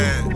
podcast. 0.00 0.29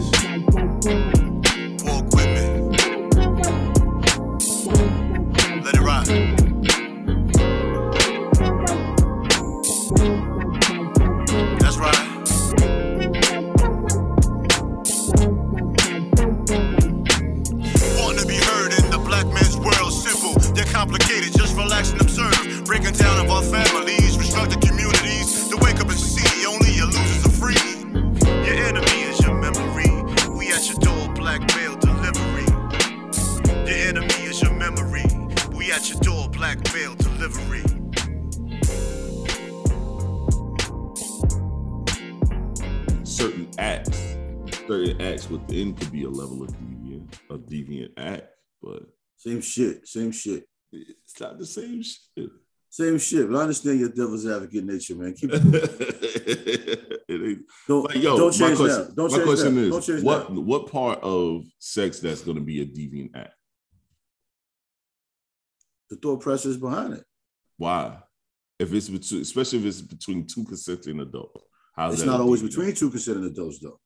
Same 49.25 49.41
shit. 49.41 49.89
Same 49.89 50.13
shit. 50.13 50.45
it's 50.71 51.19
not 51.19 51.39
the 51.39 51.47
same 51.47 51.83
shit. 51.83 52.31
Same 52.69 52.99
shit. 52.99 53.31
But 53.31 53.39
I 53.39 53.43
understand 53.43 53.81
your 53.81 53.89
devil's 53.89 54.27
advocate 54.27 54.65
nature, 54.65 54.95
man. 54.97 55.15
Keep 55.15 55.31
it 55.33 56.95
ain't, 57.09 57.39
don't 57.67 57.85
like, 57.89 58.03
yo, 58.03 58.19
don't 58.19 58.39
my 58.39 58.47
change 58.47 58.59
question, 58.59 58.87
that. 58.87 58.95
Don't 58.95 59.11
my 59.11 59.17
change 59.17 59.29
question 59.29 59.59
is, 59.59 60.05
what 60.05 60.31
what 60.31 60.71
part 60.71 61.03
of 61.03 61.45
sex 61.59 62.01
that's 62.01 62.21
going 62.21 62.37
to 62.37 62.43
be 62.43 62.61
a 62.61 62.67
deviant 62.67 63.17
act? 63.17 63.33
The 65.89 65.97
thought 65.97 66.21
process 66.21 66.57
behind 66.57 66.95
it. 66.95 67.05
Why? 67.57 68.01
If 68.59 68.75
it's 68.75 68.91
between, 68.91 69.23
especially 69.23 69.61
if 69.61 69.65
it's 69.65 69.81
between 69.81 70.27
two 70.27 70.45
consenting 70.45 71.01
adults, 71.01 71.41
how's 71.75 71.95
It's 71.95 72.03
not 72.03 72.21
always 72.21 72.43
between 72.43 72.75
two 72.75 72.91
consenting 72.91 73.25
adults, 73.25 73.59
though. 73.61 73.81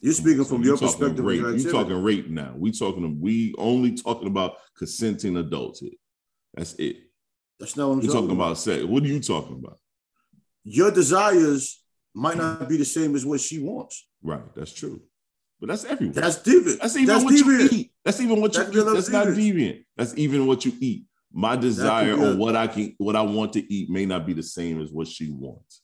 You're 0.00 0.12
speaking 0.12 0.44
from 0.44 0.62
you 0.62 0.68
your 0.68 0.78
perspective. 0.78 1.24
Rape. 1.24 1.40
You're 1.40 1.72
talking 1.72 2.02
rape 2.02 2.28
now? 2.28 2.54
We 2.56 2.72
talking. 2.72 3.20
We 3.20 3.54
only 3.58 3.94
talking 3.94 4.28
about 4.28 4.56
consenting 4.76 5.36
adulthood. 5.36 5.94
That's 6.54 6.74
it. 6.74 6.96
That's 7.58 7.76
not 7.76 7.88
what 7.88 7.94
I'm 7.94 8.00
talking, 8.00 8.14
talking 8.14 8.30
about. 8.30 8.44
about 8.44 8.58
sex. 8.58 8.84
What 8.84 9.02
are 9.02 9.06
you 9.06 9.20
talking 9.20 9.58
about? 9.62 9.78
Your 10.64 10.90
desires 10.90 11.82
might 12.14 12.36
not 12.36 12.68
be 12.68 12.76
the 12.76 12.84
same 12.84 13.14
as 13.14 13.24
what 13.26 13.40
she 13.40 13.58
wants. 13.58 14.06
Right. 14.22 14.42
That's 14.54 14.72
true. 14.72 15.02
But 15.60 15.68
that's 15.68 15.84
everyone. 15.84 16.14
That's 16.14 16.38
deviant. 16.38 16.78
That's 16.80 16.96
even 16.96 17.06
That's 17.06 17.24
what 17.24 17.34
deviant. 17.34 17.72
you 17.72 17.78
eat. 17.78 17.92
That's 18.04 18.20
even 18.20 18.40
what 18.40 18.54
you 18.54 18.64
That 18.64 18.66
could 18.66 18.74
be 18.74 18.80
a 18.80 18.90
eat. 18.90 18.94
That's 18.94 19.08
not 19.08 19.26
deviant. 19.28 19.54
deviant. 19.54 19.84
That's 19.96 20.14
even 20.16 20.46
what 20.46 20.64
you 20.64 20.72
eat. 20.80 21.04
My 21.32 21.56
desire 21.56 22.14
or 22.16 22.36
what 22.36 22.54
I 22.54 22.66
can, 22.66 22.94
what 22.98 23.16
I 23.16 23.22
want 23.22 23.52
to 23.54 23.72
eat, 23.72 23.90
may 23.90 24.06
not 24.06 24.26
be 24.26 24.32
the 24.34 24.42
same 24.42 24.80
as 24.80 24.92
what 24.92 25.08
she 25.08 25.30
wants. 25.30 25.82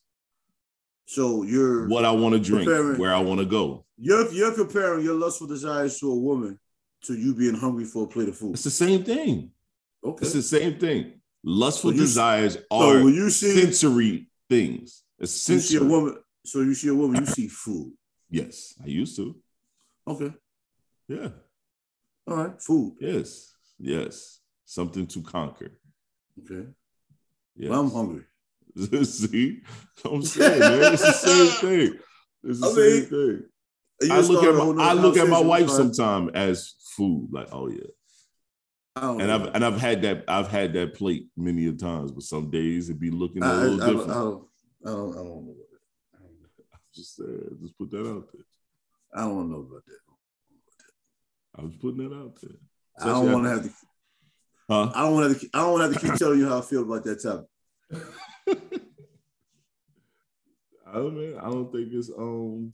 So 1.11 1.43
you're 1.43 1.89
What 1.89 2.05
I 2.05 2.11
want 2.11 2.35
to 2.35 2.39
drink, 2.39 2.69
where 2.97 3.13
I 3.13 3.19
want 3.19 3.41
to 3.41 3.45
go. 3.45 3.83
you're 3.97 4.31
you're 4.31 4.53
comparing 4.53 5.03
your 5.03 5.15
lustful 5.15 5.45
desires 5.45 5.99
to 5.99 6.09
a 6.09 6.15
woman 6.15 6.57
to 7.01 7.13
you 7.15 7.35
being 7.35 7.53
hungry 7.53 7.83
for 7.83 8.05
a 8.05 8.07
plate 8.07 8.29
of 8.29 8.37
food. 8.37 8.53
It's 8.53 8.63
the 8.63 8.69
same 8.69 9.03
thing. 9.03 9.51
Okay. 10.01 10.23
It's 10.23 10.31
the 10.31 10.41
same 10.41 10.79
thing. 10.79 11.19
Lustful 11.43 11.91
So 11.91 11.95
you- 11.95 12.01
desires 12.03 12.53
So 12.53 12.61
are 12.71 13.03
when 13.03 13.13
you 13.13 13.29
see 13.29 13.59
sensory 13.61 14.29
things. 14.49 15.03
It's 15.19 15.49
you 15.49 15.59
see 15.59 15.75
a 15.75 15.79
sensory. 15.79 15.89
woman, 15.89 16.17
so 16.45 16.61
you 16.61 16.73
see 16.73 16.87
a 16.87 16.95
woman, 16.95 17.19
you 17.19 17.27
see 17.27 17.49
food. 17.49 17.91
Yes, 18.29 18.73
I 18.81 18.87
used 18.87 19.17
to. 19.17 19.35
Okay. 20.07 20.31
Yeah. 21.09 21.29
All 22.25 22.37
right. 22.37 22.61
Food. 22.61 22.95
Yes. 23.01 23.51
Yes. 23.77 24.39
Something 24.63 25.07
to 25.07 25.21
conquer. 25.21 25.71
Okay. 26.39 26.69
Yes. 27.57 27.69
Well, 27.69 27.81
I'm 27.81 27.91
hungry. 27.91 28.23
See, 29.03 29.61
I'm 30.05 30.21
saying, 30.21 30.59
man, 30.59 30.93
it's 30.93 31.01
the 31.01 31.11
same 31.11 31.69
thing. 31.69 31.99
It's 32.43 32.59
the 32.59 32.67
I 32.67 32.71
same 32.71 32.99
mean, 32.99 33.43
thing. 33.99 34.11
I 34.11 34.19
look 34.21 34.43
at 34.43 34.55
my, 34.55 34.83
I 34.83 34.93
look 34.93 35.17
at 35.17 35.27
my 35.27 35.39
wife 35.39 35.69
sometimes 35.69 36.31
as 36.33 36.73
food, 36.95 37.29
like, 37.31 37.49
oh 37.51 37.67
yeah. 37.69 37.81
And 38.95 39.19
know. 39.19 39.35
I've 39.35 39.55
and 39.55 39.65
I've 39.65 39.79
had 39.79 40.01
that 40.01 40.25
I've 40.27 40.49
had 40.49 40.73
that 40.73 40.95
plate 40.95 41.27
many 41.37 41.67
a 41.67 41.73
times, 41.73 42.11
but 42.11 42.23
some 42.23 42.49
days 42.49 42.89
it'd 42.89 42.99
be 42.99 43.11
looking 43.11 43.43
a 43.43 43.45
I, 43.45 43.49
I, 43.49 43.53
I, 43.53 43.57
little 43.57 43.77
don't, 43.77 43.83
I, 43.83 43.91
different. 43.91 44.07
don't, 44.07 44.47
I 44.85 44.89
don't. 44.89 45.11
I 45.11 45.15
don't 45.15 45.15
know. 45.15 45.53
about 45.53 46.71
that. 46.71 46.79
just 46.93 47.15
saying, 47.15 47.57
just 47.61 47.77
put 47.77 47.91
that 47.91 48.07
out 48.07 48.27
there. 48.33 48.43
I 49.15 49.21
don't 49.21 49.49
know 49.49 49.59
about 49.59 49.85
that. 49.85 49.99
I 51.57 51.61
was 51.63 51.75
putting 51.75 52.09
that 52.09 52.15
out 52.15 52.37
there. 52.41 52.57
I 52.99 53.05
don't 53.07 53.31
want 53.31 53.43
to 53.45 53.49
have 53.49 53.63
to. 53.63 53.71
Huh? 54.69 54.91
I 54.95 55.01
don't 55.03 55.13
want 55.13 55.39
to. 55.39 55.49
I 55.53 55.59
don't 55.59 55.71
want 55.71 55.81
to 55.81 55.93
have 55.93 56.01
to 56.01 56.09
keep 56.09 56.17
telling 56.17 56.39
you 56.39 56.49
how 56.49 56.59
I 56.59 56.61
feel 56.61 56.83
about 56.83 57.03
that 57.03 57.21
topic. 57.21 57.47
I 60.87 60.95
don't 60.95 61.15
man, 61.15 61.39
I 61.39 61.49
don't 61.49 61.71
think 61.71 61.89
it's 61.91 62.09
um 62.09 62.73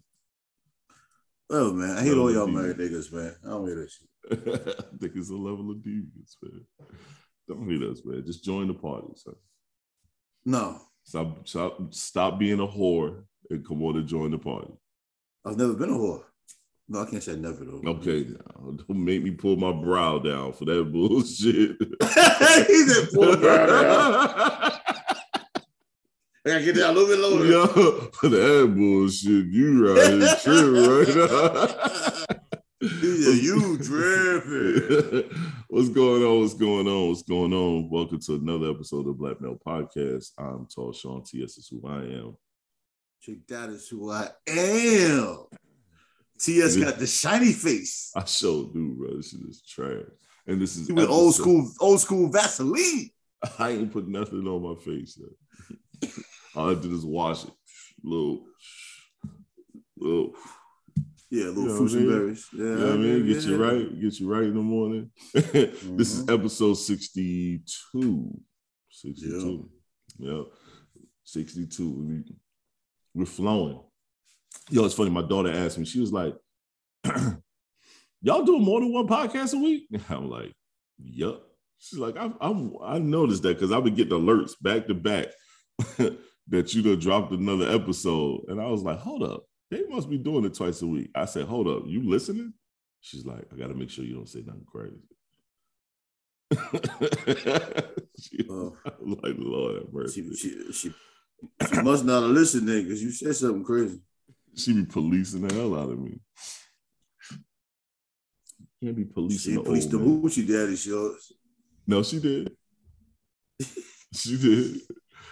Oh 1.50 1.72
man, 1.72 1.98
I 1.98 2.04
hate 2.04 2.18
all 2.18 2.32
y'all 2.32 2.48
married 2.48 2.78
niggas, 2.78 3.12
man. 3.14 3.36
I 3.46 3.50
don't 3.50 3.68
hear 3.68 3.76
that 3.76 3.90
shit. 3.90 4.10
I 4.80 4.98
think 4.98 5.14
it's 5.16 5.30
a 5.30 5.36
level 5.36 5.72
of 5.72 5.78
deviance, 5.78 6.36
man. 6.42 6.66
Don't 7.48 7.70
hate 7.70 7.84
us, 7.84 8.02
man. 8.04 8.26
Just 8.26 8.44
join 8.44 8.68
the 8.68 8.74
party, 8.74 9.08
son. 9.16 9.36
No, 10.46 10.82
Stop, 11.08 11.48
stop, 11.48 11.94
stop 11.94 12.38
being 12.38 12.60
a 12.60 12.68
whore 12.68 13.24
and 13.50 13.66
come 13.66 13.82
on 13.84 13.96
and 13.96 14.06
join 14.06 14.30
the 14.30 14.38
party. 14.38 14.74
I've 15.46 15.56
never 15.56 15.74
been 15.74 15.90
a 15.90 15.94
whore. 15.94 16.24
No, 16.90 17.02
I 17.02 17.06
can't 17.06 17.24
say 17.24 17.38
never 17.38 17.64
though. 17.64 17.82
Okay, 17.86 18.26
now, 18.30 18.72
don't 18.72 19.06
make 19.06 19.24
me 19.24 19.32
pull 19.32 19.56
my 19.56 19.72
brow 19.72 20.20
down 20.20 20.52
for 20.52 20.66
that 20.66 20.84
bullshit. 20.92 21.78
he 22.68 22.88
said, 22.90 23.10
"Pull 23.14 23.32
the 23.32 23.38
brow 23.38 23.66
down." 23.66 24.80
I 26.48 26.50
gotta 26.50 26.64
get 26.64 26.76
that 26.76 26.92
a 26.92 26.94
little 26.94 27.10
bit 27.10 27.20
lower. 27.20 27.46
Yo, 27.46 27.66
that 28.30 28.74
bullshit, 28.74 29.48
you 29.48 29.86
right 29.86 30.14
here 30.14 30.36
tripping 30.42 30.88
right 30.88 31.16
now. 31.30 32.36
You 32.80 33.78
tripping. 33.80 35.30
What's 35.68 35.90
going 35.90 36.24
on? 36.24 36.40
What's 36.40 36.54
going 36.54 36.88
on? 36.88 37.10
What's 37.10 37.24
going 37.24 37.52
on? 37.52 37.90
Welcome 37.90 38.22
to 38.22 38.36
another 38.36 38.70
episode 38.72 39.10
of 39.10 39.18
Black 39.18 39.42
Male 39.42 39.60
Podcast. 39.68 40.32
I'm 40.38 40.68
Tall 40.74 40.94
Shon 40.94 41.22
TS 41.24 41.58
is 41.58 41.68
who 41.68 41.86
I 41.86 41.98
am. 41.98 42.38
Chick, 43.22 43.46
that 43.50 43.68
is 43.68 43.90
who 43.90 44.10
I 44.10 44.30
am. 44.48 45.48
TS 46.40 46.78
got 46.78 46.98
the 46.98 47.08
shiny 47.08 47.52
face. 47.52 48.14
I 48.16 48.24
sure 48.24 48.70
do, 48.72 48.96
bro. 48.98 49.18
This 49.18 49.32
shit 49.32 49.42
is 49.42 49.62
trash. 49.68 50.06
And 50.46 50.62
this 50.62 50.78
is 50.78 50.90
went 50.90 51.10
old 51.10 51.36
school, 51.36 51.70
old 51.82 52.00
school 52.00 52.32
Vaseline. 52.32 53.10
I 53.60 53.72
ain't 53.72 53.92
put 53.92 54.08
nothing 54.08 54.48
on 54.48 54.64
my 54.64 54.82
face 54.82 55.20
yet. 55.20 56.12
All 56.58 56.72
I 56.72 56.74
did 56.74 56.92
is 56.92 57.06
wash 57.06 57.44
it. 57.46 57.52
Little, 58.04 58.46
little. 59.96 60.34
Yeah, 61.30 61.46
little 61.46 61.64
You 61.64 61.68
know 61.70 61.78
fruits 61.78 61.94
and 61.94 62.10
berries. 62.10 62.48
Yeah, 62.54 62.64
You 62.64 62.76
know 62.76 62.86
what 62.88 62.94
I 62.94 62.98
mean? 62.98 63.28
Get 63.28 63.44
you 63.44 63.64
right, 63.64 64.02
get 64.02 64.20
you 64.20 64.34
right 64.34 64.44
in 64.44 64.54
the 64.56 64.62
morning. 64.62 65.12
This 65.34 66.14
is 66.16 66.24
Mhm. 66.26 66.34
episode 66.34 66.74
62. 66.74 68.40
62. 68.90 69.70
Yeah. 70.18 70.42
62. 71.26 71.90
We, 71.92 72.24
we're 73.14 73.26
flowing. 73.26 73.80
Yo, 74.72 74.86
it's 74.86 74.96
funny. 74.96 75.12
My 75.12 75.22
daughter 75.22 75.52
asked 75.52 75.78
me, 75.78 75.86
she 75.86 76.00
was 76.00 76.12
like, 76.12 76.36
Y'all 78.22 78.44
doing 78.44 78.64
more 78.64 78.80
than 78.80 78.92
one 78.92 79.08
podcast 79.08 79.54
a 79.54 79.58
week? 79.62 79.88
I'm 80.10 80.28
like, 80.30 80.54
Yup. 80.98 81.44
She's 81.78 82.00
like, 82.00 82.18
I, 82.18 82.32
I, 82.42 82.70
I 82.96 82.98
noticed 82.98 83.44
that 83.44 83.56
because 83.58 83.72
I've 83.72 83.84
been 83.84 83.94
getting 83.94 84.18
alerts 84.18 84.54
back 84.60 84.88
to 84.88 84.96
back 84.96 85.28
that 86.50 86.74
you 86.74 86.82
done 86.82 87.00
dropped 87.00 87.32
another 87.32 87.70
episode. 87.70 88.46
And 88.48 88.62
I 88.62 88.68
was 88.68 88.84
like, 88.84 89.00
hold 89.00 89.24
up. 89.24 89.44
They 89.70 89.84
must 89.88 90.10
be 90.10 90.18
doing 90.18 90.46
it 90.46 90.54
twice 90.54 90.82
a 90.82 90.88
week. 90.88 91.12
I 91.14 91.26
said, 91.26 91.46
hold 91.46 91.68
up. 91.68 91.84
You 91.86 92.10
listening? 92.10 92.54
She's 93.02 93.26
like, 93.26 93.46
I 93.52 93.58
got 93.58 93.68
to 93.68 93.74
make 93.74 93.90
sure 93.90 94.06
you 94.06 94.16
don't 94.16 94.30
say 94.30 94.44
nothing 94.46 94.66
crazy. 94.66 95.02
she. 98.20 98.40
I'm 98.50 98.50
oh. 98.50 98.76
like, 99.02 99.36
Lord 99.38 99.76
have 99.76 99.94
mercy. 99.94 100.30
She, 100.36 100.50
she, 100.50 100.72
she, 100.72 100.94
she 101.70 101.82
must 101.82 102.06
not 102.06 102.24
have 102.24 102.32
listened 102.32 102.68
then 102.68 102.84
because 102.84 103.04
you 103.04 103.12
said 103.12 103.36
something 103.36 103.64
crazy. 103.64 104.00
She 104.56 104.74
be 104.74 104.86
policing 104.86 105.48
the 105.48 105.54
hell 105.54 105.78
out 105.78 105.92
of 105.92 106.00
me. 106.00 106.20
Can't 108.82 108.96
be 108.96 109.06
policing 109.06 109.54
She 109.54 109.58
the 109.58 109.64
policed 109.64 109.92
the. 109.92 109.98
Hoochie 109.98 110.48
Daddy 110.48 110.76
shows. 110.76 111.34
No, 111.86 112.04
she 112.04 112.20
did. 112.20 112.56
she 114.14 114.38
did. 114.38 114.82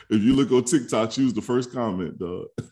If 0.10 0.22
you 0.22 0.36
look 0.36 0.52
on 0.52 0.64
TikTok, 0.64 1.12
she 1.12 1.24
was 1.24 1.34
the 1.34 1.42
first 1.42 1.72
comment, 1.72 2.20
dog. 2.20 2.48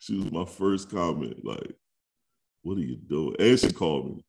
she 0.00 0.16
was 0.16 0.32
my 0.32 0.44
first 0.44 0.90
comment. 0.90 1.44
Like, 1.44 1.74
what 2.62 2.76
are 2.78 2.82
you 2.82 2.96
doing? 2.96 3.36
And 3.38 3.58
she 3.58 3.70
called 3.72 4.16
me. 4.16 4.24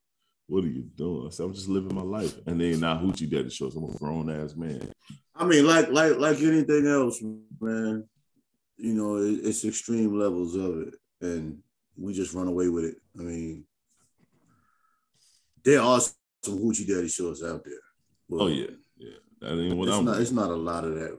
What 0.48 0.64
are 0.64 0.68
you 0.68 0.84
doing? 0.96 1.28
I 1.28 1.30
said, 1.32 1.46
I'm 1.46 1.54
just 1.54 1.70
living 1.70 1.96
my 1.96 2.02
life. 2.02 2.36
And 2.46 2.60
then 2.60 2.82
now 2.82 2.98
Hoochie 2.98 3.30
Daddy 3.30 3.50
shows. 3.50 3.76
I'm 3.76 3.86
a 3.86 3.98
grown 3.98 4.30
ass 4.30 4.56
man. 4.56 4.92
I 5.36 5.46
mean, 5.46 5.66
like 5.66 5.90
like 5.90 6.18
like 6.18 6.40
anything 6.42 6.86
else, 6.88 7.22
man. 7.60 8.08
you 8.78 8.94
know, 8.94 9.16
it, 9.16 9.40
it's 9.44 9.66
extreme 9.66 10.20
levels 10.20 10.56
of 10.56 10.82
it, 10.82 10.94
and 11.22 11.60
we 11.98 12.14
just 12.14 12.34
run 12.34 12.48
away 12.48 12.68
with 12.68 12.84
it. 12.84 12.96
I 13.18 13.24
mean, 13.24 13.66
there 15.64 15.82
are 15.82 16.00
some 16.00 16.60
hoochie 16.60 16.88
daddy 16.88 17.08
shows 17.08 17.44
out 17.44 17.64
there. 17.64 18.40
oh 18.40 18.48
yeah, 18.48 18.68
yeah. 18.98 19.18
That 19.42 19.60
ain't 19.60 19.76
what 19.76 19.88
it's 19.90 19.98
I'm. 19.98 20.06
not. 20.06 20.22
It's 20.22 20.32
not 20.32 20.50
a 20.52 20.56
lot 20.56 20.84
of 20.86 20.96
that. 20.96 21.18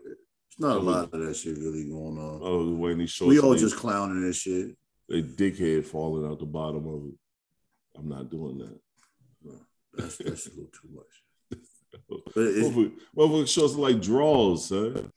It's 0.51 0.61
not 0.61 0.77
a 0.77 0.81
Oh, 0.81 0.83
lot 0.83 1.13
of 1.13 1.21
that 1.27 1.35
shit 1.37 1.59
really 1.59 1.85
going 1.89 2.19
on. 2.19 2.41
oh, 2.43 2.67
the 2.67 2.75
way 2.75 2.95
these 2.95 3.11
shorts. 3.11 3.29
we 3.31 3.41
all 3.41 3.55
just 3.57 3.77
clowning 3.77 4.23
this 4.23 4.37
shit. 4.37 4.77
they 5.09 5.23
dickhead 5.23 5.85
falling 5.85 6.31
out 6.31 6.39
the 6.39 6.47
bottom 6.47 6.87
of 6.87 7.07
it. 7.09 7.15
I'm 7.99 8.09
not 8.09 8.31
doing 8.31 8.59
that. 8.59 8.79
That's 9.95 10.17
that's 10.19 10.47
a 10.47 10.51
little 10.51 10.67
too 10.67 10.89
much. 10.95 11.59
But 12.09 12.45
it's, 12.45 12.69
Motherfucker 12.69 12.93
motherfucker 13.17 13.49
shorts 13.49 13.75
like 13.75 14.01
draws, 14.01 14.69
son. 14.69 15.13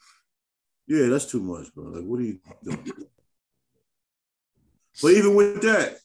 yeah, 0.87 1.07
that's 1.07 1.25
too 1.25 1.39
much, 1.41 1.73
bro. 1.73 1.85
Like, 1.85 2.03
what 2.03 2.19
are 2.19 2.23
you 2.23 2.39
doing? 2.63 2.91
But 5.01 5.11
even 5.13 5.35
with 5.35 5.61
that, 5.61 5.97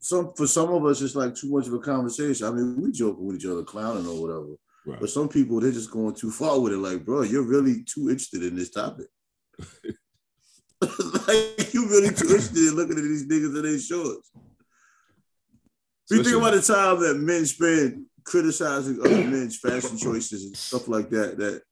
some 0.00 0.32
for 0.36 0.46
some 0.48 0.72
of 0.72 0.84
us, 0.86 1.00
it's 1.02 1.14
like 1.14 1.34
too 1.36 1.50
much 1.50 1.66
of 1.68 1.74
a 1.74 1.78
conversation. 1.78 2.46
I 2.46 2.50
mean, 2.50 2.80
we 2.82 2.90
joking 2.92 3.24
with 3.26 3.36
each 3.36 3.46
other, 3.46 3.62
clowning 3.62 4.06
or 4.06 4.20
whatever. 4.20 4.54
Right. 4.86 5.00
But 5.00 5.10
some 5.10 5.28
people, 5.28 5.58
they're 5.60 5.72
just 5.72 5.90
going 5.90 6.14
too 6.14 6.30
far 6.30 6.60
with 6.60 6.72
it. 6.72 6.78
Like, 6.78 7.04
bro, 7.04 7.22
you're 7.22 7.42
really 7.42 7.82
too 7.82 8.08
interested 8.08 8.44
in 8.44 8.54
this 8.54 8.70
topic. 8.70 9.08
like, 10.80 11.74
you 11.74 11.88
really 11.88 12.14
too 12.14 12.28
interested 12.28 12.56
in 12.56 12.76
looking 12.76 12.96
at 12.96 13.02
these 13.02 13.26
niggas 13.26 13.56
in 13.56 13.62
their 13.62 13.78
shorts. 13.80 14.30
We 16.08 16.22
think 16.22 16.36
about 16.36 16.54
the 16.54 16.62
time 16.62 17.00
that 17.00 17.18
men 17.18 17.44
spend 17.46 18.06
criticizing 18.22 19.00
other 19.00 19.24
men's 19.24 19.58
fashion 19.58 19.98
choices 19.98 20.44
and 20.44 20.56
stuff 20.56 20.86
like 20.86 21.10
that. 21.10 21.36
That 21.36 21.62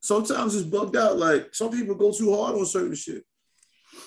sometimes 0.00 0.54
it's 0.54 0.68
bugged 0.68 0.96
out. 0.96 1.16
Like 1.18 1.52
some 1.52 1.72
people 1.72 1.96
go 1.96 2.12
too 2.12 2.32
hard 2.32 2.54
on 2.54 2.64
certain 2.64 2.94
shit. 2.94 3.24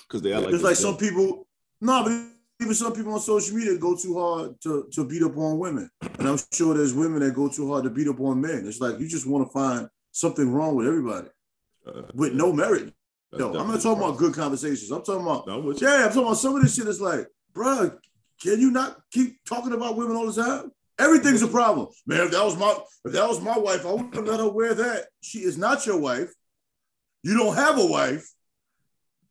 Because 0.08 0.22
they 0.22 0.32
are 0.32 0.40
like, 0.40 0.54
It's 0.54 0.62
like 0.64 0.76
some 0.76 0.96
people, 0.96 1.46
no, 1.82 2.04
but 2.04 2.33
even 2.64 2.74
some 2.74 2.92
people 2.92 3.12
on 3.12 3.20
social 3.20 3.56
media 3.56 3.76
go 3.76 3.96
too 3.96 4.18
hard 4.18 4.60
to, 4.62 4.88
to 4.92 5.04
beat 5.04 5.22
up 5.22 5.36
on 5.36 5.58
women. 5.58 5.90
And 6.18 6.28
I'm 6.28 6.38
sure 6.52 6.74
there's 6.74 6.94
women 6.94 7.20
that 7.20 7.34
go 7.34 7.48
too 7.48 7.70
hard 7.70 7.84
to 7.84 7.90
beat 7.90 8.08
up 8.08 8.20
on 8.20 8.40
men. 8.40 8.66
It's 8.66 8.80
like 8.80 8.98
you 8.98 9.06
just 9.06 9.26
want 9.26 9.46
to 9.46 9.52
find 9.52 9.88
something 10.12 10.50
wrong 10.50 10.74
with 10.74 10.86
everybody 10.86 11.28
uh, 11.86 12.02
with 12.14 12.32
no 12.32 12.52
merit. 12.52 12.92
No, 13.32 13.48
I'm 13.58 13.68
not 13.68 13.82
talking 13.82 14.02
about 14.02 14.16
good 14.16 14.32
conversations. 14.32 14.90
I'm 14.90 15.02
talking 15.02 15.22
about, 15.22 15.46
No, 15.46 15.72
yeah, 15.72 16.04
I'm 16.04 16.08
talking 16.08 16.22
about 16.22 16.34
some 16.34 16.54
of 16.54 16.62
this 16.62 16.76
shit 16.76 16.86
is 16.86 17.00
like, 17.00 17.26
bruh, 17.52 17.96
can 18.40 18.60
you 18.60 18.70
not 18.70 19.00
keep 19.10 19.44
talking 19.44 19.72
about 19.72 19.96
women 19.96 20.16
all 20.16 20.30
the 20.30 20.42
time? 20.42 20.70
Everything's 20.98 21.42
a 21.42 21.48
problem. 21.48 21.88
Man, 22.06 22.20
if 22.20 22.30
that 22.30 22.44
was 22.44 22.56
my 22.56 22.76
if 23.04 23.12
that 23.12 23.28
was 23.28 23.40
my 23.40 23.58
wife, 23.58 23.84
I 23.84 23.92
wouldn't 23.92 24.26
let 24.26 24.38
her 24.38 24.48
wear 24.48 24.74
that. 24.74 25.06
She 25.20 25.40
is 25.40 25.58
not 25.58 25.84
your 25.84 25.98
wife. 25.98 26.32
You 27.24 27.36
don't 27.36 27.56
have 27.56 27.78
a 27.78 27.86
wife. 27.86 28.32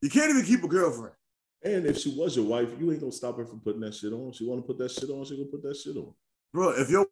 You 0.01 0.09
can't 0.09 0.29
even 0.29 0.43
keep 0.43 0.63
a 0.63 0.67
girlfriend. 0.67 1.15
And 1.63 1.85
if 1.85 1.97
she 1.97 2.13
was 2.17 2.35
your 2.35 2.45
wife, 2.45 2.69
you 2.79 2.91
ain't 2.91 2.99
gonna 2.99 3.11
stop 3.11 3.37
her 3.37 3.45
from 3.45 3.61
putting 3.61 3.81
that 3.81 3.95
shit 3.95 4.11
on. 4.11 4.33
She 4.33 4.45
want 4.45 4.61
to 4.61 4.67
put 4.67 4.77
that 4.79 4.91
shit 4.91 5.09
on, 5.09 5.23
she 5.25 5.37
gonna 5.37 5.49
put 5.49 5.63
that 5.63 5.77
shit 5.77 5.95
on. 5.95 6.13
Bro, 6.53 6.71
if 6.71 6.89
your 6.89 7.05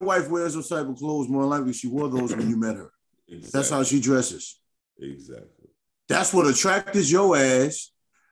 wife 0.00 0.28
wears 0.28 0.54
those 0.54 0.68
type 0.68 0.86
of 0.86 0.96
clothes, 0.96 1.28
more 1.28 1.44
likely 1.46 1.72
she 1.72 1.88
wore 1.88 2.08
those 2.08 2.34
when 2.36 2.48
you 2.48 2.56
met 2.56 2.76
her. 2.76 2.90
Exactly. 3.26 3.50
That's 3.52 3.70
how 3.70 3.82
she 3.82 4.00
dresses. 4.00 4.60
Exactly. 4.98 5.70
That's 6.08 6.34
what 6.34 6.46
attracted 6.46 7.10
your 7.10 7.36
ass. 7.36 7.90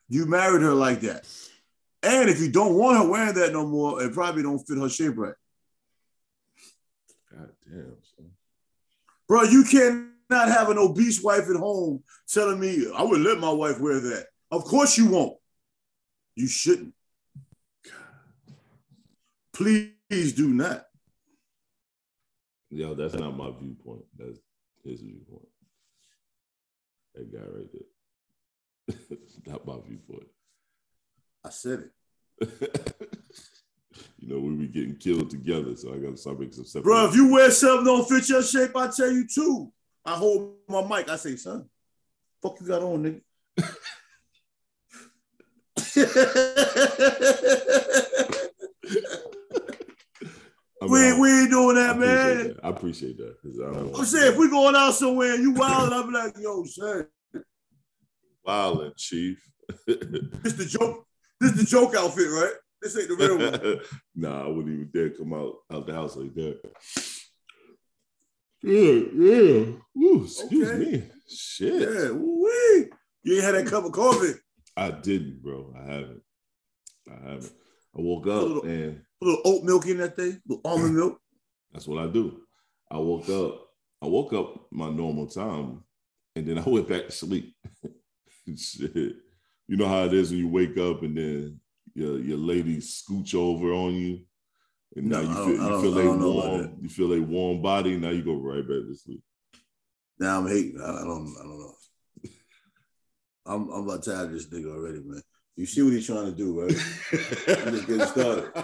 You 0.08 0.26
married 0.26 0.62
her 0.62 0.74
like 0.74 1.00
that. 1.00 1.26
And 2.02 2.28
if 2.28 2.40
you 2.40 2.50
don't 2.50 2.74
want 2.74 2.98
her 2.98 3.10
wearing 3.10 3.34
that 3.34 3.52
no 3.52 3.66
more, 3.66 4.02
it 4.02 4.12
probably 4.12 4.42
don't 4.42 4.58
fit 4.58 4.78
her 4.78 4.88
shape 4.90 5.16
right. 5.16 5.34
God 7.30 7.48
damn. 7.64 7.96
Son. 8.16 8.30
Bro, 9.26 9.44
you 9.44 9.64
cannot 9.64 10.48
have 10.48 10.68
an 10.68 10.76
obese 10.76 11.22
wife 11.22 11.48
at 11.48 11.56
home 11.56 12.02
telling 12.28 12.60
me, 12.60 12.86
I 12.94 13.02
would 13.02 13.20
let 13.20 13.38
my 13.38 13.50
wife 13.50 13.80
wear 13.80 14.00
that. 14.00 14.26
Of 14.50 14.64
course 14.64 14.98
you 14.98 15.06
won't. 15.06 15.38
You 16.34 16.48
shouldn't. 16.48 16.94
Please 19.52 20.32
do 20.32 20.48
not. 20.48 20.86
Yo, 22.70 22.94
that's 22.94 23.14
not 23.14 23.36
my 23.36 23.50
viewpoint. 23.60 24.04
That's 24.18 24.38
his 24.82 25.02
viewpoint. 25.02 25.48
That 27.14 27.32
guy 27.32 27.40
right 27.40 27.68
there. 27.72 29.18
not 29.46 29.66
my 29.66 29.76
viewpoint. 29.86 30.26
I 31.44 31.50
said 31.50 31.80
it. 31.80 31.90
you 34.18 34.28
know, 34.28 34.38
we 34.38 34.54
be 34.54 34.68
getting 34.68 34.96
killed 34.96 35.28
together, 35.28 35.76
so 35.76 35.92
I 35.92 35.98
gotta 35.98 36.16
start 36.16 36.40
making 36.40 36.54
some 36.54 36.64
separate. 36.64 36.84
Bro, 36.84 37.08
if 37.08 37.14
you 37.14 37.30
wear 37.30 37.50
something 37.50 37.84
don't 37.84 38.08
fit 38.08 38.28
your 38.28 38.42
shape, 38.42 38.74
I 38.74 38.88
tell 38.88 39.10
you 39.10 39.26
too. 39.26 39.70
I 40.04 40.14
hold 40.14 40.54
my 40.68 40.82
mic. 40.82 41.10
I 41.10 41.16
say, 41.16 41.36
son, 41.36 41.68
fuck 42.42 42.58
you 42.60 42.66
got 42.66 42.82
on, 42.82 43.22
nigga. 43.58 43.74
I 50.80 50.86
mean, 50.86 50.90
we, 50.90 51.20
we 51.20 51.40
ain't 51.40 51.50
doing 51.50 51.76
that, 51.76 51.90
appreciate 51.96 52.36
man. 52.36 52.48
that. 52.48 52.60
I 52.64 52.68
appreciate 52.68 53.16
that 53.18 53.36
I 53.44 53.78
I'm 53.78 53.90
want 53.92 54.06
saying 54.06 54.32
if 54.32 54.38
we 54.38 54.48
going 54.50 54.74
out 54.76 54.94
somewhere 54.94 55.34
and 55.34 55.42
you 55.42 55.52
wild, 55.52 56.06
be 56.06 56.12
like, 56.12 56.34
yo, 56.38 56.64
son, 56.64 57.06
violent, 58.44 58.96
chief. 58.96 59.42
this 59.86 60.54
the 60.54 60.64
joke. 60.66 61.06
This 61.40 61.52
the 61.52 61.64
joke 61.64 61.94
outfit, 61.96 62.28
right? 62.28 62.52
This 62.80 62.96
ain't 62.98 63.08
the 63.08 63.16
real 63.16 63.38
one. 63.38 63.80
nah, 64.14 64.44
I 64.44 64.48
wouldn't 64.48 64.68
even 64.74 64.90
dare 64.92 65.10
come 65.10 65.32
out 65.32 65.54
out 65.72 65.86
the 65.86 65.92
house 65.92 66.16
like 66.16 66.34
that. 66.34 66.60
Yeah, 68.62 69.00
yeah. 69.14 69.64
Ooh, 70.04 70.22
excuse 70.24 70.68
Okay. 70.68 70.78
me. 70.78 71.10
Shit. 71.28 71.74
Yeah, 71.80 72.10
wee. 72.12 72.90
You 73.24 73.34
ain't 73.36 73.44
had 73.44 73.54
that 73.54 73.66
cup 73.66 73.84
of 73.84 73.92
coffee. 73.92 74.34
I 74.76 74.90
didn't, 74.90 75.42
bro. 75.42 75.74
I 75.78 75.82
haven't. 75.84 76.22
I 77.10 77.30
haven't. 77.30 77.52
I 77.96 78.00
woke 78.00 78.26
up 78.26 78.42
Little- 78.42 78.62
and 78.64 79.02
A 79.20 79.24
little 79.24 79.40
oat 79.44 79.64
milk 79.64 79.86
in 79.86 79.98
that 79.98 80.16
thing, 80.16 80.40
little 80.46 80.62
almond 80.64 80.94
milk. 80.96 81.18
that's 81.72 81.86
what 81.86 82.02
I 82.02 82.06
do. 82.10 82.40
I 82.90 82.98
woke 82.98 83.28
up. 83.28 83.68
I 84.02 84.06
woke 84.06 84.32
up 84.32 84.66
my 84.72 84.90
normal 84.90 85.26
time, 85.28 85.84
and 86.34 86.46
then 86.46 86.58
I 86.58 86.62
went 86.68 86.88
back 86.88 87.06
to 87.06 87.12
sleep. 87.12 87.54
Shit. 88.56 89.16
You 89.68 89.76
know 89.76 89.86
how 89.86 90.04
it 90.04 90.12
is 90.14 90.30
when 90.30 90.40
you 90.40 90.48
wake 90.48 90.76
up 90.78 91.02
and 91.02 91.16
then 91.16 91.60
your 91.94 92.18
your 92.18 92.38
lady 92.38 92.78
scooch 92.78 93.34
over 93.34 93.72
on 93.72 93.94
you, 93.94 94.20
and 94.96 95.06
now 95.06 95.22
No, 95.22 95.28
you 95.28 95.34
feel 95.34 95.70
you 95.70 95.82
feel 95.82 95.98
a 95.98 96.02
don't 96.02 96.20
know 96.20 96.38
about 96.38 96.50
warm 96.50 96.76
you 96.80 96.88
feel 96.88 97.12
a 97.12 97.20
warm 97.20 97.62
body. 97.62 97.96
Now 97.96 98.10
you 98.10 98.22
go 98.24 98.34
right 98.34 98.66
back 98.66 98.88
to 98.88 98.94
sleep. 98.96 99.22
Now 100.18 100.38
I'm 100.40 100.48
hating. 100.48 100.80
I 100.80 100.86
don't. 101.04 101.34
I 101.38 101.42
don't 101.44 101.58
know. 101.60 101.74
I'm 103.46 103.68
I'm 103.70 103.88
about 103.88 104.04
tired 104.04 104.26
of 104.26 104.32
this 104.32 104.46
nigga 104.46 104.72
already, 104.72 105.00
man. 105.04 105.22
You 105.56 105.66
see 105.66 105.82
what 105.82 105.92
he's 105.92 106.06
trying 106.06 106.26
to 106.26 106.32
do, 106.32 106.60
right? 106.60 106.70
just 107.10 107.86
getting 107.86 108.06
started. 108.06 108.50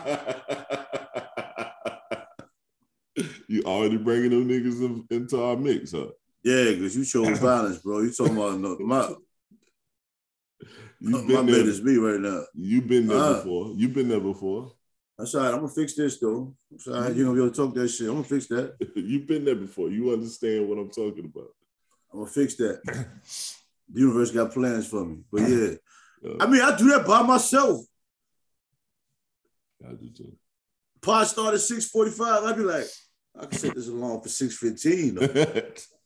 you 3.48 3.62
already 3.64 3.96
bringing 3.98 4.30
them 4.30 4.48
niggas 4.48 4.80
in, 4.80 5.04
into 5.10 5.42
our 5.42 5.56
mix, 5.56 5.92
huh? 5.92 6.06
Yeah, 6.42 6.70
because 6.70 6.96
you 6.96 7.04
chose 7.04 7.38
violence, 7.38 7.78
bro. 7.78 8.00
You 8.00 8.12
talking 8.12 8.36
about 8.36 8.58
no, 8.58 8.76
my 8.80 9.14
You've 11.00 11.28
my 11.28 11.42
bed 11.42 11.66
is 11.66 11.82
me 11.82 11.96
right 11.96 12.20
now. 12.20 12.42
You've 12.54 12.88
been 12.88 13.06
there 13.06 13.18
Uh. 13.18 13.34
before. 13.34 13.72
You've 13.76 13.94
been 13.94 14.08
there 14.08 14.20
before. 14.20 14.72
That's 15.18 15.34
all 15.34 15.42
right. 15.42 15.50
I'm 15.52 15.60
gonna 15.60 15.68
fix 15.68 15.94
this 15.94 16.18
though. 16.18 16.54
That's 16.70 16.86
all 16.86 17.00
right. 17.00 17.14
You're 17.14 17.24
gonna 17.26 17.36
be 17.36 17.42
able 17.42 17.50
to 17.50 17.56
talk 17.56 17.74
that 17.74 17.88
shit. 17.88 18.08
I'm 18.08 18.14
gonna 18.14 18.24
fix 18.24 18.46
that. 18.48 18.76
You've 18.94 19.26
been 19.26 19.44
there 19.44 19.56
before. 19.56 19.90
You 19.90 20.12
understand 20.12 20.68
what 20.68 20.78
I'm 20.78 20.90
talking 20.90 21.24
about. 21.24 21.48
I'm 22.12 22.20
gonna 22.20 22.30
fix 22.30 22.54
that. 22.56 22.80
The 23.92 24.00
universe 24.00 24.30
got 24.30 24.52
plans 24.52 24.86
for 24.86 25.04
me. 25.04 25.18
But 25.30 25.42
yeah, 25.48 25.70
I 26.40 26.46
mean, 26.46 26.62
I 26.62 26.76
do 26.76 26.88
that 26.90 27.06
by 27.06 27.22
myself. 27.22 27.84
I 29.86 29.92
do 29.92 30.10
too. 30.10 30.36
Pod 31.00 31.26
start 31.26 31.54
at 31.54 31.60
6:45. 31.60 32.44
I'd 32.44 32.56
be 32.56 32.62
like, 32.62 32.86
I 33.38 33.46
can 33.46 33.58
set 33.58 33.74
this 33.74 33.88
alarm 33.88 34.20
for 34.20 34.28
6:15. 34.28 35.14
though. 35.14 35.62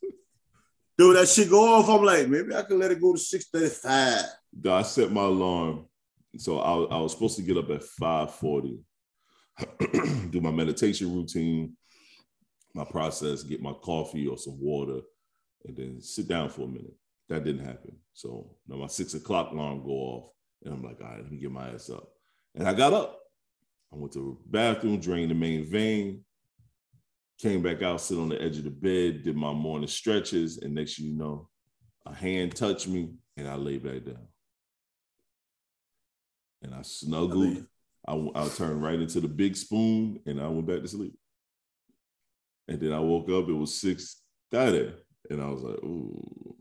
Dude, 0.98 1.16
that 1.16 1.26
shit 1.28 1.48
go 1.48 1.74
off. 1.74 1.88
I'm 1.88 2.04
like, 2.04 2.28
maybe 2.28 2.54
I 2.54 2.62
can 2.62 2.78
let 2.78 2.90
it 2.90 3.00
go 3.00 3.14
to 3.14 3.18
6:35. 3.18 4.24
I 4.70 4.82
set 4.82 5.10
my 5.10 5.24
alarm. 5.24 5.86
So 6.36 6.58
I, 6.60 6.96
I 6.96 7.00
was 7.00 7.12
supposed 7.12 7.36
to 7.36 7.42
get 7.42 7.56
up 7.56 7.70
at 7.70 7.82
5:40, 8.00 8.78
do 10.30 10.40
my 10.40 10.50
meditation 10.50 11.14
routine, 11.14 11.76
my 12.74 12.84
process, 12.84 13.42
get 13.42 13.60
my 13.60 13.72
coffee 13.72 14.26
or 14.26 14.38
some 14.38 14.60
water, 14.60 15.00
and 15.64 15.76
then 15.76 16.00
sit 16.00 16.28
down 16.28 16.48
for 16.48 16.62
a 16.62 16.68
minute. 16.68 16.94
That 17.28 17.44
didn't 17.44 17.64
happen. 17.64 17.96
So 18.12 18.56
now 18.68 18.76
my 18.76 18.86
six 18.86 19.14
o'clock 19.14 19.52
alarm 19.52 19.82
go 19.82 19.90
off, 19.90 20.30
and 20.64 20.74
I'm 20.74 20.82
like, 20.82 21.00
all 21.00 21.08
right, 21.08 21.22
let 21.22 21.30
me 21.30 21.38
get 21.38 21.50
my 21.50 21.68
ass 21.70 21.90
up. 21.90 22.08
And 22.54 22.68
I 22.68 22.74
got 22.74 22.92
up. 22.92 23.18
I 23.92 23.96
went 23.96 24.12
to 24.12 24.38
the 24.44 24.50
bathroom, 24.50 25.00
drained 25.00 25.30
the 25.30 25.34
main 25.34 25.64
vein, 25.64 26.24
came 27.38 27.62
back 27.62 27.82
out, 27.82 28.00
sit 28.00 28.18
on 28.18 28.28
the 28.28 28.40
edge 28.40 28.58
of 28.58 28.64
the 28.64 28.70
bed, 28.70 29.22
did 29.22 29.36
my 29.36 29.52
morning 29.52 29.88
stretches, 29.88 30.58
and 30.58 30.74
next 30.74 30.96
thing 30.96 31.06
you 31.06 31.14
know, 31.14 31.48
a 32.06 32.14
hand 32.14 32.54
touched 32.54 32.88
me, 32.88 33.14
and 33.36 33.48
I 33.48 33.54
lay 33.56 33.78
back 33.78 34.04
down. 34.04 34.26
And 36.62 36.74
I 36.74 36.82
snuggled. 36.82 37.58
I 38.06 38.12
I, 38.12 38.30
I 38.34 38.48
turned 38.48 38.82
right 38.82 38.98
into 38.98 39.20
the 39.20 39.28
big 39.28 39.56
spoon, 39.56 40.20
and 40.26 40.40
I 40.40 40.48
went 40.48 40.66
back 40.66 40.82
to 40.82 40.88
sleep. 40.88 41.14
And 42.68 42.80
then 42.80 42.92
I 42.92 43.00
woke 43.00 43.30
up. 43.30 43.48
It 43.48 43.52
was 43.52 43.80
six 43.80 44.22
thirty, 44.50 44.92
and 45.30 45.42
I 45.42 45.48
was 45.48 45.62
like, 45.62 45.82
"Ooh." 45.84 46.56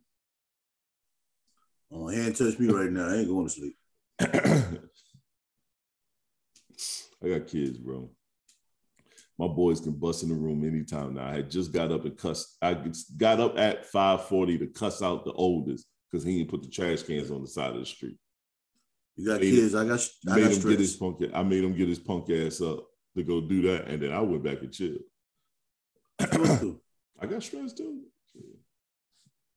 Oh, 1.92 2.08
hand 2.08 2.36
touch 2.36 2.58
me 2.58 2.68
right 2.72 2.92
now. 2.92 3.10
I 3.10 3.16
ain't 3.18 3.28
going 3.28 3.48
to 3.48 3.54
sleep. 3.54 3.76
I 7.24 7.28
got 7.28 7.48
kids, 7.48 7.78
bro. 7.78 8.10
My 9.38 9.48
boys 9.48 9.80
can 9.82 9.94
bust 9.94 10.24
in 10.24 10.30
the 10.30 10.36
room 10.36 10.64
anytime 10.64 11.16
now. 11.16 11.28
I 11.28 11.36
had 11.36 11.52
just 11.52 11.72
got 11.72 11.92
up 11.92 12.06
and 12.06 12.18
cussed. 12.18 12.58
I 12.62 12.78
got 13.18 13.40
up 13.40 13.58
at 13.58 13.86
540 13.86 14.60
to 14.60 14.68
cuss 14.68 15.02
out 15.02 15.26
the 15.26 15.34
oldest 15.34 15.88
because 16.10 16.24
he 16.24 16.38
didn't 16.38 16.52
put 16.52 16.64
the 16.64 16.70
trash 16.70 17.04
cans 17.04 17.32
on 17.32 17.42
the 17.42 17.48
side 17.48 17.72
of 17.72 17.80
the 17.80 17.86
street. 17.86 18.18
You 19.16 19.28
got 19.28 19.42
made 19.42 19.52
kids. 19.52 19.74
Him, 19.74 19.80
I 19.80 19.86
got. 19.86 20.08
I 20.28 20.36
made 20.36 20.42
got 20.42 20.52
him 20.52 20.60
stress. 20.60 20.72
get 20.72 20.80
his 20.80 20.96
punk. 20.96 21.22
I 21.34 21.44
made 21.44 21.64
him 21.64 21.76
get 21.76 21.90
his 21.90 22.00
punk 22.00 22.30
ass 22.30 22.62
up 22.62 22.86
to 23.16 23.24
go 23.24 23.42
do 23.42 23.62
that, 23.64 23.88
and 23.88 24.02
then 24.02 24.12
I 24.12 24.22
went 24.22 24.44
back 24.44 24.62
and 24.62 24.72
chill. 24.72 24.98
I 26.20 27.26
got 27.26 27.44
stressed 27.44 27.78
too. 27.78 28.04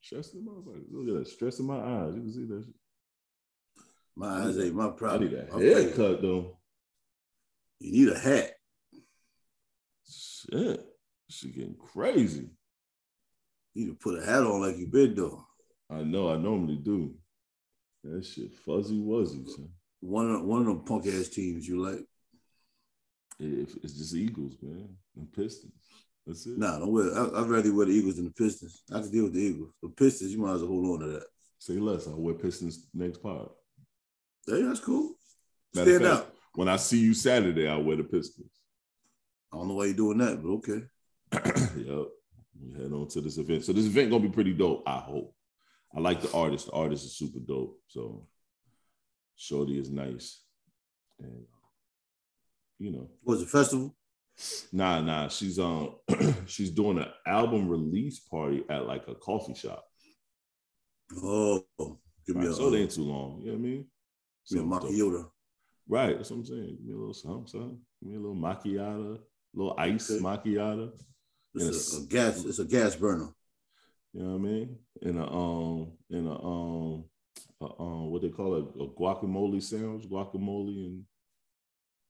Stress 0.04 0.34
in 0.34 0.44
my 0.44 0.52
Look 0.90 1.08
at 1.08 1.14
that 1.24 1.28
stress 1.28 1.58
in 1.60 1.66
my 1.66 1.78
eyes. 1.78 2.14
You 2.14 2.20
can 2.20 2.32
see 2.32 2.44
that. 2.44 2.64
Shit. 2.66 2.74
My 4.14 4.42
eyes 4.42 4.58
ain't 4.58 4.74
my 4.74 4.88
problem. 4.90 5.22
I 5.22 5.24
need 5.24 5.72
a 5.72 5.74
haircut 5.74 6.20
though. 6.20 6.58
You 7.80 7.92
need 7.92 8.12
a 8.14 8.18
hat. 8.18 8.52
Shit, 10.06 10.84
she 11.30 11.48
getting 11.48 11.76
crazy. 11.76 12.50
You 13.72 13.86
need 13.86 13.90
to 13.92 13.94
put 13.94 14.18
a 14.18 14.26
hat 14.26 14.42
on 14.42 14.60
like 14.60 14.76
you 14.76 14.88
been 14.88 15.14
doing. 15.14 15.42
I 15.90 16.02
know. 16.02 16.28
I 16.28 16.36
normally 16.36 16.76
do. 16.76 17.14
That 18.04 18.26
shit 18.26 18.52
fuzzy 18.52 19.00
wuzzy. 19.00 19.48
Son. 19.48 19.70
One 20.00 20.30
of 20.30 20.42
one 20.42 20.60
of 20.60 20.66
them 20.66 20.84
punk 20.84 21.06
ass 21.06 21.30
teams 21.30 21.66
you 21.66 21.80
like. 21.80 22.04
If 23.38 23.74
it's 23.82 23.94
just 23.94 24.14
Eagles, 24.14 24.58
man, 24.60 24.90
and 25.16 25.32
Pistons. 25.32 25.83
That's 26.26 26.46
it. 26.46 26.58
Nah, 26.58 26.78
don't 26.78 26.92
wear. 26.92 27.14
I, 27.14 27.40
would 27.40 27.50
rather 27.50 27.74
wear 27.74 27.86
the 27.86 27.92
Eagles 27.92 28.16
than 28.16 28.24
the 28.24 28.30
Pistons. 28.30 28.82
I 28.90 29.00
can 29.00 29.10
deal 29.10 29.24
with 29.24 29.34
the 29.34 29.40
Eagles. 29.40 29.72
The 29.82 29.88
Pistons, 29.90 30.32
you 30.32 30.38
might 30.40 30.54
as 30.54 30.62
well 30.62 30.70
hold 30.70 30.86
on 30.86 31.00
to 31.00 31.12
that. 31.14 31.26
Say 31.58 31.74
less. 31.74 32.06
I'll 32.06 32.20
wear 32.20 32.34
Pistons 32.34 32.86
next 32.94 33.18
pod. 33.18 33.50
Hey, 34.46 34.62
that's 34.62 34.80
cool. 34.80 35.14
Matter 35.74 35.98
Stand 35.98 36.04
fact, 36.04 36.26
out. 36.26 36.34
When 36.54 36.68
I 36.68 36.76
see 36.76 36.98
you 36.98 37.14
Saturday, 37.14 37.68
I'll 37.68 37.82
wear 37.82 37.96
the 37.96 38.04
Pistons. 38.04 38.50
I 39.52 39.56
don't 39.56 39.68
know 39.68 39.74
why 39.74 39.86
you're 39.86 39.94
doing 39.94 40.18
that, 40.18 40.42
but 40.42 40.50
okay. 40.50 40.82
yep. 41.76 42.06
We 42.60 42.72
head 42.72 42.92
on 42.92 43.08
to 43.08 43.20
this 43.20 43.38
event. 43.38 43.64
So 43.64 43.72
this 43.72 43.86
event 43.86 44.10
gonna 44.10 44.22
be 44.22 44.28
pretty 44.28 44.52
dope. 44.52 44.82
I 44.86 44.98
hope. 44.98 45.34
I 45.94 46.00
like 46.00 46.20
the 46.20 46.32
artist. 46.32 46.66
The 46.66 46.72
artist 46.72 47.04
is 47.04 47.16
super 47.16 47.38
dope. 47.40 47.78
So 47.88 48.26
Shorty 49.36 49.78
is 49.78 49.90
nice, 49.90 50.40
and 51.20 51.44
you 52.78 52.92
know. 52.92 53.10
Was 53.24 53.42
it 53.42 53.48
festival? 53.48 53.94
Nah, 54.72 55.00
nah. 55.00 55.28
She's 55.28 55.58
um 55.58 55.96
she's 56.46 56.70
doing 56.70 56.98
an 56.98 57.08
album 57.26 57.68
release 57.68 58.20
party 58.20 58.64
at 58.68 58.86
like 58.86 59.06
a 59.08 59.14
coffee 59.14 59.54
shop. 59.54 59.84
Oh, 61.16 61.64
give 62.26 62.36
me 62.36 62.46
right, 62.46 62.50
a, 62.50 62.54
so 62.54 62.72
it 62.72 62.78
ain't 62.78 62.90
too 62.90 63.02
long. 63.02 63.40
You 63.40 63.46
know 63.46 63.52
what 63.52 63.58
I 63.58 63.62
mean? 63.62 63.86
Give 64.50 64.64
me 64.64 64.76
a 64.76 64.80
macchiato. 64.80 65.30
Right, 65.86 66.16
that's 66.16 66.30
what 66.30 66.38
I'm 66.38 66.44
saying. 66.46 66.76
Give 66.78 66.86
me 66.86 66.94
a 66.94 66.96
little 66.96 67.14
something, 67.14 67.46
something. 67.46 67.78
Give 68.02 68.10
me 68.10 68.16
a 68.16 68.20
little 68.20 68.36
macchiato, 68.36 69.16
a 69.16 69.20
little 69.54 69.74
ice 69.78 70.10
okay. 70.10 70.22
macchiato. 70.22 70.92
It's 71.54 71.92
a, 71.92 71.98
a, 71.98 72.00
a, 72.00 72.06
gas. 72.06 72.44
It's 72.44 72.58
a 72.58 72.64
gas 72.64 72.96
burner. 72.96 73.28
You 74.12 74.22
know 74.22 74.30
what 74.30 74.34
I 74.34 74.38
mean? 74.38 74.78
In 75.02 75.18
a 75.18 75.32
um, 75.32 75.92
in 76.10 76.26
a 76.26 76.44
um, 76.44 77.04
a, 77.60 77.82
um, 77.82 78.10
what 78.10 78.22
they 78.22 78.28
call 78.30 78.56
it, 78.56 78.64
a 78.80 78.86
guacamole 78.86 79.62
sandwich, 79.62 80.08
guacamole 80.08 80.86
and 80.86 81.04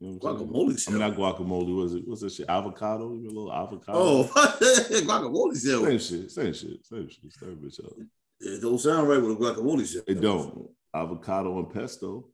you 0.04 0.12
know 0.12 0.18
guacamole 0.18 0.78
sandwich. 0.78 0.88
I 0.88 0.90
mean, 0.90 1.00
not 1.00 1.16
guacamole. 1.16 1.76
Was 1.76 1.94
it? 1.94 2.06
What's 2.06 2.20
that 2.20 2.32
shit? 2.32 2.48
Avocado? 2.48 3.14
You 3.14 3.28
a 3.28 3.28
little 3.28 3.52
avocado? 3.52 3.98
Oh, 3.98 4.24
guacamole 4.34 5.56
sandwich. 5.56 6.02
Same 6.02 6.20
shit. 6.20 6.30
Same 6.30 6.52
shit. 6.52 6.86
Same 6.86 7.08
shit. 7.08 7.32
Same 7.32 7.56
bitch 7.56 7.84
up. 7.84 7.92
It 8.40 8.60
don't 8.60 8.78
sound 8.78 9.08
right 9.08 9.22
with 9.22 9.32
a 9.32 9.34
guacamole 9.36 9.86
sandwich. 9.86 10.04
It 10.08 10.20
don't. 10.20 10.68
Avocado 10.94 11.58
and 11.58 11.72
pesto. 11.72 12.28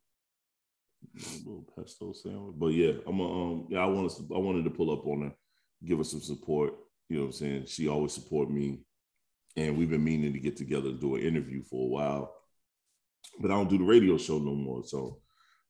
A 1.17 1.39
little 1.39 1.67
pesto 1.77 2.13
sandwich. 2.13 2.57
But 2.59 2.69
yeah, 2.69 2.93
I'm 3.07 3.21
a, 3.21 3.25
um 3.25 3.67
yeah, 3.69 3.81
I 3.81 3.87
wanted 3.87 4.11
to, 4.17 4.35
I 4.35 4.39
wanted 4.39 4.65
to 4.65 4.71
pull 4.71 4.91
up 4.91 5.07
on 5.07 5.23
her, 5.23 5.33
give 5.85 5.99
her 5.99 6.05
some 6.05 6.21
support. 6.21 6.75
You 7.09 7.17
know 7.17 7.23
what 7.23 7.29
I'm 7.29 7.33
saying? 7.33 7.67
She 7.67 7.89
always 7.89 8.13
support 8.13 8.51
me. 8.51 8.81
And 9.57 9.77
we've 9.77 9.91
been 9.91 10.05
meaning 10.05 10.33
to 10.33 10.39
get 10.39 10.57
together 10.57 10.91
to 10.91 10.99
do 10.99 11.17
an 11.17 11.23
interview 11.23 11.63
for 11.63 11.85
a 11.85 11.89
while. 11.89 12.35
But 13.41 13.51
I 13.51 13.55
don't 13.55 13.69
do 13.69 13.79
the 13.79 13.85
radio 13.85 14.17
show 14.17 14.39
no 14.39 14.55
more. 14.55 14.83
So 14.85 15.21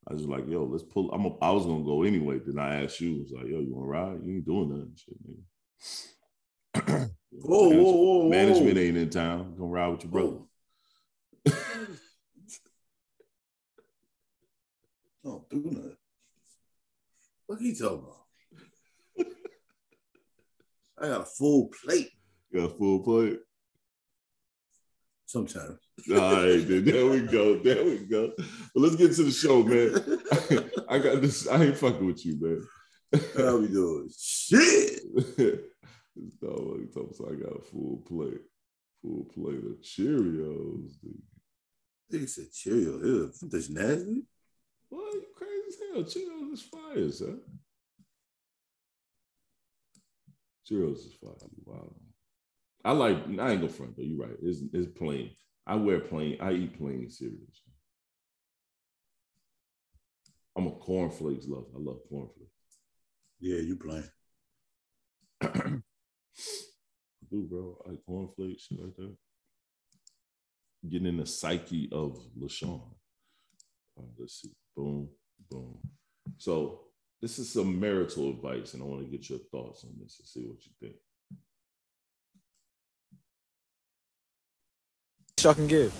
I 0.08 0.14
was 0.14 0.24
like, 0.24 0.48
yo, 0.48 0.64
let's 0.64 0.82
pull. 0.82 1.10
I'm 1.12 1.26
a, 1.26 1.36
I 1.42 1.50
was 1.50 1.66
gonna 1.66 1.84
go 1.84 2.02
anyway. 2.02 2.40
Then 2.44 2.58
I 2.58 2.82
asked 2.82 3.00
you, 3.00 3.16
I 3.16 3.20
was 3.22 3.32
like, 3.32 3.46
yo, 3.46 3.60
you 3.60 3.74
wanna 3.74 3.86
ride? 3.88 4.24
You 4.24 4.36
ain't 4.36 4.46
doing 4.46 4.70
nothing. 4.70 4.96
Shit, 4.96 5.16
nigga. 5.26 7.10
whoa, 7.30 7.68
whoa, 7.68 7.92
whoa, 7.92 8.28
Management 8.28 8.78
ain't 8.78 8.96
in 8.96 9.10
town. 9.10 9.54
Gonna 9.56 9.68
ride 9.70 9.88
with 9.88 10.04
your 10.04 10.12
brother. 10.12 10.38
Don't 15.22 15.48
do 15.50 15.56
nothing. 15.56 15.96
What 17.46 17.60
are 17.60 17.62
you 17.62 17.74
talking 17.74 17.98
about? 17.98 19.26
I 20.98 21.08
got 21.08 21.20
a 21.22 21.26
full 21.26 21.68
plate. 21.84 22.10
You 22.50 22.60
got 22.60 22.70
a 22.70 22.74
full 22.74 23.00
plate? 23.00 23.40
Sometimes. 25.26 25.78
All 26.10 26.16
right, 26.16 26.66
then. 26.66 26.84
There 26.84 27.06
we 27.06 27.20
go. 27.20 27.56
There 27.58 27.84
we 27.84 27.98
go. 27.98 28.32
Well, 28.36 28.84
let's 28.84 28.96
get 28.96 29.14
to 29.16 29.24
the 29.24 29.30
show, 29.30 29.62
man. 29.62 30.70
I 30.88 30.98
got 30.98 31.20
this. 31.20 31.46
I 31.48 31.64
ain't 31.64 31.76
fucking 31.76 32.04
with 32.04 32.24
you, 32.24 32.38
man. 32.40 32.66
How 33.36 33.58
we 33.58 33.68
doing? 33.68 34.08
Shit. 34.16 35.00
this 35.14 36.34
dog 36.40 36.88
us 37.10 37.20
I 37.20 37.34
got 37.34 37.56
a 37.56 37.62
full 37.62 38.02
plate. 38.06 38.40
Full 39.02 39.24
plate 39.34 39.64
of 39.64 39.80
Cheerios, 39.82 41.00
dude. 41.00 41.22
He 42.10 42.26
said 42.26 42.52
Cheerios. 42.52 43.04
Ew, 43.04 43.32
that's 43.42 43.70
nasty. 43.70 44.22
What? 44.88 45.14
You 45.14 45.24
crazy 45.34 45.62
as 45.68 45.76
hell. 45.92 46.02
Cheerios 46.04 46.52
is 46.52 46.62
fire, 46.62 47.10
son. 47.10 47.40
Cheerios 50.68 51.06
is 51.06 51.14
fire. 51.20 51.32
Wow. 51.64 51.94
I 52.84 52.92
like, 52.92 53.16
I 53.16 53.28
ain't 53.28 53.38
gonna 53.38 53.68
front 53.68 53.96
though. 53.96 54.02
You're 54.02 54.26
right. 54.26 54.36
It's, 54.42 54.60
it's 54.72 54.86
plain. 54.98 55.30
I 55.66 55.76
wear 55.76 56.00
plain, 56.00 56.38
I 56.40 56.52
eat 56.52 56.78
plain 56.78 57.10
cereals. 57.10 57.62
I'm 60.56 60.66
a 60.66 60.72
cornflakes 60.72 61.46
lover. 61.46 61.66
I 61.74 61.78
love 61.78 62.00
cornflakes. 62.08 62.50
Yeah, 63.38 63.58
you 63.58 63.76
plain. 63.76 64.04
do, 67.30 67.42
bro. 67.48 67.82
I 67.86 67.90
like 67.90 68.04
cornflakes, 68.04 68.64
shit 68.64 68.80
like 68.80 68.96
that. 68.96 69.16
Getting 70.88 71.08
in 71.08 71.16
the 71.18 71.26
psyche 71.26 71.88
of 71.92 72.18
LaShawn. 72.38 72.82
Uh, 73.98 74.06
let's 74.18 74.40
see. 74.42 74.52
Boom, 74.76 75.08
boom. 75.50 75.78
So 76.38 76.80
this 77.20 77.38
is 77.38 77.52
some 77.52 77.78
marital 77.78 78.30
advice, 78.30 78.74
and 78.74 78.82
I 78.82 78.86
want 78.86 79.04
to 79.04 79.10
get 79.10 79.28
your 79.28 79.40
thoughts 79.50 79.84
on 79.84 79.92
this 80.00 80.18
and 80.18 80.28
see 80.28 80.46
what 80.46 80.64
you 80.64 80.72
think. 80.80 80.96
I 85.46 85.54
can 85.54 85.66
give. 85.66 85.92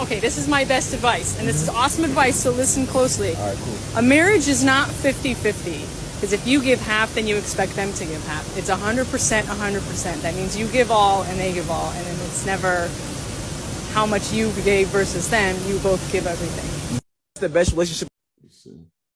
Okay, 0.00 0.20
this 0.20 0.38
is 0.38 0.48
my 0.48 0.64
best 0.64 0.94
advice, 0.94 1.38
and 1.38 1.46
this 1.46 1.60
is 1.62 1.68
awesome 1.68 2.04
advice, 2.04 2.36
so 2.36 2.50
listen 2.50 2.86
closely. 2.86 3.34
All 3.34 3.48
right, 3.48 3.58
cool. 3.58 3.98
A 3.98 4.02
marriage 4.02 4.48
is 4.48 4.64
not 4.64 4.88
50 4.88 5.34
50, 5.34 5.70
because 6.14 6.32
if 6.32 6.46
you 6.46 6.62
give 6.62 6.80
half, 6.80 7.14
then 7.14 7.26
you 7.26 7.36
expect 7.36 7.74
them 7.74 7.92
to 7.94 8.04
give 8.04 8.24
half. 8.26 8.56
It's 8.56 8.70
100%, 8.70 9.42
100%. 9.42 10.22
That 10.22 10.34
means 10.34 10.56
you 10.56 10.66
give 10.68 10.90
all 10.90 11.24
and 11.24 11.38
they 11.38 11.52
give 11.52 11.70
all, 11.70 11.90
and 11.90 12.06
then 12.06 12.14
it's 12.26 12.46
never 12.46 12.88
how 13.92 14.06
much 14.06 14.32
you 14.32 14.50
gave 14.64 14.88
versus 14.88 15.28
them. 15.28 15.56
You 15.66 15.78
both 15.80 16.00
give 16.10 16.26
everything. 16.26 17.00
The 17.34 17.48
best 17.48 17.72
relationship. 17.72 18.08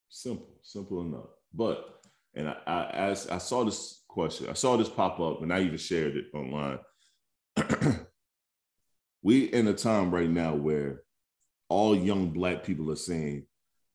Simple, 0.09 0.49
simple 0.63 1.01
enough. 1.03 1.29
But, 1.55 2.01
and 2.35 2.49
I, 2.49 2.57
I, 2.67 2.91
as 3.11 3.29
I 3.29 3.39
saw 3.39 3.65
this 3.65 4.03
question, 4.09 4.49
I 4.51 4.55
saw 4.55 4.77
this 4.77 4.89
pop 4.89 5.21
up, 5.21 5.43
and 5.43 5.53
I 5.53 5.61
even 5.61 5.79
shared 5.79 6.17
it 6.17 6.27
online. 6.35 6.79
we 9.27 9.47
in 9.47 9.67
a 9.67 9.75
time 9.75 10.15
right 10.15 10.31
now 10.31 10.55
where 10.55 11.03
all 11.69 11.97
young 11.97 12.31
black 12.31 12.63
people 12.63 12.93
are 12.93 13.03
saying, 13.11 13.45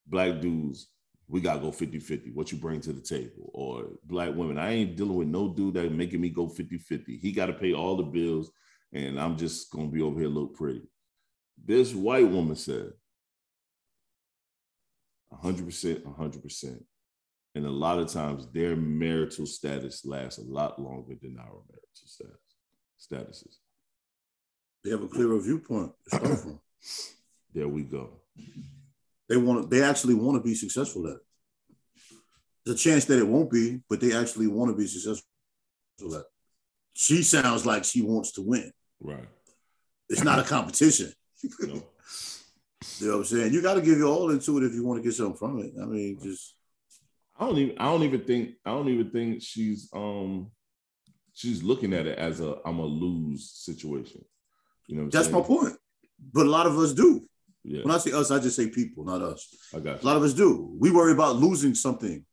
black 0.06 0.42
dudes, 0.42 0.90
we 1.30 1.40
gotta 1.40 1.62
go 1.62 1.72
50-50, 1.72 2.34
what 2.34 2.52
you 2.52 2.58
bring 2.58 2.82
to 2.82 2.92
the 2.92 3.00
table. 3.00 3.50
Or 3.54 3.92
black 4.04 4.36
women, 4.36 4.58
I 4.58 4.74
ain't 4.74 4.98
dealing 4.98 5.16
with 5.16 5.30
no 5.30 5.54
dude 5.54 5.76
that 5.76 5.90
making 5.90 6.20
me 6.20 6.32
go 6.32 6.48
50-50. 6.48 7.18
He 7.22 7.32
gotta 7.32 7.54
pay 7.54 7.72
all 7.72 7.96
the 7.96 8.04
bills, 8.04 8.52
and 8.92 9.18
I'm 9.18 9.38
just 9.38 9.72
gonna 9.72 9.88
be 9.88 10.02
over 10.02 10.20
here 10.20 10.28
look 10.28 10.54
pretty. 10.54 10.82
This 11.64 11.94
white 11.94 12.28
woman 12.28 12.58
said, 12.58 12.92
100%, 15.42 16.02
100%. 16.04 16.84
And 17.56 17.66
a 17.66 17.70
lot 17.70 18.00
of 18.00 18.12
times 18.12 18.52
their 18.52 18.76
marital 18.76 19.46
status 19.46 20.04
lasts 20.04 20.40
a 20.40 20.44
lot 20.44 20.78
longer 20.78 21.16
than 21.22 21.38
our 21.38 21.62
marital 21.70 21.88
status, 22.04 22.36
statuses. 23.00 23.56
They 24.84 24.92
have 24.92 25.04
a 25.04 25.08
clearer 25.08 25.40
viewpoint 25.40 25.92
to 26.10 26.18
start 26.18 26.40
from. 26.40 26.60
There 27.54 27.68
we 27.68 27.84
go. 27.84 28.10
They 29.28 29.36
want 29.36 29.64
to. 29.64 29.68
they 29.68 29.84
actually 29.84 30.14
want 30.14 30.38
to 30.38 30.42
be 30.42 30.56
successful 30.56 31.06
at 31.08 31.16
it. 31.16 31.22
There's 32.66 32.80
a 32.80 32.80
chance 32.80 33.04
that 33.06 33.20
it 33.20 33.28
won't 33.28 33.52
be, 33.52 33.82
but 33.90 34.00
they 34.00 34.16
actually 34.16 34.48
want 34.48 34.72
to 34.72 34.78
be 34.78 34.88
successful 34.88 35.26
at 36.02 36.22
it. 36.22 36.26
She 36.94 37.24
sounds 37.24 37.66
like 37.66 37.84
she 37.84 38.02
wants 38.02 38.32
to 38.34 38.42
win. 38.42 38.72
Right. 39.02 39.28
It's 40.10 40.24
not 40.24 40.40
a 40.40 40.44
competition. 40.44 41.12
no. 41.60 41.84
You 43.00 43.08
know 43.08 43.14
what 43.14 43.18
I'm 43.20 43.26
saying? 43.26 43.54
You 43.54 43.62
got 43.62 43.76
to 43.76 43.82
give 43.82 43.98
your 43.98 44.08
all 44.08 44.30
into 44.32 44.58
it 44.58 44.64
if 44.64 44.74
you 44.74 44.86
want 44.86 45.02
to 45.02 45.04
get 45.04 45.14
something 45.14 45.38
from 45.38 45.60
it. 45.60 45.74
I 45.82 45.86
mean, 45.86 46.20
just 46.22 46.56
I 47.40 47.46
don't 47.46 47.58
even 47.58 47.78
I 47.80 47.86
don't 47.86 48.04
even 48.04 48.22
think 48.22 48.52
I 48.66 48.72
don't 48.72 48.90
even 48.90 49.10
think 49.10 49.42
she's 49.42 49.90
um 49.94 50.52
she's 51.34 51.64
looking 51.64 51.94
at 51.94 52.06
it 52.06 52.18
as 52.18 52.40
a 52.40 52.58
I'm 52.66 52.80
a 52.80 52.86
lose 52.86 53.50
situation. 53.50 54.24
You 54.92 54.98
know, 54.98 55.10
that's 55.10 55.30
my 55.32 55.40
point. 55.42 55.76
But 56.34 56.46
a 56.46 56.50
lot 56.50 56.68
of 56.68 56.78
us 56.78 56.94
do. 56.94 57.26
Yeah, 57.64 57.84
When 57.84 57.92
I 57.96 57.98
say 58.00 58.12
us, 58.12 58.30
I 58.30 58.40
just 58.40 58.56
say 58.58 58.68
people, 58.70 59.06
not 59.06 59.22
us. 59.22 59.48
I 59.74 59.80
got 59.80 60.02
A 60.04 60.06
lot 60.06 60.18
of 60.18 60.24
us 60.24 60.34
do. 60.34 60.76
We 60.80 60.92
worry 60.92 61.14
about 61.14 61.38
losing 61.38 61.76
something 61.76 62.26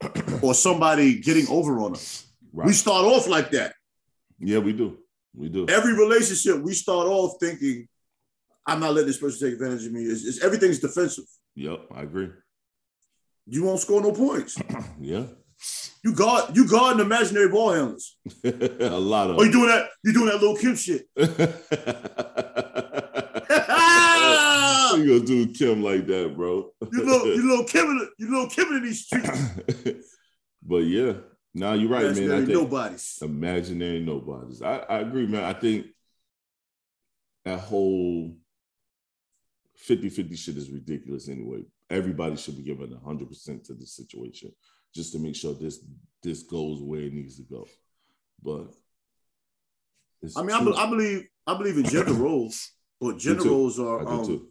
or 0.42 0.54
somebody 0.54 1.20
getting 1.20 1.48
over 1.48 1.80
on 1.80 1.92
us. 1.92 2.26
Right. 2.52 2.66
We 2.68 2.72
start 2.72 3.04
off 3.04 3.26
like 3.26 3.50
that. 3.52 3.74
yeah, 4.38 4.58
we 4.58 4.72
do. 4.72 4.98
We 5.34 5.48
do. 5.48 5.66
Every 5.68 5.94
relationship, 5.94 6.62
we 6.62 6.74
start 6.74 7.08
off 7.08 7.34
thinking, 7.40 7.88
I'm 8.66 8.78
not 8.78 8.92
letting 8.92 9.08
this 9.08 9.18
person 9.18 9.48
take 9.48 9.54
advantage 9.60 9.86
of 9.86 9.92
me. 9.92 10.02
It's, 10.04 10.22
it's- 10.22 10.44
everything's 10.44 10.78
defensive. 10.78 11.24
Yep, 11.56 11.86
I 11.94 12.02
agree. 12.02 12.28
You 13.46 13.64
won't 13.64 13.80
score 13.80 14.00
no 14.00 14.12
points. 14.12 14.56
Yeah, 15.00 15.24
You 16.04 16.14
guard, 16.14 16.56
you 16.56 16.68
guard 16.68 16.96
an 16.96 17.06
imaginary 17.06 17.48
ball 17.48 17.72
handlers. 17.72 18.16
a 18.44 18.50
lot 18.98 19.30
of. 19.30 19.38
Oh, 19.38 19.42
you 19.42 19.52
doing 19.52 19.68
that? 19.68 19.88
You 20.04 20.12
doing 20.12 20.26
that 20.26 20.40
little 20.40 20.56
Kim 20.56 20.74
shit? 20.76 21.08
Ah! 23.54 24.94
you 24.96 25.06
gonna 25.06 25.26
do 25.26 25.46
Kim 25.52 25.82
like 25.82 26.06
that, 26.06 26.34
bro? 26.36 26.70
You 26.92 27.04
little, 27.04 27.26
you 27.28 27.42
little 27.50 27.64
Kim, 27.64 28.10
you 28.18 28.30
little 28.30 28.48
Kim 28.48 28.72
in 28.72 28.82
these 28.82 29.04
streets. 29.06 30.16
but 30.62 30.78
yeah, 30.78 31.14
now 31.54 31.72
you're 31.74 31.90
right, 31.90 32.02
man. 32.04 32.10
I 32.12 32.16
Imaginary 32.16 32.46
think 32.46 32.58
nobodies. 32.58 33.18
imaginary 33.22 34.00
nobodies. 34.00 34.62
I, 34.62 34.76
I 34.78 34.98
agree, 35.00 35.26
man. 35.26 35.44
I 35.44 35.52
think 35.52 35.86
that 37.44 37.60
whole 37.60 38.36
50-50 39.88 40.38
shit 40.38 40.56
is 40.56 40.70
ridiculous 40.70 41.28
anyway. 41.28 41.62
Everybody 41.90 42.36
should 42.36 42.56
be 42.56 42.62
given 42.62 42.90
100% 42.90 43.64
to 43.64 43.74
this 43.74 43.94
situation 43.96 44.52
just 44.94 45.12
to 45.12 45.18
make 45.18 45.36
sure 45.36 45.54
this 45.54 45.78
this 46.22 46.42
goes 46.42 46.80
where 46.80 47.00
it 47.00 47.12
needs 47.12 47.36
to 47.36 47.42
go. 47.42 47.66
But 48.42 48.68
it's 50.22 50.36
I 50.36 50.42
mean, 50.42 50.52
I, 50.56 50.64
be- 50.64 50.74
I 50.76 50.88
believe, 50.90 51.24
I 51.46 51.56
believe 51.58 51.78
in 51.78 51.84
gender 51.84 52.12
roles, 52.14 52.70
but 53.00 53.18
gender 53.18 53.44
roles 53.44 53.78
are 53.80 54.06
um, 54.06 54.50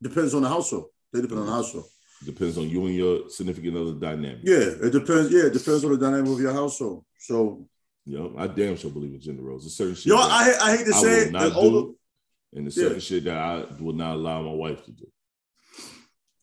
depends 0.00 0.34
on 0.34 0.42
the 0.42 0.48
household. 0.48 0.86
They 1.12 1.20
depend 1.20 1.40
on 1.40 1.46
the 1.46 1.52
household. 1.52 1.84
Depends 2.24 2.56
on 2.56 2.68
you 2.68 2.86
and 2.86 2.94
your 2.94 3.28
significant 3.30 3.76
other 3.76 3.94
dynamic. 3.94 4.40
Yeah, 4.44 4.56
it 4.86 4.90
depends. 4.92 5.30
Yeah, 5.32 5.46
it 5.46 5.52
depends 5.52 5.84
on 5.84 5.90
the 5.92 5.98
dynamic 5.98 6.30
of 6.32 6.40
your 6.40 6.52
household. 6.52 7.04
So, 7.18 7.66
You 8.06 8.18
know, 8.18 8.34
I 8.38 8.46
damn 8.46 8.76
sure 8.76 8.90
believe 8.90 9.12
in 9.14 9.20
gender 9.20 9.42
roles. 9.42 9.64
There's 9.64 9.76
certain 9.76 9.94
shit 9.96 10.10
know, 10.10 10.18
I, 10.18 10.44
hate- 10.44 10.60
I 10.62 10.76
hate 10.76 10.86
to 10.86 10.94
I 10.94 11.00
say 11.00 11.20
it. 11.22 11.32
not 11.32 11.48
the 11.50 11.54
older- 11.54 11.92
and 12.54 12.64
Yeah. 12.66 12.70
certain 12.70 13.00
shit 13.00 13.24
that 13.24 13.36
I 13.36 13.64
will 13.80 13.94
not 13.94 14.14
allow 14.16 14.42
my 14.42 14.52
wife 14.52 14.84
to 14.84 14.92
do. 14.92 15.06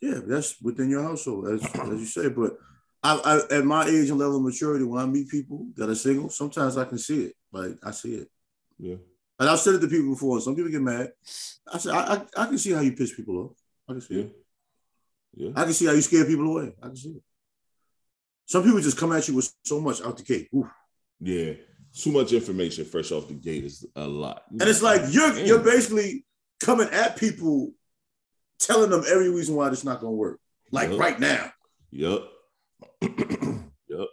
Yeah, 0.01 0.20
that's 0.25 0.62
within 0.62 0.89
your 0.89 1.04
household, 1.04 1.48
as, 1.50 1.63
as 1.63 2.00
you 2.00 2.06
say. 2.06 2.30
But 2.30 2.58
I, 3.01 3.41
I, 3.51 3.56
at 3.58 3.65
my 3.65 3.86
age 3.86 4.10
and 4.10 4.20
level 4.20 4.38
of 4.38 4.44
maturity, 4.44 4.84
when 4.84 5.01
I 5.01 5.06
meet 5.06 5.29
people 5.29 5.68
that 5.75 5.89
are 5.89 5.96
single, 5.96 6.29
sometimes 6.29 6.77
I 6.77 6.86
can 6.86 6.98
see 6.98 7.25
it. 7.25 7.34
Like 7.51 7.72
I 7.84 7.91
see 7.91 8.15
it, 8.15 8.27
Yeah. 8.77 8.96
and 9.39 9.50
I've 9.50 9.60
said 9.60 9.75
it 9.75 9.79
to 9.79 9.88
people 9.88 10.10
before. 10.12 10.39
Some 10.41 10.56
people 10.56 10.70
get 10.72 10.82
mad. 10.82 11.12
I 11.72 11.77
said, 11.77 11.94
I, 11.94 12.15
I, 12.15 12.44
I 12.44 12.46
can 12.48 12.58
see 12.58 12.72
how 12.74 12.82
you 12.82 12.91
piss 12.94 13.13
people 13.15 13.38
off. 13.38 13.51
I 13.88 13.94
can 13.94 14.01
see 14.01 14.15
Yeah. 14.15 14.22
it. 14.24 14.36
Yeah. 15.36 15.51
I 15.56 15.63
can 15.63 15.74
see 15.74 15.86
how 15.86 15.94
you 15.94 16.01
scare 16.01 16.25
people 16.25 16.48
away. 16.48 16.74
I 16.82 16.88
can 16.88 16.96
see 16.96 17.10
it. 17.12 17.24
Some 18.48 18.63
people 18.63 18.79
just 18.82 18.98
come 18.98 19.12
at 19.13 19.27
you 19.27 19.36
with 19.36 19.53
so 19.63 19.79
much 19.79 20.01
out 20.01 20.18
the 20.18 20.24
gate, 20.24 20.50
Oof. 20.56 20.68
Yeah. 21.22 21.53
Too 21.96 22.12
much 22.12 22.34
information 22.34 22.86
fresh 22.86 23.12
off 23.12 23.27
the 23.27 23.34
gate 23.34 23.63
is 23.63 23.86
a 23.96 24.06
lot. 24.08 24.44
and 24.51 24.62
it's 24.63 24.82
like 24.84 25.01
you're 25.12 25.32
Damn. 25.34 25.46
you're 25.46 25.60
basically 25.63 26.25
coming 26.60 26.88
at 26.89 27.15
people, 27.18 27.72
telling 28.60 28.89
them 28.89 29.03
every 29.10 29.29
reason 29.29 29.56
why 29.56 29.70
it's 29.70 29.84
not 29.84 30.01
going 30.01 30.12
to 30.13 30.18
work. 30.18 30.39
Like 30.72 30.91
Yeah. 30.91 30.97
right 30.97 31.19
now, 31.19 31.52
Yep. 31.91 32.21
Yep. 33.01 34.07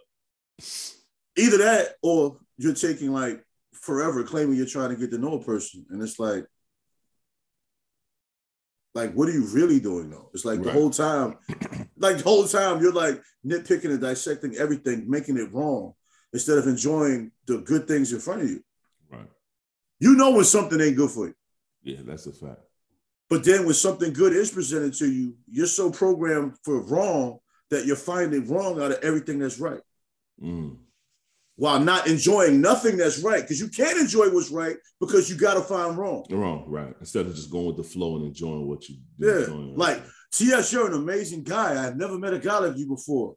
either 1.37 1.57
that 1.57 1.95
or 2.01 2.37
you're 2.57 2.73
taking 2.73 3.11
like 3.11 3.43
forever 3.73 4.23
claiming 4.23 4.55
you're 4.55 4.65
trying 4.65 4.89
to 4.89 4.95
get 4.95 5.11
to 5.11 5.17
know 5.17 5.33
a 5.39 5.43
person 5.43 5.85
and 5.89 6.01
it's 6.01 6.19
like 6.19 6.45
like 8.95 9.13
what 9.13 9.29
are 9.29 9.33
you 9.33 9.45
really 9.47 9.79
doing 9.79 10.09
though 10.09 10.29
it's 10.33 10.45
like 10.45 10.61
the 10.63 10.71
whole 10.71 10.89
time 10.89 11.37
like 11.97 12.17
the 12.17 12.23
whole 12.23 12.45
time 12.47 12.81
you're 12.81 12.93
like 12.93 13.21
nitpicking 13.45 13.91
and 13.91 14.01
dissecting 14.01 14.55
everything 14.55 15.09
making 15.09 15.37
it 15.37 15.53
wrong 15.53 15.93
instead 16.33 16.57
of 16.57 16.67
enjoying 16.67 17.31
the 17.45 17.59
good 17.59 17.87
things 17.87 18.11
in 18.13 18.19
front 18.19 18.41
of 18.41 18.49
you 18.49 18.63
Right. 19.09 19.27
you 19.99 20.15
know 20.15 20.31
when 20.31 20.43
something 20.45 20.81
ain't 20.81 20.97
good 20.97 21.11
for 21.11 21.27
you 21.27 21.35
Yeah, 21.83 21.99
that's 22.03 22.25
a 22.25 22.31
fact. 22.33 22.61
but 23.29 23.43
then 23.43 23.65
when 23.65 23.75
something 23.75 24.11
good 24.13 24.33
is 24.33 24.49
presented 24.51 24.93
to 24.95 25.09
you 25.11 25.35
you're 25.47 25.67
so 25.67 25.91
programmed 25.91 26.55
for 26.63 26.81
wrong 26.81 27.39
that 27.69 27.85
you're 27.85 27.95
finding 27.95 28.47
wrong 28.47 28.81
out 28.81 28.91
of 28.91 28.99
everything 29.03 29.39
that's 29.39 29.59
right 29.59 29.81
Mm. 30.43 30.77
while 31.55 31.79
not 31.79 32.07
enjoying 32.07 32.61
nothing 32.61 32.95
that's 32.97 33.19
right 33.19 33.41
because 33.41 33.59
you 33.59 33.67
can't 33.69 33.97
enjoy 33.99 34.29
what's 34.29 34.51
right 34.51 34.77
because 34.99 35.29
you 35.29 35.35
got 35.35 35.55
to 35.55 35.61
find 35.61 35.97
wrong. 35.97 36.25
Wrong, 36.29 36.65
right. 36.67 36.93
Instead 36.99 37.25
of 37.25 37.35
just 37.35 37.49
going 37.49 37.65
with 37.65 37.77
the 37.77 37.83
flow 37.83 38.15
and 38.17 38.25
enjoying 38.25 38.67
what 38.67 38.87
you 38.87 38.97
Yeah, 39.17 39.39
enjoying. 39.39 39.75
like 39.75 40.03
T.S., 40.31 40.71
you're 40.71 40.87
an 40.87 40.93
amazing 40.93 41.43
guy. 41.43 41.87
I've 41.87 41.97
never 41.97 42.17
met 42.19 42.33
a 42.33 42.39
guy 42.39 42.59
like 42.59 42.77
you 42.77 42.85
before. 42.87 43.35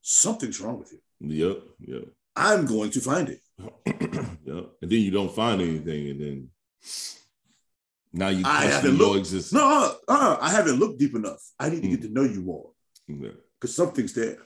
Something's 0.00 0.60
wrong 0.60 0.78
with 0.80 0.92
you. 0.92 0.98
Yep, 1.20 1.62
yep. 1.80 2.04
I'm 2.34 2.66
going 2.66 2.90
to 2.90 3.00
find 3.00 3.28
it. 3.28 3.40
yep. 3.86 4.70
And 4.82 4.90
then 4.90 5.00
you 5.00 5.10
don't 5.12 5.32
find 5.32 5.60
anything, 5.62 6.10
and 6.10 6.20
then 6.20 6.50
now 8.12 8.28
you 8.28 8.42
I 8.44 8.64
haven't 8.64 8.96
looked- 8.96 9.18
existence. 9.20 9.52
No, 9.52 9.64
uh, 9.64 9.94
uh, 10.08 10.36
I 10.40 10.50
haven't 10.50 10.78
looked 10.80 10.98
deep 10.98 11.14
enough. 11.14 11.40
I 11.60 11.68
need 11.70 11.82
to 11.82 11.88
get 11.88 12.02
to 12.02 12.08
know 12.08 12.24
you 12.24 12.40
more 12.42 12.70
Yeah. 13.06 13.30
Because 13.62 13.76
something's 13.76 14.12
there. 14.12 14.38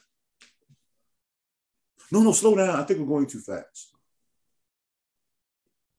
No, 2.12 2.20
no, 2.20 2.32
slow 2.32 2.54
down. 2.54 2.78
I 2.78 2.82
think 2.82 3.00
we're 3.00 3.06
going 3.06 3.26
too 3.26 3.40
fast. 3.40 3.88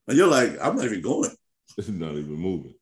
And 0.07 0.15
you're 0.15 0.27
like, 0.27 0.55
I'm 0.61 0.75
not 0.75 0.85
even 0.85 1.01
going. 1.01 1.31
It's 1.75 1.87
not 1.89 2.11
even 2.11 2.35
moving. 2.35 2.75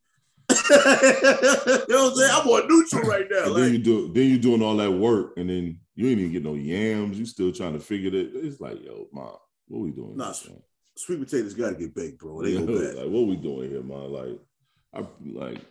you 0.50 0.56
know 0.56 0.84
what 0.84 1.90
I'm 1.90 2.16
saying? 2.16 2.32
I'm 2.34 2.48
on 2.48 2.68
neutral 2.68 3.10
right 3.10 3.26
now. 3.32 3.48
Like, 3.48 3.64
then 3.64 3.72
you 3.72 3.80
do 3.80 4.14
then 4.14 4.30
you're 4.30 4.38
doing 4.38 4.62
all 4.62 4.76
that 4.76 4.92
work, 4.92 5.34
and 5.38 5.50
then 5.50 5.80
you 5.96 6.08
ain't 6.10 6.20
even 6.20 6.32
get 6.34 6.44
no 6.44 6.54
yams. 6.54 7.18
You 7.18 7.26
still 7.26 7.52
trying 7.52 7.74
to 7.74 7.80
figure 7.80 8.14
it. 8.14 8.32
It's 8.36 8.60
like, 8.60 8.84
yo, 8.84 9.08
mom, 9.12 9.38
what 9.68 9.82
we 9.82 9.92
doing? 9.92 10.18
Nah, 10.18 10.34
here, 10.34 10.58
sweet 10.96 11.20
potatoes 11.20 11.56
got 11.56 11.70
to 11.70 11.76
get 11.76 11.96
baked, 11.96 12.20
bro. 12.20 12.44
They 12.44 12.54
go 12.58 12.74
Yo, 12.74 12.80
bad. 12.80 12.96
Like, 12.96 13.10
what 13.10 13.28
we 13.28 13.38
doing 13.38 13.72
here, 13.72 13.82
man? 13.82 14.12
Like, 14.12 14.40
I 14.94 15.00
like, 15.26 15.62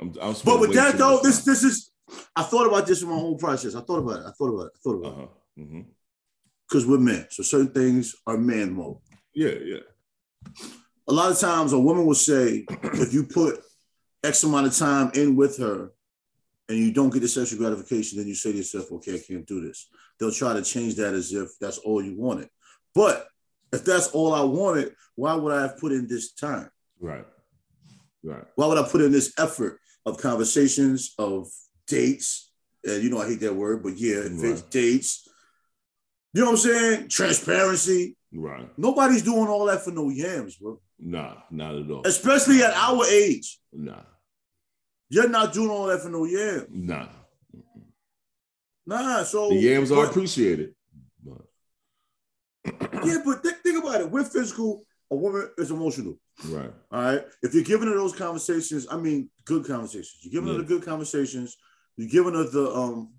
I'm. 0.00 0.12
I'm 0.20 0.34
But 0.44 0.60
with 0.60 0.74
that 0.74 0.98
though, 0.98 1.20
this 1.22 1.44
this 1.44 1.62
is 1.62 1.93
I 2.36 2.42
thought 2.42 2.66
about 2.66 2.86
this 2.86 3.02
in 3.02 3.08
my 3.08 3.14
whole 3.14 3.36
process. 3.36 3.74
I 3.74 3.80
thought 3.80 3.98
about 3.98 4.20
it. 4.20 4.26
I 4.26 4.32
thought 4.32 4.48
about 4.54 4.66
it. 4.66 4.72
I 4.74 4.78
thought 4.82 4.96
about 4.96 5.12
it. 5.12 5.24
Uh-huh. 5.24 5.26
hmm 5.56 5.80
Because 6.68 6.86
we're 6.86 6.98
men. 6.98 7.26
So 7.30 7.42
certain 7.42 7.72
things 7.72 8.14
are 8.26 8.36
man 8.36 8.72
mode. 8.74 8.98
Yeah, 9.34 9.54
yeah. 9.64 9.80
A 11.06 11.12
lot 11.12 11.30
of 11.30 11.38
times 11.38 11.72
a 11.72 11.78
woman 11.78 12.06
will 12.06 12.14
say, 12.14 12.64
if 12.82 13.12
you 13.12 13.24
put 13.24 13.60
X 14.24 14.42
amount 14.42 14.66
of 14.66 14.76
time 14.76 15.10
in 15.14 15.36
with 15.36 15.58
her 15.58 15.90
and 16.68 16.78
you 16.78 16.92
don't 16.92 17.12
get 17.12 17.20
the 17.20 17.28
sexual 17.28 17.58
gratification, 17.58 18.18
then 18.18 18.26
you 18.26 18.34
say 18.34 18.50
to 18.52 18.58
yourself, 18.58 18.90
okay, 18.90 19.14
I 19.14 19.18
can't 19.18 19.46
do 19.46 19.60
this. 19.60 19.88
They'll 20.18 20.32
try 20.32 20.54
to 20.54 20.62
change 20.62 20.94
that 20.96 21.14
as 21.14 21.32
if 21.32 21.50
that's 21.60 21.78
all 21.78 22.02
you 22.02 22.16
wanted. 22.18 22.48
But 22.94 23.26
if 23.72 23.84
that's 23.84 24.08
all 24.08 24.32
I 24.34 24.42
wanted, 24.42 24.94
why 25.14 25.34
would 25.34 25.52
I 25.52 25.62
have 25.62 25.78
put 25.78 25.92
in 25.92 26.08
this 26.08 26.32
time? 26.32 26.70
Right, 27.00 27.26
right. 28.22 28.44
Why 28.54 28.66
would 28.66 28.78
I 28.78 28.88
put 28.88 29.02
in 29.02 29.12
this 29.12 29.32
effort 29.38 29.78
of 30.06 30.18
conversations, 30.18 31.14
of 31.18 31.48
dates? 31.86 32.50
And 32.84 33.02
you 33.02 33.10
know, 33.10 33.20
I 33.20 33.28
hate 33.28 33.40
that 33.40 33.54
word, 33.54 33.82
but 33.82 33.96
yeah, 33.96 34.26
Right. 34.30 34.62
dates. 34.70 35.28
You 36.32 36.40
know 36.42 36.50
what 36.50 36.52
I'm 36.52 36.56
saying? 36.58 37.08
Transparency. 37.08 38.16
Right. 38.32 38.68
Nobody's 38.76 39.22
doing 39.22 39.46
all 39.48 39.66
that 39.66 39.82
for 39.84 39.92
no 39.92 40.10
yams, 40.10 40.56
bro. 40.56 40.80
Nah, 40.98 41.36
not 41.50 41.76
at 41.76 41.90
all. 41.90 42.02
Especially 42.06 42.62
at 42.62 42.72
our 42.74 43.04
age. 43.06 43.60
Nah, 43.72 44.02
You're 45.08 45.28
not 45.28 45.52
doing 45.52 45.70
all 45.70 45.86
that 45.86 46.00
for 46.02 46.08
no 46.08 46.24
yams. 46.24 46.66
nah. 46.70 47.08
Nah, 48.86 49.22
so 49.24 49.48
The 49.50 49.56
yams 49.56 49.90
are 49.90 50.02
but- 50.04 50.10
appreciated. 50.10 50.74
But 51.24 51.42
Yeah, 53.04 53.18
but 53.24 53.42
think, 53.42 53.56
think 53.62 53.82
about 53.82 54.00
it. 54.02 54.10
We're 54.10 54.24
physical, 54.24 54.86
a 55.10 55.16
woman 55.16 55.50
is 55.58 55.70
emotional. 55.70 56.18
right, 56.48 56.72
All 56.90 57.02
right. 57.02 57.24
If 57.42 57.54
you're 57.54 57.62
giving 57.64 57.88
her 57.88 57.94
those 57.94 58.14
conversations, 58.14 58.86
I 58.90 58.96
mean 58.96 59.30
good 59.44 59.64
conversations. 59.66 60.18
You're 60.22 60.32
giving 60.42 60.54
her 60.54 60.60
the 60.62 60.66
good 60.68 60.82
conversations, 60.84 61.56
you're 61.96 62.08
giving 62.08 62.34
her 62.34 62.44
the 62.44 62.70
um 62.74 63.12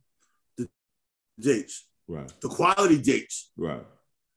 the 0.58 0.68
dates, 1.40 1.86
right, 2.08 2.32
the 2.42 2.50
quality 2.50 3.02
dates. 3.02 3.52
right. 3.58 3.82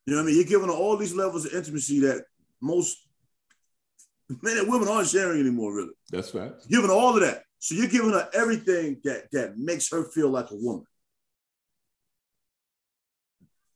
You 0.05 0.15
know 0.15 0.21
what 0.21 0.23
I 0.23 0.25
mean? 0.27 0.35
You're 0.37 0.45
giving 0.45 0.67
her 0.69 0.73
all 0.73 0.97
these 0.97 1.13
levels 1.13 1.45
of 1.45 1.53
intimacy 1.53 1.99
that 1.99 2.23
most 2.61 2.97
men 4.41 4.57
and 4.57 4.67
women 4.69 4.87
aren't 4.87 5.07
sharing 5.09 5.39
anymore, 5.39 5.73
really. 5.75 5.93
That's 6.11 6.33
right. 6.33 6.51
You're 6.67 6.81
giving 6.81 6.95
all 6.95 7.13
of 7.15 7.21
that. 7.21 7.43
So 7.59 7.75
you're 7.75 7.87
giving 7.87 8.11
her 8.11 8.27
everything 8.33 9.01
that 9.03 9.29
that 9.31 9.57
makes 9.57 9.91
her 9.91 10.03
feel 10.05 10.29
like 10.29 10.49
a 10.51 10.55
woman. 10.55 10.85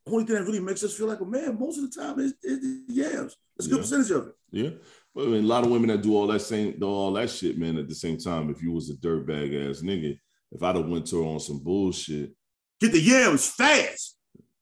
Only 0.06 0.24
thing 0.24 0.34
that 0.36 0.44
really 0.44 0.60
makes 0.60 0.84
us 0.84 0.94
feel 0.96 1.06
like 1.06 1.20
a 1.20 1.24
man 1.24 1.58
most 1.58 1.78
of 1.78 1.90
the 1.90 2.00
time 2.00 2.18
is, 2.20 2.34
is 2.42 2.60
the 2.60 2.84
yams. 2.92 3.36
That's 3.56 3.66
a 3.66 3.70
good 3.70 3.76
Yeah. 3.76 3.82
percentage 3.82 4.10
of 4.10 4.26
it. 4.28 4.34
Yeah. 4.50 4.70
I 5.16 5.26
mean, 5.26 5.44
a 5.44 5.46
lot 5.46 5.64
of 5.64 5.70
women 5.70 5.88
that 5.88 6.02
do 6.02 6.14
all 6.14 6.26
that 6.26 6.40
same, 6.40 6.78
do 6.78 6.86
all 6.86 7.12
that 7.14 7.30
shit, 7.30 7.56
man. 7.56 7.78
At 7.78 7.88
the 7.88 7.94
same 7.94 8.18
time, 8.18 8.50
if 8.50 8.60
you 8.62 8.72
was 8.72 8.90
a 8.90 8.94
dirtbag 8.94 9.70
ass 9.70 9.80
nigga, 9.80 10.18
if 10.54 10.62
I'd 10.62 10.76
have 10.76 10.86
went 10.88 11.06
to 11.08 11.22
her 11.22 11.28
on 11.28 11.40
some 11.40 11.58
bullshit, 11.58 12.32
Get 12.80 12.92
the 12.92 13.00
yams 13.00 13.48
fast. 13.50 14.16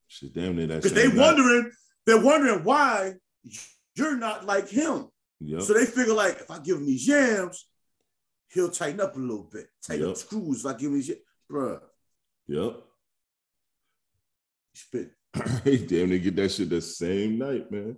shit, 0.08 0.32
damn 0.34 0.56
near 0.56 0.66
that. 0.68 0.82
Because 0.82 0.92
they 0.94 1.08
night. 1.08 1.16
wondering, 1.16 1.70
they're 2.06 2.20
wondering 2.22 2.64
why 2.64 3.12
you're 3.94 4.16
not 4.16 4.44
like 4.46 4.68
him. 4.68 5.06
Yep. 5.40 5.62
So 5.62 5.74
they 5.74 5.86
figure 5.86 6.14
like 6.14 6.40
if 6.40 6.50
I 6.50 6.58
give 6.60 6.76
him 6.78 6.86
these 6.86 7.06
yams, 7.08 7.66
he'll 8.48 8.70
tighten 8.70 9.00
up 9.00 9.16
a 9.16 9.18
little 9.18 9.48
bit. 9.52 9.66
Tighten 9.86 10.02
Yep. 10.06 10.10
up 10.12 10.16
screws 10.18 10.60
if 10.60 10.66
I 10.66 10.72
give 10.78 10.88
him 10.90 10.94
these 10.94 11.08
yams. 11.08 11.20
Bruh, 11.50 11.80
yep. 12.48 12.76
spit. 14.74 15.10
He 15.64 15.78
damn 15.86 16.08
near 16.10 16.18
get 16.18 16.36
that 16.36 16.50
shit 16.50 16.68
the 16.70 16.80
same 16.80 17.38
night, 17.38 17.70
man. 17.70 17.96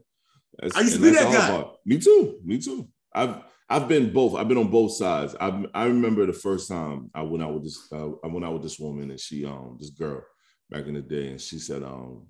That's- 0.59 0.77
I 0.77 0.81
used 0.83 0.97
to 0.97 1.03
be 1.03 1.11
that 1.11 1.33
guy. 1.33 1.49
part. 1.51 1.77
Me 1.85 1.99
too. 1.99 2.39
Me 2.45 2.59
too. 2.59 2.89
I've 3.13 3.37
I've 3.75 3.89
been 3.89 4.13
both. 4.13 4.37
I've 4.37 4.47
been 4.47 4.59
on 4.59 4.71
both 4.71 4.93
sides. 4.93 5.35
I 5.41 5.65
I 5.75 5.87
remember 5.87 6.25
the 6.27 6.33
first 6.33 6.69
time 6.69 7.11
I 7.13 7.23
went 7.23 7.43
out 7.43 7.55
with 7.55 7.65
this 7.65 7.89
uh, 7.93 8.11
I 8.23 8.29
went 8.29 8.45
out 8.45 8.53
with 8.53 8.63
this 8.63 8.79
woman 8.79 9.11
and 9.11 9.19
she 9.19 9.45
um 9.45 9.77
this 9.81 9.91
girl 9.91 10.23
back 10.71 10.87
in 10.87 10.95
the 10.95 11.03
day 11.03 11.31
and 11.31 11.41
she 11.41 11.59
said 11.59 11.83
um 11.83 12.29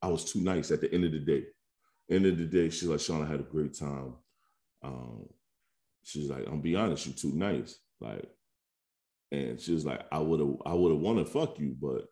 I 0.00 0.06
was 0.06 0.24
too 0.24 0.40
nice 0.40 0.70
at 0.70 0.80
the 0.80 0.94
end 0.94 1.06
of 1.06 1.10
the 1.10 1.18
day. 1.18 1.42
End 2.08 2.24
of 2.26 2.38
the 2.38 2.44
day, 2.44 2.70
she's 2.70 2.88
like, 2.88 3.00
Sean, 3.00 3.24
I 3.24 3.26
had 3.26 3.40
a 3.40 3.42
great 3.44 3.76
time. 3.76 4.14
Um, 4.84 5.26
she's 6.04 6.30
like, 6.30 6.46
I'm 6.46 6.60
be 6.60 6.76
honest, 6.76 7.06
you're 7.06 7.16
too 7.16 7.32
nice. 7.36 7.76
Like, 8.00 8.28
and 9.32 9.60
she 9.60 9.72
was 9.72 9.84
like, 9.84 10.02
I 10.12 10.20
would 10.20 10.38
have 10.38 10.54
I 10.64 10.74
would 10.74 10.92
have 10.92 11.00
wanted 11.00 11.26
to 11.26 11.32
fuck 11.32 11.58
you, 11.58 11.74
but 11.80 12.04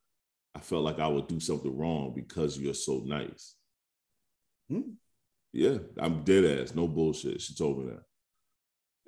I 0.57 0.59
felt 0.59 0.83
like 0.83 0.99
I 0.99 1.07
would 1.07 1.29
do 1.29 1.39
something 1.39 1.77
wrong 1.77 2.13
because 2.13 2.59
you're 2.59 2.75
so 2.75 3.03
nice. 3.05 3.55
Hmm. 4.69 4.95
Yeah, 5.53 5.79
I'm 6.01 6.25
dead 6.25 6.61
ass, 6.61 6.75
no 6.75 6.89
bullshit. 6.89 7.41
She 7.41 7.55
told 7.55 7.79
me 7.79 7.93
that. 7.93 8.03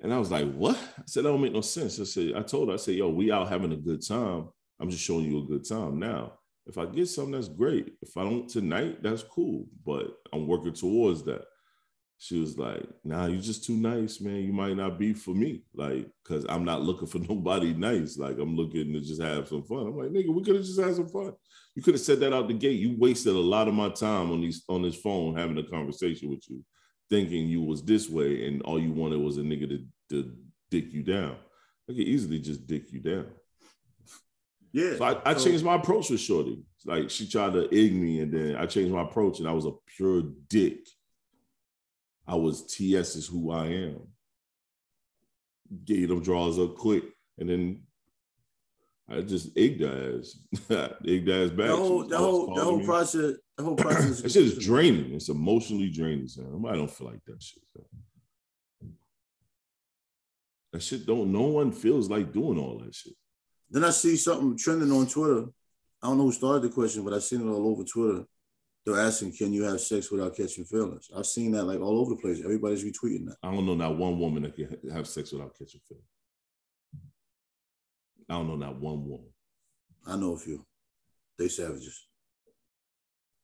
And 0.01 0.13
I 0.13 0.17
was 0.19 0.31
like, 0.31 0.51
what? 0.53 0.75
I 0.75 1.03
said, 1.05 1.23
that 1.23 1.29
don't 1.29 1.41
make 1.41 1.53
no 1.53 1.61
sense. 1.61 1.99
I 1.99 2.03
said, 2.03 2.33
I 2.35 2.41
told 2.41 2.69
her, 2.69 2.73
I 2.73 2.77
said, 2.77 2.95
yo, 2.95 3.09
we 3.09 3.31
out 3.31 3.49
having 3.49 3.71
a 3.71 3.77
good 3.77 4.05
time. 4.05 4.49
I'm 4.79 4.89
just 4.89 5.03
showing 5.03 5.25
you 5.25 5.39
a 5.39 5.45
good 5.45 5.67
time. 5.67 5.99
Now, 5.99 6.33
if 6.67 6.77
I 6.77 6.85
get 6.85 7.07
something, 7.07 7.33
that's 7.33 7.47
great. 7.47 7.93
If 8.01 8.17
I 8.17 8.23
don't 8.23 8.49
tonight, 8.49 9.01
that's 9.01 9.23
cool. 9.23 9.65
But 9.85 10.07
I'm 10.33 10.47
working 10.47 10.73
towards 10.73 11.23
that. 11.23 11.43
She 12.17 12.39
was 12.39 12.57
like, 12.57 12.83
nah, 13.03 13.25
you're 13.27 13.41
just 13.41 13.65
too 13.65 13.75
nice, 13.75 14.21
man. 14.21 14.37
You 14.37 14.53
might 14.53 14.77
not 14.77 14.97
be 14.97 15.13
for 15.13 15.35
me. 15.35 15.63
Like, 15.73 16.09
cause 16.25 16.45
I'm 16.47 16.63
not 16.63 16.81
looking 16.81 17.07
for 17.07 17.19
nobody 17.29 17.73
nice. 17.73 18.17
Like, 18.17 18.37
I'm 18.39 18.55
looking 18.55 18.93
to 18.93 19.01
just 19.01 19.21
have 19.21 19.47
some 19.47 19.63
fun. 19.63 19.87
I'm 19.87 19.97
like, 19.97 20.09
nigga, 20.09 20.33
we 20.33 20.43
could 20.43 20.55
have 20.55 20.65
just 20.65 20.79
had 20.79 20.95
some 20.95 21.09
fun. 21.09 21.33
You 21.75 21.83
could 21.83 21.95
have 21.95 22.01
said 22.01 22.19
that 22.21 22.33
out 22.33 22.47
the 22.47 22.53
gate. 22.53 22.79
You 22.79 22.95
wasted 22.97 23.35
a 23.35 23.39
lot 23.39 23.67
of 23.67 23.73
my 23.73 23.89
time 23.89 24.31
on 24.31 24.41
these 24.41 24.63
on 24.69 24.81
this 24.81 24.95
phone 24.95 25.35
having 25.35 25.57
a 25.57 25.63
conversation 25.63 26.29
with 26.29 26.49
you, 26.49 26.63
thinking 27.09 27.47
you 27.47 27.61
was 27.61 27.83
this 27.83 28.09
way, 28.09 28.47
and 28.47 28.61
all 28.63 28.79
you 28.79 28.91
wanted 28.91 29.19
was 29.19 29.37
a 29.37 29.41
nigga 29.41 29.69
to, 29.69 29.85
to 30.09 30.31
dick 30.71 30.91
you 30.91 31.03
down. 31.03 31.35
I 31.89 31.93
could 31.93 31.99
easily 32.01 32.39
just 32.39 32.65
dick 32.65 32.91
you 32.91 32.99
down. 32.99 33.27
Yeah. 34.71 34.97
So 34.97 35.03
I, 35.05 35.21
I 35.31 35.33
So- 35.35 35.45
changed 35.45 35.63
my 35.63 35.75
approach 35.75 36.09
with 36.09 36.19
Shorty. 36.19 36.63
Like 36.85 37.09
she 37.09 37.27
tried 37.27 37.53
to 37.53 37.73
ig 37.73 37.93
me, 37.95 38.19
and 38.19 38.31
then 38.31 38.55
I 38.57 38.65
changed 38.65 38.93
my 38.93 39.01
approach, 39.03 39.39
and 39.39 39.47
I 39.47 39.51
was 39.51 39.65
a 39.65 39.71
pure 39.87 40.23
dick. 40.49 40.79
I 42.27 42.35
was 42.35 42.65
TS 42.65 43.15
is 43.15 43.27
who 43.27 43.51
I 43.51 43.67
am. 43.67 44.01
Gave 45.83 46.09
them 46.09 46.21
draws 46.21 46.59
up 46.59 46.75
quick, 46.75 47.03
and 47.39 47.49
then 47.49 47.81
I 49.09 49.21
just 49.21 49.55
egged 49.57 49.81
her 49.81 50.17
ass. 50.19 50.35
egged 51.07 51.27
her 51.27 51.43
ass 51.43 51.49
back. 51.51 51.67
The 51.67 51.75
whole, 51.75 52.03
the 52.07 52.17
whole, 52.17 52.55
the 52.55 52.63
whole 52.63 52.79
me. 52.79 52.85
process, 52.85 53.33
the 53.55 53.63
whole 53.63 53.75
process. 53.77 54.21
That 54.21 54.31
shit 54.31 54.43
is 54.43 54.57
draining. 54.57 55.13
It's 55.13 55.29
emotionally 55.29 55.89
draining. 55.91 56.27
Son. 56.27 56.51
Nobody 56.51 56.77
don't 56.79 56.91
feel 56.91 57.07
like 57.07 57.23
that 57.25 57.41
shit. 57.41 57.63
son. 57.75 57.85
That 60.73 60.81
shit 60.81 61.05
don't. 61.05 61.31
No 61.31 61.43
one 61.43 61.71
feels 61.71 62.09
like 62.09 62.33
doing 62.33 62.57
all 62.57 62.79
that 62.79 62.95
shit. 62.95 63.13
Then 63.69 63.83
I 63.83 63.91
see 63.91 64.17
something 64.17 64.57
trending 64.57 64.91
on 64.91 65.07
Twitter. 65.07 65.45
I 66.01 66.07
don't 66.07 66.17
know 66.17 66.25
who 66.25 66.31
started 66.31 66.63
the 66.63 66.69
question, 66.69 67.03
but 67.03 67.13
I've 67.13 67.23
seen 67.23 67.41
it 67.41 67.51
all 67.51 67.67
over 67.67 67.83
Twitter. 67.83 68.25
They're 68.85 68.99
asking, 68.99 69.33
"Can 69.37 69.53
you 69.53 69.63
have 69.63 69.81
sex 69.81 70.11
without 70.11 70.35
catching 70.35 70.65
feelings?" 70.65 71.09
I've 71.15 71.25
seen 71.25 71.51
that 71.51 71.63
like 71.63 71.79
all 71.79 71.99
over 71.99 72.15
the 72.15 72.21
place. 72.21 72.41
Everybody's 72.43 72.83
retweeting 72.83 73.25
that. 73.27 73.37
I 73.43 73.51
don't 73.51 73.65
know 73.65 73.75
not 73.75 73.97
one 73.97 74.19
woman 74.19 74.43
that 74.43 74.55
can 74.55 74.77
have 74.91 75.07
sex 75.07 75.31
without 75.31 75.57
catching 75.57 75.81
feelings. 75.87 76.05
I 78.29 78.33
don't 78.33 78.47
know 78.47 78.55
not 78.55 78.79
one 78.79 79.07
woman. 79.07 79.27
I 80.05 80.15
know 80.15 80.33
a 80.33 80.37
few. 80.37 80.65
They 81.37 81.47
savages. 81.47 82.07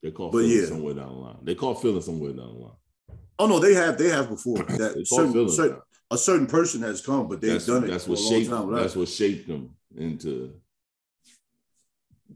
They 0.01 0.11
call 0.11 0.31
But 0.31 0.39
feelings 0.39 0.61
yeah. 0.61 0.67
somewhere 0.67 0.93
down 0.93 1.09
the 1.09 1.19
line. 1.19 1.37
They 1.43 1.55
call 1.55 1.75
feelings 1.75 2.05
somewhere 2.05 2.31
down 2.31 2.53
the 2.53 2.59
line. 2.59 3.17
Oh 3.37 3.47
no, 3.47 3.59
they 3.59 3.73
have. 3.73 3.97
They 3.97 4.09
have 4.09 4.29
before. 4.29 4.57
That 4.63 5.03
certain, 5.05 5.49
certain, 5.49 5.81
a 6.09 6.17
certain 6.17 6.47
person 6.47 6.81
has 6.81 7.01
come, 7.01 7.27
but 7.27 7.41
they've 7.41 7.53
That's, 7.53 7.65
done 7.65 7.83
it 7.83 7.87
that's 7.87 8.07
what 8.07 8.19
shaped. 8.19 8.49
That's 8.49 8.95
what 8.95 9.07
shaped 9.07 9.47
them 9.47 9.75
into 9.95 10.53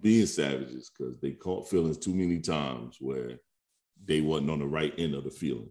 being 0.01 0.25
savages 0.25 0.91
because 0.95 1.19
they 1.19 1.31
caught 1.31 1.69
feelings 1.69 1.97
too 1.97 2.13
many 2.13 2.39
times 2.39 2.97
where 2.99 3.39
they 4.03 4.21
wasn't 4.21 4.51
on 4.51 4.59
the 4.59 4.67
right 4.67 4.93
end 4.97 5.15
of 5.15 5.23
the 5.23 5.31
feeling. 5.31 5.69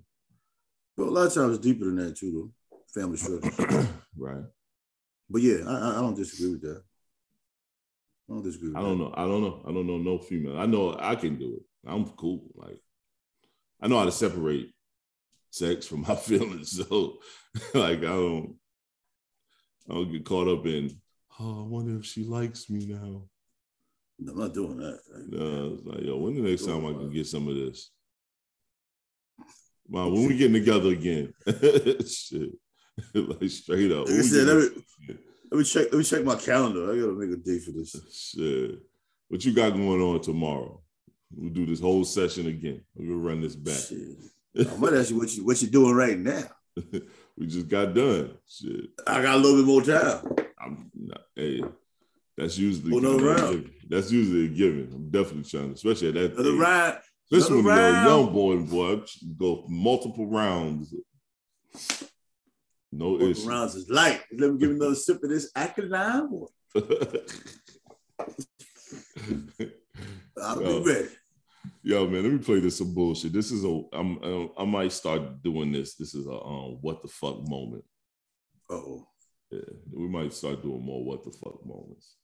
But 0.97 1.09
a 1.09 1.11
lot 1.11 1.27
of 1.27 1.35
times 1.35 1.57
it's 1.57 1.65
deeper 1.65 1.85
than 1.85 1.97
that 1.97 2.17
too, 2.17 2.53
though. 2.71 2.81
Family 3.01 3.17
structure. 3.17 3.89
right. 4.17 4.45
But 5.35 5.43
yeah, 5.43 5.65
I, 5.67 5.99
I- 5.99 6.01
don't 6.01 6.15
disagree 6.15 6.53
with 6.53 6.63
that. 6.63 6.81
I 8.31 8.33
don't 8.33 8.45
disagree. 8.45 8.69
With 8.69 8.77
I 8.77 8.83
don't 8.83 8.99
know. 8.99 9.13
I 9.17 9.25
don't 9.27 9.43
know. 9.43 9.63
I 9.67 9.73
don't 9.73 9.87
know 9.89 9.99
no 9.99 10.19
female. 10.19 10.57
I 10.57 10.67
know 10.67 10.97
I 10.97 11.17
can 11.17 11.37
do 11.37 11.57
it. 11.57 11.91
I'm 11.91 12.09
cool. 12.11 12.45
Like 12.55 12.81
I 13.83 13.89
know 13.89 13.99
how 13.99 14.05
to 14.05 14.13
separate 14.13 14.73
sex 15.51 15.89
from 15.89 16.03
my 16.03 16.15
feelings. 16.29 16.71
So 16.77 17.19
like 17.75 17.99
I 17.99 18.03
don't 18.03 18.55
I 19.91 19.95
don't 19.95 20.13
get 20.13 20.25
caught 20.25 20.47
up 20.47 20.65
in 20.67 21.01
oh, 21.41 21.65
I 21.65 21.67
wonder 21.67 21.99
if 21.99 22.05
she 22.05 22.23
likes 22.23 22.71
me 22.71 22.87
now. 22.87 23.25
that. 24.21 24.31
I'm 24.31 24.39
not 24.39 24.55
doing 24.55 24.77
that. 24.77 25.01
No, 25.31 25.75
it's 25.75 25.85
like, 25.85 26.05
yo, 26.05 26.17
when 26.17 26.37
the 26.37 26.49
next 26.49 26.65
time 26.65 26.87
I 26.87 26.93
can 26.93 27.11
get 27.11 27.27
some 27.27 27.49
of 27.49 27.57
this? 27.57 27.91
Wow, 29.87 30.09
when 30.09 30.29
we 30.29 30.37
getting 30.39 30.55
together 30.55 30.89
again? 30.89 31.35
Shit. 32.07 32.53
like 33.15 33.51
straight 33.51 33.93
up. 33.93 34.07
Like 34.09 34.19
I 34.19 34.23
said, 34.23 34.47
getting- 34.47 34.49
every- 34.51 35.19
Let 35.51 35.59
me 35.59 35.65
check. 35.65 35.87
Let 35.93 35.99
me 35.99 36.05
check 36.05 36.25
my 36.25 36.37
calendar. 36.37 36.93
I 36.93 36.99
gotta 36.99 37.13
make 37.13 37.31
a 37.31 37.41
date 37.41 37.63
for 37.63 37.73
this. 37.73 37.95
Shit. 38.37 38.81
What 39.29 39.45
you 39.45 39.53
got 39.53 39.71
going 39.71 40.01
on 40.01 40.21
tomorrow? 40.21 40.81
We'll 41.35 41.51
do 41.53 41.67
this 41.67 41.81
whole 41.81 42.05
session 42.05 42.47
again. 42.47 42.83
We'll 42.95 43.19
run 43.19 43.41
this 43.41 43.57
back. 43.57 43.75
Shit. 43.79 44.69
I 44.71 44.77
might 44.77 44.93
ask 44.95 45.11
you 45.11 45.19
what 45.19 45.33
you 45.35 45.45
what 45.45 45.61
you 45.63 45.69
doing 45.69 45.95
right 45.95 46.19
now. 46.19 46.45
we 47.37 47.47
just 47.47 47.69
got 47.69 47.95
done. 47.95 48.37
Shit. 48.49 48.91
I 49.07 49.23
got 49.23 49.37
a 49.37 49.39
little 49.39 49.59
bit 49.59 49.67
more 49.67 49.83
time. 49.83 50.47
I'm 50.61 50.91
not, 50.95 51.23
hey, 51.37 51.63
that's 52.37 52.57
usually 52.59 52.93
oh, 52.97 53.01
Pull 53.01 53.11
another 53.17 53.29
a 53.31 53.35
round. 53.35 53.53
given. 53.65 53.71
that's 53.89 54.11
usually 54.13 54.47
a 54.47 54.49
given. 54.49 54.91
I'm 54.95 55.11
definitely 55.11 55.45
trying 55.45 55.69
to, 55.69 55.75
especially 55.75 56.09
at 56.09 56.15
that 56.15 56.33
Another 56.35 56.53
age. 56.55 56.59
round. 56.59 56.99
Especially 57.33 57.57
when 57.63 57.67
another 57.79 57.91
you're 57.91 58.01
a 58.01 58.05
young 58.05 58.33
boy, 58.33 58.57
boy, 58.59 59.03
go 59.39 59.65
multiple 59.69 60.27
rounds. 60.29 60.95
No 62.97 63.11
Multiple 63.11 63.31
issue. 63.31 63.49
rounds 63.49 63.75
is 63.75 63.89
light. 63.91 64.21
Let 64.33 64.53
me 64.53 64.59
give 64.59 64.71
another 64.71 64.95
sip 64.95 65.23
of 65.23 65.29
this 65.29 65.51
Aconine. 65.57 66.47
I'll 70.41 70.63
Yo. 70.63 70.81
be 70.83 70.91
ready. 70.93 71.09
Yo, 71.83 72.07
man, 72.09 72.23
let 72.23 72.33
me 72.33 72.39
play 72.39 72.61
this 72.61 72.79
some 72.79 72.95
bullshit. 72.95 73.33
This 73.33 73.51
is 73.51 73.65
a 73.65 73.83
I'm 73.93 74.19
uh, 74.23 74.47
I 74.59 74.65
might 74.65 74.93
start 74.93 75.43
doing 75.43 75.73
this. 75.73 75.97
This 75.97 76.15
is 76.15 76.27
a 76.27 76.33
um 76.33 76.79
what 76.81 77.03
the 77.03 77.09
fuck 77.09 77.47
moment. 77.49 77.85
Oh, 78.71 79.07
Yeah, 79.51 79.61
we 79.93 80.09
might 80.09 80.33
start 80.33 80.63
doing 80.63 80.83
more 80.83 81.05
what 81.05 81.25
the 81.25 81.31
fuck 81.33 81.65
moments. 81.67 82.17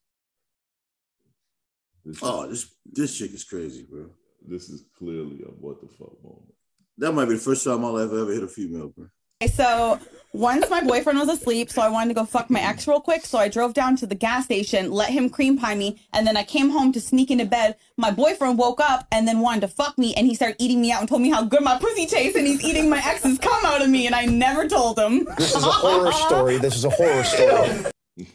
This 2.04 2.18
oh, 2.22 2.46
this 2.48 2.72
this 2.86 3.16
chick 3.18 3.32
is 3.32 3.44
crazy, 3.44 3.86
bro. 3.90 4.06
this 4.46 4.68
is 4.70 4.84
clearly 4.96 5.42
a 5.42 5.48
what 5.48 5.80
the 5.80 5.88
fuck 5.88 6.22
moment. 6.22 6.54
That 6.98 7.12
might 7.12 7.26
be 7.26 7.34
the 7.34 7.40
first 7.40 7.64
time 7.64 7.76
in 7.76 7.80
my 7.82 7.88
life 7.88 8.10
I 8.12 8.20
ever 8.20 8.32
hit 8.32 8.42
a 8.42 8.48
female, 8.48 8.88
bro. 8.88 9.06
So 9.48 9.98
once 10.32 10.68
my 10.70 10.82
boyfriend 10.82 11.18
was 11.18 11.28
asleep, 11.28 11.70
so 11.70 11.82
I 11.82 11.88
wanted 11.88 12.08
to 12.08 12.14
go 12.14 12.24
fuck 12.24 12.50
my 12.50 12.60
ex 12.60 12.86
real 12.86 13.00
quick. 13.00 13.24
So 13.24 13.38
I 13.38 13.48
drove 13.48 13.74
down 13.74 13.96
to 13.96 14.06
the 14.06 14.14
gas 14.14 14.44
station, 14.44 14.92
let 14.92 15.10
him 15.10 15.30
cream 15.30 15.58
pie 15.58 15.74
me, 15.74 16.00
and 16.12 16.26
then 16.26 16.36
I 16.36 16.44
came 16.44 16.70
home 16.70 16.92
to 16.92 17.00
sneak 17.00 17.30
into 17.30 17.46
bed. 17.46 17.76
My 17.96 18.10
boyfriend 18.10 18.58
woke 18.58 18.80
up 18.80 19.06
and 19.10 19.26
then 19.26 19.40
wanted 19.40 19.62
to 19.62 19.68
fuck 19.68 19.96
me, 19.98 20.14
and 20.14 20.26
he 20.26 20.34
started 20.34 20.56
eating 20.58 20.80
me 20.80 20.92
out 20.92 21.00
and 21.00 21.08
told 21.08 21.22
me 21.22 21.30
how 21.30 21.42
good 21.42 21.62
my 21.62 21.78
pussy 21.78 22.06
tastes, 22.06 22.36
and 22.36 22.46
he's 22.46 22.62
eating 22.62 22.90
my 22.90 23.02
ex's 23.04 23.38
cum 23.38 23.64
out 23.64 23.82
of 23.82 23.88
me, 23.88 24.06
and 24.06 24.14
I 24.14 24.26
never 24.26 24.68
told 24.68 24.98
him. 24.98 25.26
This 25.36 25.56
is 25.56 25.64
a 25.64 25.70
horror 25.70 26.12
story. 26.12 26.58
This 26.58 26.76
is 26.76 26.84
a 26.84 26.90
horror 26.90 27.24
story. 27.24 28.26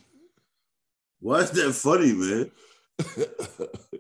Why 1.20 1.40
is 1.40 1.52
that 1.52 1.74
funny, 1.74 2.14
man? 2.14 2.52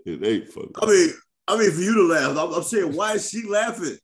it 0.05 0.25
ain't 0.25 0.47
funny. 0.49 0.71
I 0.81 0.85
mean, 0.85 1.09
I 1.47 1.57
mean, 1.57 1.71
for 1.71 1.81
you 1.81 1.93
to 1.95 2.13
laugh, 2.13 2.37
I'm, 2.37 2.53
I'm 2.53 2.63
saying, 2.63 2.95
why 2.95 3.13
is 3.13 3.29
she 3.29 3.47
laughing? 3.47 3.97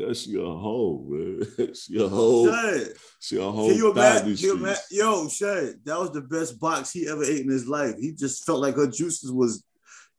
Cause 0.00 0.26
your 0.26 0.46
a 0.46 0.58
hoe, 0.58 1.06
man. 1.08 1.74
she 1.74 2.02
a 2.02 2.08
hoe. 2.08 2.46
Shane, 2.50 2.94
She 3.20 3.36
a 3.36 3.42
hoe. 3.42 3.68
can 3.68 3.76
you 3.76 3.92
imagine? 3.92 4.34
Can 4.36 4.44
you 4.44 4.56
ima- 4.56 4.74
streets. 4.74 4.92
Yo, 4.92 5.28
Shane, 5.28 5.80
that 5.84 6.00
was 6.00 6.10
the 6.10 6.20
best 6.22 6.58
box 6.58 6.90
he 6.90 7.08
ever 7.08 7.22
ate 7.22 7.42
in 7.42 7.48
his 7.50 7.68
life. 7.68 7.94
He 8.00 8.12
just 8.12 8.44
felt 8.44 8.60
like 8.60 8.74
her 8.74 8.88
juices 8.88 9.30
was 9.30 9.64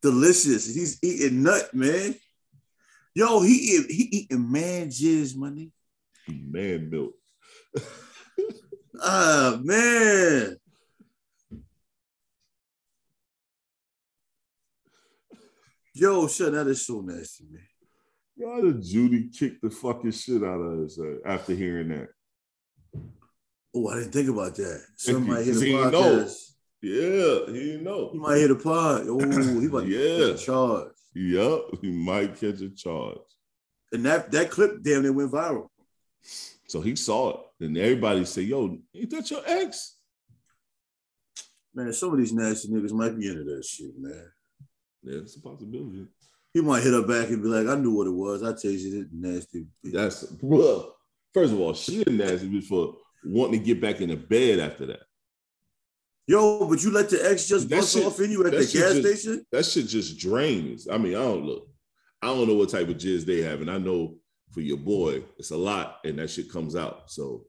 delicious. 0.00 0.74
He's 0.74 0.98
eating 1.02 1.42
nut, 1.42 1.74
man. 1.74 2.14
Yo, 3.14 3.42
he 3.42 3.52
eat, 3.54 3.90
he 3.90 4.02
eating 4.12 4.50
man 4.50 4.88
jizz, 4.88 5.36
money. 5.36 5.72
Man 6.28 6.88
milk. 6.90 7.12
Ah 9.02 9.58
man. 9.62 10.56
Yo, 15.92 16.28
shit, 16.28 16.52
that 16.52 16.66
is 16.66 16.86
so 16.86 17.00
nasty, 17.00 17.44
man. 17.50 17.62
Why 18.36 18.60
did 18.60 18.82
Judy 18.82 19.28
kick 19.28 19.60
the 19.60 19.70
fucking 19.70 20.10
shit 20.12 20.42
out 20.42 20.60
of 20.60 20.84
us 20.84 20.98
uh, 20.98 21.16
after 21.24 21.54
hearing 21.54 21.88
that? 21.88 22.08
Oh, 23.74 23.88
I 23.88 23.96
didn't 24.00 24.12
think 24.12 24.28
about 24.28 24.54
that. 24.56 24.82
Somebody 24.96 25.44
hit 25.44 25.54
the 25.54 25.60
he 25.66 25.72
didn't 25.72 25.92
know. 25.92 26.28
Yeah, 26.82 27.46
he 27.52 27.60
didn't 27.64 27.84
know. 27.84 28.10
He 28.12 28.18
might 28.18 28.36
hit 28.38 28.50
a 28.50 28.54
pod. 28.56 29.06
Oh, 29.08 29.18
he 29.18 29.68
might 29.68 29.86
Yeah. 29.88 30.18
get 30.32 30.38
charged. 30.38 30.92
Yup, 31.14 31.70
he 31.80 31.90
might 31.90 32.38
catch 32.38 32.60
a 32.60 32.68
charge. 32.70 33.18
And 33.92 34.04
that 34.04 34.30
that 34.32 34.50
clip 34.50 34.82
damn 34.82 35.02
near 35.02 35.12
went 35.12 35.32
viral. 35.32 35.68
So 36.68 36.80
he 36.80 36.96
saw 36.96 37.30
it, 37.30 37.64
and 37.64 37.78
everybody 37.78 38.24
said, 38.24 38.44
"Yo, 38.44 38.78
ain't 38.94 39.10
that 39.10 39.30
your 39.30 39.40
ex?" 39.46 39.96
Man, 41.74 41.92
some 41.92 42.12
of 42.12 42.18
these 42.18 42.32
nasty 42.32 42.68
niggas 42.68 42.92
might 42.92 43.18
be 43.18 43.28
into 43.28 43.44
that 43.44 43.64
shit, 43.64 43.96
man. 43.98 44.30
Yeah, 45.02 45.20
it's 45.20 45.36
a 45.36 45.40
possibility. 45.40 46.06
He 46.56 46.62
might 46.62 46.82
hit 46.82 46.94
her 46.94 47.02
back 47.06 47.28
and 47.28 47.42
be 47.42 47.48
like, 47.50 47.66
I 47.66 47.78
knew 47.78 47.90
what 47.94 48.06
it 48.06 48.14
was. 48.14 48.42
I 48.42 48.52
tasted 48.52 48.94
it, 48.94 49.06
nasty. 49.12 49.66
bitch." 49.84 49.92
That's 49.92 50.26
well. 50.40 50.96
First 51.34 51.52
of 51.52 51.60
all, 51.60 51.74
she 51.74 52.02
a 52.06 52.08
nasty 52.08 52.48
bitch 52.48 52.64
for 52.64 52.94
wanting 53.26 53.60
to 53.60 53.66
get 53.66 53.78
back 53.78 54.00
in 54.00 54.08
the 54.08 54.16
bed 54.16 54.60
after 54.60 54.86
that. 54.86 55.00
Yo, 56.26 56.66
but 56.66 56.82
you 56.82 56.90
let 56.90 57.10
the 57.10 57.18
ex 57.30 57.46
just 57.46 57.68
That 57.68 57.76
bust 57.80 57.92
shit- 57.92 58.06
off 58.06 58.18
in 58.20 58.30
you 58.30 58.42
at 58.46 58.52
the 58.52 58.60
gas 58.60 58.70
just- 58.70 59.00
station? 59.02 59.44
That 59.52 59.66
shit 59.66 59.86
just 59.86 60.16
drains. 60.18 60.88
I 60.88 60.96
mean, 60.96 61.14
I 61.14 61.24
don't 61.24 61.44
look. 61.44 61.68
I 62.22 62.28
don't 62.28 62.48
know 62.48 62.54
what 62.54 62.70
type 62.70 62.88
of 62.88 62.96
jizz 62.96 63.26
they 63.26 63.42
have, 63.42 63.60
and 63.60 63.70
I 63.70 63.76
know 63.76 64.16
for 64.52 64.62
your 64.62 64.78
boy, 64.78 65.24
it's 65.38 65.50
a 65.50 65.56
lot, 65.58 65.98
and 66.06 66.18
that 66.18 66.30
shit 66.30 66.50
comes 66.50 66.74
out. 66.74 67.10
So 67.10 67.44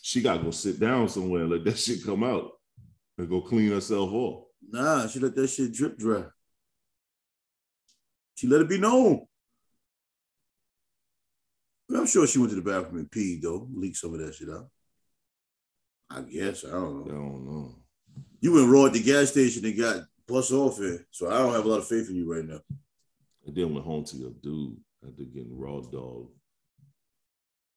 she 0.00 0.22
got 0.22 0.38
to 0.38 0.44
go 0.44 0.50
sit 0.50 0.80
down 0.80 1.10
somewhere 1.10 1.42
and 1.42 1.50
let 1.50 1.64
that 1.64 1.76
shit 1.78 2.02
come 2.02 2.24
out 2.24 2.52
and 3.18 3.28
go 3.28 3.42
clean 3.42 3.70
herself 3.70 4.10
off. 4.14 4.44
Nah, 4.66 5.08
she 5.08 5.20
let 5.20 5.34
that 5.34 5.48
shit 5.48 5.74
drip 5.74 5.98
dry. 5.98 6.24
She 8.36 8.46
let 8.46 8.60
it 8.60 8.68
be 8.68 8.78
known. 8.78 9.26
But 11.88 11.98
I'm 11.98 12.06
sure 12.06 12.26
she 12.26 12.38
went 12.38 12.50
to 12.50 12.56
the 12.56 12.62
bathroom 12.62 12.98
and 12.98 13.10
peed 13.10 13.42
though, 13.42 13.66
leaked 13.72 13.96
some 13.96 14.14
of 14.14 14.20
that 14.20 14.34
shit 14.34 14.50
out. 14.50 14.68
I 16.10 16.20
guess 16.20 16.64
I 16.64 16.70
don't 16.70 17.08
I 17.08 17.12
know. 17.12 17.14
don't 17.14 17.46
know. 17.46 17.74
You 18.40 18.52
went 18.54 18.68
raw 18.68 18.86
at 18.86 18.92
the 18.92 19.02
gas 19.02 19.30
station 19.30 19.64
and 19.64 19.78
got 19.78 20.02
bust 20.28 20.52
off 20.52 20.78
in, 20.78 21.04
so 21.10 21.28
I 21.30 21.38
don't 21.38 21.52
have 21.54 21.64
a 21.64 21.68
lot 21.68 21.78
of 21.78 21.88
faith 21.88 22.08
in 22.10 22.16
you 22.16 22.32
right 22.32 22.44
now. 22.44 22.60
And 23.46 23.56
then 23.56 23.72
went 23.72 23.86
home 23.86 24.04
to 24.04 24.16
your 24.16 24.32
dude 24.42 24.76
after 25.02 25.22
getting 25.24 25.58
raw 25.58 25.80
dog. 25.80 26.28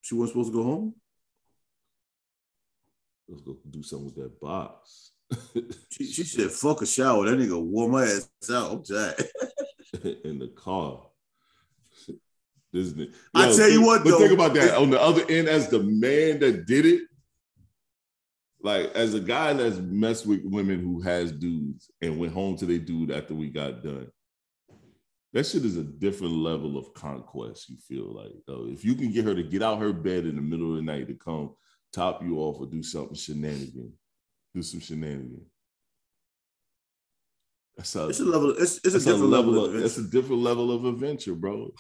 She 0.02 0.16
wasn't 0.16 0.34
supposed 0.34 0.52
to 0.52 0.58
go 0.58 0.64
home. 0.64 0.96
Let's 3.28 3.44
go 3.44 3.58
do 3.70 3.84
something 3.84 4.06
with 4.08 4.16
that 4.16 4.42
box. 4.42 5.12
She, 5.92 6.06
she 6.06 6.24
said, 6.26 6.52
"Fuck 6.52 6.82
a 6.82 6.86
shower." 6.86 7.26
That 7.26 7.38
nigga 7.38 7.62
wore 7.62 7.88
my 7.88 8.04
ass 8.04 8.30
out. 8.52 8.72
I'm 8.72 8.84
tired. 8.84 9.16
in 10.24 10.40
the 10.40 10.50
car. 10.50 11.02
This 12.72 12.96
ni- 12.96 13.12
I 13.34 13.48
Yo, 13.48 13.58
tell 13.58 13.70
you 13.70 13.84
what, 13.84 14.04
but 14.04 14.20
think 14.20 14.32
about 14.32 14.54
that 14.54 14.78
on 14.78 14.92
the 14.92 15.02
other 15.02 15.24
end, 15.28 15.48
as 15.48 15.70
the 15.70 15.80
man 15.80 16.40
that 16.42 16.68
did 16.68 16.86
it, 16.86 17.02
like 18.62 18.92
as 18.94 19.16
a 19.16 19.20
guy 19.20 19.54
that's 19.54 19.78
messed 19.78 20.28
with 20.28 20.42
women 20.44 20.80
who 20.80 21.02
has 21.02 21.32
dudes 21.32 21.90
and 22.00 22.20
went 22.20 22.32
home 22.32 22.58
to 22.58 22.68
their 22.68 22.78
dude 22.78 23.10
after 23.10 23.34
we 23.34 23.50
got 23.50 23.84
done. 23.84 24.12
That 25.34 25.46
shit 25.46 25.66
is 25.66 25.78
a 25.78 25.84
different 25.84 26.34
level 26.34 26.78
of 26.78 26.94
conquest. 26.94 27.70
You 27.70 27.78
feel 27.78 28.14
like 28.14 28.34
though, 28.46 28.68
if 28.70 28.86
you 28.86 28.94
can 28.94 29.12
get 29.12 29.26
her 29.26 29.34
to 29.34 29.44
get 29.44 29.64
out 29.64 29.80
her 29.80 29.92
bed 29.92 30.26
in 30.26 30.36
the 30.36 30.42
middle 30.44 30.70
of 30.72 30.76
the 30.78 30.84
night 30.84 31.08
to 31.08 31.16
come 31.16 31.56
top 31.92 32.22
you 32.22 32.38
off 32.38 32.60
or 32.60 32.68
do 32.68 32.84
something 32.84 33.16
shenanigan, 33.16 33.94
do 34.54 34.62
some 34.62 34.80
shenanigan. 34.80 35.44
That's 37.80 37.96
a, 37.96 38.10
It's 38.10 38.20
a 38.20 38.26
level. 38.26 38.50
It's, 38.58 38.76
it's 38.84 38.94
a 38.96 39.00
different 39.00 39.30
level. 39.30 39.64
of, 39.66 39.74
of 39.74 39.82
that's 39.82 39.96
a 39.98 40.02
adventure. 40.02 40.22
different 40.22 40.42
level 40.42 40.72
of 40.72 40.84
adventure, 40.84 41.34
bro. 41.34 41.74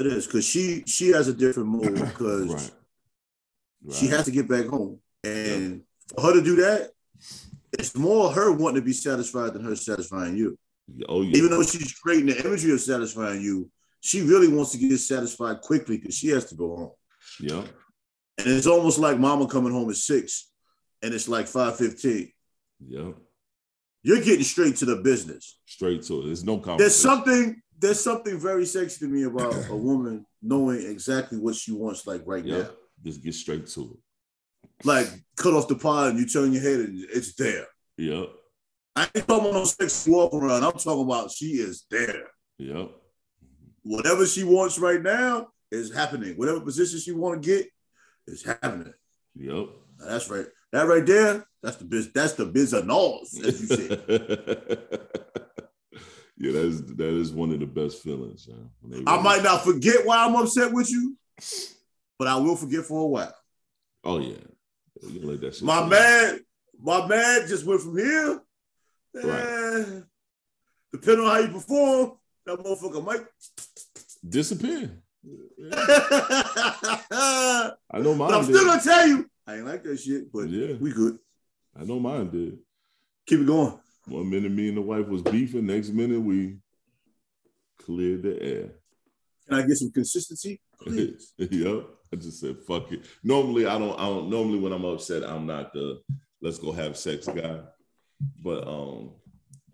It 0.00 0.06
is 0.06 0.26
because 0.26 0.46
she 0.46 0.84
she 0.86 1.08
has 1.10 1.28
a 1.28 1.34
different 1.34 1.68
mode 1.68 1.94
because 2.10 2.72
Right. 3.82 3.94
she 3.94 4.06
has 4.06 4.24
to 4.24 4.30
get 4.30 4.48
back 4.48 4.66
home, 4.66 4.98
and 5.22 5.82
for 6.14 6.22
her 6.22 6.32
to 6.32 6.42
do 6.42 6.56
that, 6.56 6.90
it's 7.78 7.94
more 7.94 8.32
her 8.32 8.50
wanting 8.52 8.80
to 8.80 8.86
be 8.86 8.94
satisfied 8.94 9.52
than 9.52 9.62
her 9.64 9.76
satisfying 9.76 10.34
you. 10.38 10.58
Oh 11.08 11.20
yeah. 11.20 11.36
Even 11.36 11.50
though 11.50 11.62
she's 11.62 11.92
creating 11.92 12.26
the 12.26 12.42
imagery 12.46 12.72
of 12.72 12.80
satisfying 12.80 13.42
you, 13.42 13.70
she 14.00 14.22
really 14.22 14.48
wants 14.48 14.72
to 14.72 14.78
get 14.78 14.96
satisfied 14.98 15.60
quickly 15.60 15.98
because 15.98 16.14
she 16.16 16.28
has 16.28 16.46
to 16.46 16.54
go 16.54 16.76
home. 16.76 16.90
yeah. 17.40 17.64
And 18.38 18.46
it's 18.48 18.66
almost 18.66 18.98
like 18.98 19.18
mama 19.18 19.46
coming 19.46 19.72
home 19.72 19.90
at 19.90 19.96
six, 19.96 20.50
and 21.02 21.12
it's 21.12 21.28
like 21.28 21.46
five 21.46 21.76
fifteen. 21.76 22.32
Yeah. 22.88 23.12
You're 24.04 24.20
getting 24.20 24.44
straight 24.44 24.76
to 24.76 24.84
the 24.84 24.96
business. 24.96 25.58
Straight 25.66 26.02
to 26.04 26.20
it. 26.20 26.26
There's 26.26 26.44
no 26.44 26.58
conversation. 26.58 26.78
There's 26.78 26.94
something. 26.96 27.60
There's 27.80 28.00
something 28.00 28.38
very 28.38 28.64
sexy 28.66 29.04
to 29.04 29.10
me 29.10 29.24
about 29.24 29.52
a 29.68 29.74
woman 29.76 30.24
knowing 30.40 30.86
exactly 30.86 31.38
what 31.38 31.56
she 31.56 31.72
wants, 31.72 32.06
like 32.06 32.22
right 32.24 32.44
Yeah. 32.44 32.58
now. 32.58 32.70
Just 33.02 33.22
get 33.22 33.34
straight 33.34 33.66
to 33.66 33.80
it. 33.82 34.86
Like 34.86 35.08
cut 35.36 35.54
off 35.54 35.68
the 35.68 35.74
pod 35.74 36.10
and 36.10 36.18
you 36.18 36.26
turn 36.26 36.52
your 36.52 36.62
head 36.62 36.80
and 36.80 37.04
it's 37.12 37.34
there. 37.34 37.66
Yeah. 37.98 38.26
I 38.94 39.08
ain't 39.14 39.26
talking 39.26 39.48
about 39.48 39.54
no 39.54 39.64
sexy 39.64 40.10
walk 40.10 40.32
around. 40.32 40.62
I'm 40.62 40.72
talking 40.72 41.02
about 41.04 41.32
she 41.32 41.46
is 41.46 41.84
there. 41.90 42.28
Yeah. 42.58 42.86
Whatever 43.82 44.24
she 44.24 44.44
wants 44.44 44.78
right 44.78 45.02
now 45.02 45.48
is 45.70 45.92
happening. 45.92 46.36
Whatever 46.36 46.60
position 46.60 47.00
she 47.00 47.12
want 47.12 47.42
to 47.42 47.46
get 47.46 47.66
is 48.26 48.44
happening. 48.44 48.94
Yep. 49.34 49.66
Now, 49.98 50.06
that's 50.06 50.30
right. 50.30 50.46
That 50.74 50.88
right 50.88 51.06
there, 51.06 51.46
that's 51.62 51.76
the 51.76 51.84
biz. 51.84 52.10
That's 52.12 52.32
the 52.32 52.46
biz 52.46 52.72
of 52.72 52.84
nose, 52.84 53.38
as 53.44 53.60
you 53.60 53.66
said. 53.68 53.90
yeah, 56.36 56.50
that 56.50 56.64
is 56.66 56.84
that 56.96 57.14
is 57.20 57.30
one 57.30 57.52
of 57.52 57.60
the 57.60 57.66
best 57.66 58.02
feelings. 58.02 58.48
I 59.06 59.22
might 59.22 59.44
not 59.44 59.62
forget 59.62 60.04
why 60.04 60.24
I'm 60.26 60.34
upset 60.34 60.72
with 60.72 60.90
you, 60.90 61.16
but 62.18 62.26
I 62.26 62.34
will 62.38 62.56
forget 62.56 62.84
for 62.84 63.02
a 63.02 63.06
while. 63.06 63.36
Oh 64.02 64.18
yeah. 64.18 64.34
You 65.00 65.20
can 65.20 65.28
let 65.28 65.40
that 65.42 65.54
shit 65.54 65.62
My 65.62 65.78
go. 65.82 65.86
man, 65.86 66.40
my 66.80 67.06
man 67.06 67.46
just 67.46 67.64
went 67.64 67.80
from 67.80 67.96
here. 67.96 68.40
Right. 69.14 69.24
Eh, 69.46 70.00
depending 70.92 71.24
on 71.24 71.30
how 71.30 71.38
you 71.38 71.52
perform, 71.52 72.12
that 72.46 72.58
motherfucker 72.58 73.04
might. 73.04 73.24
disappear. 74.28 74.90
but 75.22 75.78
I 77.12 77.98
know 78.00 78.16
mine 78.16 78.34
I'm 78.34 78.44
did. 78.44 78.56
still 78.56 78.66
gonna 78.66 78.82
tell 78.82 79.06
you, 79.06 79.30
I 79.46 79.56
ain't 79.56 79.66
like 79.66 79.82
that 79.84 79.98
shit. 79.98 80.32
But 80.32 80.48
Yeah. 80.48 80.74
we 80.80 80.92
good. 80.92 81.18
I 81.76 81.84
know 81.84 81.98
mine 82.00 82.30
did. 82.30 82.58
Keep 83.26 83.40
it 83.40 83.46
going. 83.46 83.78
One 84.06 84.28
minute 84.30 84.52
me 84.52 84.68
and 84.68 84.76
the 84.76 84.82
wife 84.82 85.06
was 85.08 85.22
beefing, 85.22 85.66
next 85.66 85.88
minute 85.90 86.20
we 86.20 86.58
cleared 87.78 88.22
the 88.22 88.42
air. 88.42 88.70
Can 89.48 89.58
I 89.58 89.66
get 89.66 89.76
some 89.76 89.90
consistency, 89.90 90.60
please? 90.80 91.32
yep. 91.38 91.86
I 92.12 92.16
just 92.16 92.40
said 92.40 92.58
fuck 92.66 92.92
it. 92.92 93.06
Normally 93.22 93.66
I 93.66 93.78
don't 93.78 93.98
I 93.98 94.04
don't 94.06 94.30
normally 94.30 94.58
when 94.58 94.72
I'm 94.72 94.84
upset, 94.84 95.24
I'm 95.24 95.46
not 95.46 95.72
the 95.72 96.00
let's 96.40 96.58
go 96.58 96.70
have 96.72 96.96
sex 96.96 97.26
guy. 97.26 97.60
But 98.42 98.66
um 98.68 99.12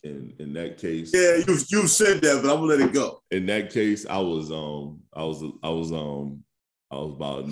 in 0.03 0.33
in 0.39 0.53
that 0.55 0.79
case, 0.79 1.11
yeah, 1.13 1.37
you 1.47 1.59
you 1.69 1.87
said 1.87 2.23
that, 2.23 2.41
but 2.43 2.51
I'm 2.51 2.61
gonna 2.61 2.67
let 2.67 2.81
it 2.81 2.93
go. 2.93 3.21
in 3.31 3.47
that 3.47 3.71
case, 3.71 4.07
I 4.07 4.19
was 4.19 4.51
um 4.51 5.03
I 5.13 5.23
was 5.25 5.43
I 5.63 5.69
was 5.69 5.93
um 5.93 6.43
I 6.91 6.97
was 6.97 7.13
about 7.13 7.45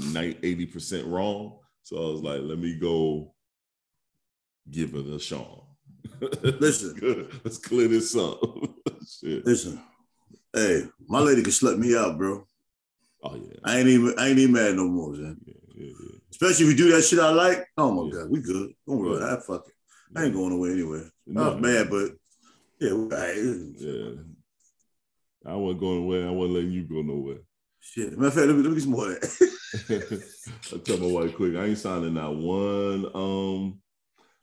80 0.43 0.67
percent 0.67 1.07
wrong. 1.07 1.58
So 1.89 1.97
I 1.97 2.13
was 2.13 2.21
like, 2.21 2.41
let 2.43 2.59
me 2.59 2.75
go 2.79 3.35
give 4.71 4.95
it 4.95 5.07
a 5.07 5.19
shot. 5.19 5.65
Listen. 6.21 7.31
let's 7.45 7.57
clear 7.57 7.89
this 7.89 8.15
up. 8.15 8.39
Shit. 9.09 9.47
Listen, 9.47 9.81
hey, 10.53 10.83
my 11.09 11.21
lady 11.21 11.41
can 11.41 11.51
slut 11.51 11.79
me 11.79 11.97
out, 11.97 12.19
bro. 12.19 12.47
Oh 13.23 13.37
yeah. 13.37 13.57
I 13.65 13.79
ain't 13.79 13.89
even 13.89 14.15
I 14.19 14.29
ain't 14.29 14.39
even 14.39 14.53
mad 14.53 14.75
no 14.75 14.85
more, 14.85 15.13
man. 15.13 15.39
Yeah, 15.47 15.55
yeah, 15.77 15.87
yeah. 15.87 16.19
Especially 16.31 16.67
if 16.67 16.73
you 16.73 16.77
do 16.77 16.93
that 16.93 17.05
shit 17.05 17.21
I 17.21 17.31
like. 17.31 17.67
Oh 17.79 17.91
my 17.91 18.13
god, 18.13 18.29
we 18.29 18.43
good. 18.43 18.75
Don't 18.87 18.99
worry 18.99 19.21
that. 19.21 19.47
Fuck 19.47 19.67
it. 19.67 19.73
I 20.15 20.25
ain't 20.25 20.35
going 20.35 20.53
away 20.53 20.73
anyway. 20.73 21.09
No. 21.27 21.53
I'm 21.53 21.63
mad, 21.63 21.89
but 21.89 22.11
yeah, 22.81 22.93
we- 22.93 23.17
I, 23.17 23.33
Yeah. 23.79 24.11
I 25.47 25.55
wasn't 25.55 25.81
going 25.81 26.03
away. 26.05 26.23
I 26.23 26.31
wasn't 26.31 26.55
letting 26.55 26.73
you 26.73 26.83
go 26.83 27.01
nowhere. 27.01 27.39
Shit. 27.93 28.19
Matter 28.19 28.27
of 28.27 28.35
fact, 28.35 28.47
let 28.47 28.57
me, 28.57 28.63
let 28.63 28.71
me 28.71 28.75
get 28.75 28.83
some 28.83 28.93
more 28.93 29.13
of 29.13 29.21
that. 29.21 30.23
I 30.75 30.79
tell 30.79 30.99
my 30.99 31.07
wife 31.07 31.35
quick, 31.35 31.57
I 31.57 31.67
ain't 31.67 31.79
signing 31.79 32.15
not 32.15 32.35
one 32.35 33.07
um 33.15 33.81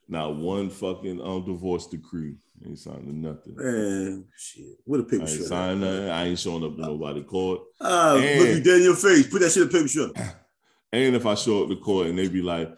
not 0.08 0.36
one 0.36 0.70
fucking 0.70 1.20
um 1.20 1.44
divorce 1.44 1.86
decree. 1.86 2.36
I 2.64 2.68
ain't 2.68 2.78
signing 2.78 3.20
nothing. 3.20 3.56
Man, 3.56 4.24
shit. 4.36 4.78
What 4.84 5.00
a 5.00 5.02
I 5.02 5.06
paper 5.06 5.22
ain't 5.22 5.44
signing 5.44 5.80
nothing. 5.80 6.10
I 6.10 6.24
ain't 6.26 6.38
showing 6.38 6.64
up 6.64 6.76
to 6.76 6.80
nobody 6.80 7.22
court. 7.22 7.62
Ah, 7.80 8.14
look 8.14 8.48
you 8.48 8.62
dead 8.62 8.78
in 8.78 8.82
your 8.82 8.96
face. 8.96 9.26
Put 9.26 9.40
that 9.40 9.50
shit 9.50 9.64
in 9.64 9.68
paper 9.68 9.88
shot. 9.88 10.10
And 10.92 11.16
if 11.16 11.26
I 11.26 11.34
show 11.34 11.64
up 11.64 11.68
to 11.68 11.76
court 11.76 12.06
and 12.06 12.16
they 12.16 12.28
be 12.28 12.40
like, 12.40 12.72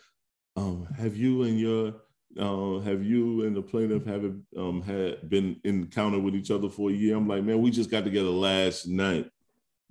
um, 0.56 0.88
have 0.98 1.14
you 1.14 1.42
and 1.42 1.60
your 1.60 1.94
um, 2.38 2.82
have 2.82 3.04
you 3.04 3.44
and 3.44 3.54
the 3.54 3.62
plaintiff 3.62 4.06
haven't 4.06 4.44
um 4.56 4.82
had 4.82 5.28
been 5.28 5.60
encountered 5.62 6.22
with 6.22 6.34
each 6.34 6.50
other 6.50 6.68
for 6.68 6.90
a 6.90 6.92
year? 6.92 7.16
I'm 7.16 7.28
like, 7.28 7.44
man, 7.44 7.60
we 7.60 7.70
just 7.70 7.90
got 7.90 8.04
together 8.04 8.30
last 8.30 8.88
night. 8.88 9.30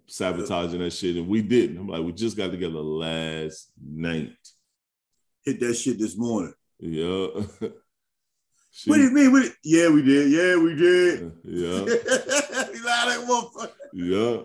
Sabotaging 0.07 0.79
that 0.79 0.91
shit, 0.93 1.15
and 1.17 1.27
we 1.27 1.41
didn't. 1.41 1.77
I'm 1.77 1.87
like, 1.87 2.03
we 2.03 2.11
just 2.13 2.37
got 2.37 2.51
together 2.51 2.79
last 2.79 3.71
night. 3.83 4.31
Hit 5.43 5.59
that 5.61 5.75
shit 5.75 5.99
this 5.99 6.17
morning. 6.17 6.53
Yeah. 6.79 7.27
She- 8.69 8.91
What 8.91 8.97
do 8.97 9.03
you 9.05 9.09
mean? 9.11 9.31
What 9.31 9.51
yeah, 9.63 9.89
we 9.89 10.03
did. 10.03 10.29
Yeah, 10.31 10.55
we 10.61 10.75
did. 10.75 11.23
Uh, 11.23 11.29
yeah, 11.45 11.79
lied 12.85 13.07
like 13.07 13.17
a 13.17 13.25
motherfucker. 13.27 13.71
yeah. 13.93 14.37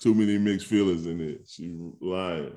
Too 0.00 0.14
many 0.14 0.36
mixed 0.36 0.66
feelings 0.66 1.06
in 1.06 1.20
it. 1.20 1.42
She 1.48 1.72
lying. 2.00 2.54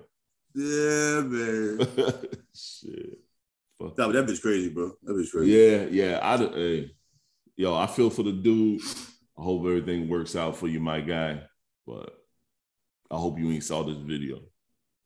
Yeah, 0.55 1.21
man. 1.21 1.77
shit. 2.55 3.19
Fuck. 3.77 3.97
Nah, 3.99 4.07
that 4.07 4.25
bitch 4.25 4.41
crazy, 4.41 4.69
bro. 4.69 4.93
That 5.03 5.13
bitch 5.13 5.29
crazy. 5.29 5.51
Yeah, 5.51 5.85
yeah. 5.91 6.19
I 6.23 6.37
hey, 6.37 6.91
yo, 7.55 7.75
I 7.75 7.85
feel 7.85 8.09
for 8.09 8.23
the 8.23 8.31
dude. 8.31 8.81
I 9.37 9.43
hope 9.43 9.61
everything 9.65 10.09
works 10.09 10.35
out 10.35 10.55
for 10.57 10.67
you, 10.67 10.79
my 10.79 11.01
guy. 11.01 11.43
But 11.85 12.15
I 13.15 13.17
hope 13.19 13.39
you 13.39 13.49
ain't 13.51 13.63
saw 13.63 13.81
this 13.83 13.97
video. 13.97 14.41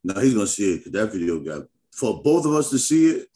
No, 0.03 0.19
he's 0.19 0.33
gonna 0.33 0.47
see 0.47 0.73
it. 0.73 0.83
'cause 0.83 0.93
That 0.93 1.11
video 1.11 1.39
got 1.39 1.67
for 1.91 2.21
both 2.23 2.45
of 2.45 2.53
us 2.53 2.69
to 2.71 2.79
see 2.79 3.07
it. 3.07 3.27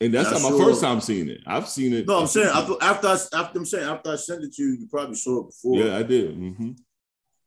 And 0.00 0.12
that's 0.12 0.30
Yeah, 0.32 0.38
not 0.38 0.42
my 0.42 0.48
sure. 0.56 0.66
first 0.66 0.80
time 0.80 1.00
seeing 1.00 1.28
it. 1.28 1.42
I've 1.46 1.68
seen 1.68 1.92
it. 1.92 2.06
No, 2.08 2.18
I'm 2.18 2.26
saying 2.26 2.48
after 2.48 2.74
after 2.80 3.06
I, 3.06 3.12
after 3.40 3.58
I'm 3.58 3.64
saying 3.66 3.88
after 3.88 4.10
I 4.10 4.16
sent 4.16 4.42
it 4.42 4.52
to 4.54 4.62
you, 4.62 4.70
you 4.80 4.88
probably 4.90 5.14
saw 5.14 5.40
it 5.42 5.46
before. 5.50 5.78
Yeah, 5.78 5.96
I 5.96 6.02
did. 6.02 6.34
hmm 6.34 6.72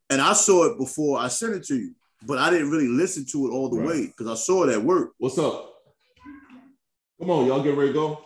And 0.09 0.21
I 0.21 0.31
saw 0.33 0.63
it 0.71 0.77
before 0.77 1.19
I 1.19 1.27
sent 1.27 1.53
it 1.55 1.63
to 1.65 1.75
you, 1.75 1.93
but 2.25 2.37
I 2.37 2.49
didn't 2.49 2.69
really 2.71 2.87
listen 2.87 3.25
to 3.33 3.47
it 3.47 3.51
all 3.51 3.69
the 3.69 3.77
Right. 3.77 3.87
way 3.87 4.05
because 4.07 4.27
I 4.27 4.35
saw 4.35 4.63
it 4.63 4.69
at 4.71 4.81
work. 4.81 5.11
What's 5.17 5.37
up? 5.37 5.73
Come 7.19 7.29
on, 7.31 7.45
y'all 7.47 7.61
get 7.63 7.75
ready 7.75 7.89
to 7.89 7.93
go. 7.93 8.25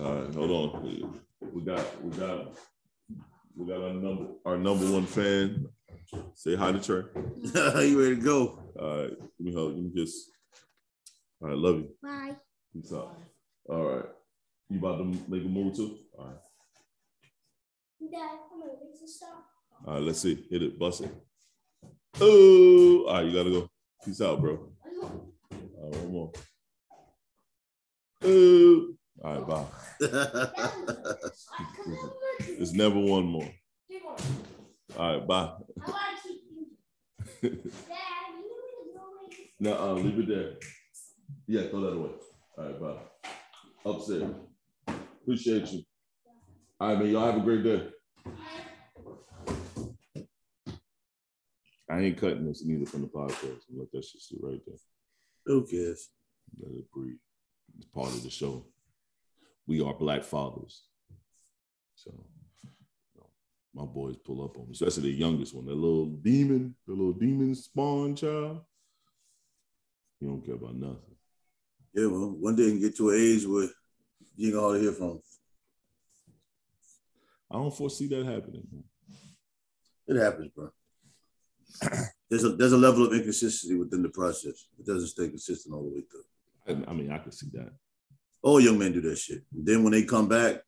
All 0.00 0.14
right, 0.22 0.34
hold 0.34 0.50
on. 0.50 0.82
We, 0.84 1.04
we 1.52 1.60
got 1.62 1.84
we 2.04 2.16
got 2.16 2.52
we 3.56 3.66
got 3.66 3.80
our 3.82 3.94
number 3.94 4.26
our 4.44 4.58
number 4.58 4.90
one 4.90 5.06
fan. 5.06 5.66
Say 6.34 6.54
hi 6.54 6.72
to 6.72 6.78
Trey. 6.80 7.02
you 7.86 8.00
ready 8.00 8.16
to 8.16 8.22
go? 8.22 8.62
All 8.78 8.98
right, 9.02 9.10
let 9.10 9.40
me 9.40 9.52
hold. 9.52 9.74
Let 9.74 9.82
me 9.82 9.90
just. 9.94 10.30
All 11.40 11.48
right, 11.48 11.56
love 11.56 11.76
you. 11.76 11.88
Bye. 12.02 12.36
Peace 12.72 12.92
out. 12.92 13.16
All 13.68 13.82
right, 13.82 14.04
you 14.68 14.78
about 14.78 14.98
to 14.98 15.04
make 15.04 15.44
a 15.44 15.48
move 15.48 15.74
too? 15.74 15.98
All 16.18 16.26
right, 16.26 16.36
Dad, 18.12 18.38
I'm 18.52 18.60
gonna 18.60 18.72
fix 18.80 19.00
this 19.00 19.16
stuff. 19.16 19.30
all 19.86 19.94
right. 19.94 20.02
Let's 20.02 20.20
see. 20.20 20.46
Hit 20.50 20.62
it, 20.62 20.78
bust 20.78 21.00
it. 21.00 21.10
Oh, 22.20 23.06
all 23.08 23.14
right. 23.14 23.26
You 23.26 23.32
gotta 23.32 23.50
go. 23.50 23.68
Peace 24.04 24.20
out, 24.20 24.40
bro. 24.40 24.68
All 25.02 25.90
right, 25.90 25.96
one 26.02 26.12
more. 26.12 26.32
Oh, 28.22 28.88
all 29.26 29.40
right. 29.40 29.46
Bye. 29.48 29.66
It's 32.58 32.72
never 32.72 32.98
one 32.98 33.24
more. 33.24 33.48
All 34.98 35.18
right, 35.18 35.26
bye. 35.26 35.52
No, 39.58 39.72
uh, 39.72 39.94
leave 39.94 40.18
it 40.18 40.28
there. 40.28 40.52
Yeah, 41.46 41.70
throw 41.70 41.80
that 41.80 41.94
away. 41.94 42.10
All 42.58 42.64
right, 42.64 42.78
bye. 42.78 43.90
Upstairs. 43.90 44.34
Appreciate 45.22 45.72
you. 45.72 45.82
All 46.78 46.88
right, 46.88 46.98
man. 46.98 47.10
Y'all 47.10 47.24
have 47.24 47.38
a 47.38 47.40
great 47.40 47.64
day. 47.64 47.88
I 51.90 52.00
ain't 52.00 52.18
cutting 52.18 52.46
this 52.46 52.62
neither 52.66 52.84
from 52.84 53.00
the 53.00 53.08
podcast. 53.08 53.62
Let 53.74 53.90
that 53.92 54.04
shit 54.04 54.20
sit 54.20 54.38
right 54.42 54.60
there. 54.66 54.76
Who 55.46 55.66
cares? 55.66 56.10
Let 56.60 56.76
it 56.76 56.90
breathe. 56.92 57.16
It's 57.78 57.86
part 57.86 58.08
of 58.08 58.22
the 58.22 58.30
show. 58.30 58.66
We 59.66 59.82
are 59.82 59.94
black 59.94 60.22
fathers. 60.22 60.84
So 61.94 62.12
you 62.64 63.20
know, 63.20 63.28
my 63.74 63.84
boys 63.84 64.16
pull 64.16 64.44
up 64.44 64.56
on 64.56 64.66
me, 64.66 64.72
especially 64.72 65.10
the 65.12 65.18
youngest 65.18 65.54
one, 65.54 65.66
the 65.66 65.74
little 65.74 66.06
demon, 66.06 66.74
the 66.86 66.92
little 66.92 67.12
demon 67.12 67.54
spawn 67.54 68.14
child. 68.14 68.60
You 70.20 70.28
don't 70.28 70.44
care 70.44 70.54
about 70.54 70.76
nothing. 70.76 71.16
Yeah, 71.92 72.06
well, 72.06 72.36
one 72.38 72.56
day 72.56 72.64
you 72.64 72.70
can 72.72 72.80
get 72.80 72.96
to 72.96 73.10
an 73.10 73.16
age 73.18 73.46
where 73.46 73.68
you 74.36 74.48
ain't 74.48 74.54
gonna 74.54 74.78
hear 74.78 74.92
from. 74.92 75.20
I 77.50 77.54
don't 77.54 77.76
foresee 77.76 78.08
that 78.08 78.26
happening. 78.26 78.66
It 80.06 80.16
happens, 80.16 80.50
bro. 80.54 80.70
There's 82.28 82.44
a 82.44 82.50
there's 82.50 82.72
a 82.72 82.76
level 82.76 83.06
of 83.06 83.12
inconsistency 83.12 83.76
within 83.76 84.02
the 84.02 84.08
process. 84.08 84.66
It 84.78 84.84
doesn't 84.84 85.08
stay 85.08 85.28
consistent 85.28 85.72
all 85.74 85.84
the 85.84 85.94
way 85.94 86.02
through. 86.10 86.84
I, 86.86 86.90
I 86.90 86.92
mean, 86.92 87.12
I 87.12 87.18
can 87.18 87.30
see 87.30 87.46
that. 87.52 87.70
All 88.46 88.60
young 88.60 88.78
men 88.78 88.92
do 88.92 89.00
that 89.00 89.18
shit. 89.18 89.42
then 89.50 89.82
when 89.82 89.92
they 89.92 90.04
come 90.04 90.28
back, 90.28 90.62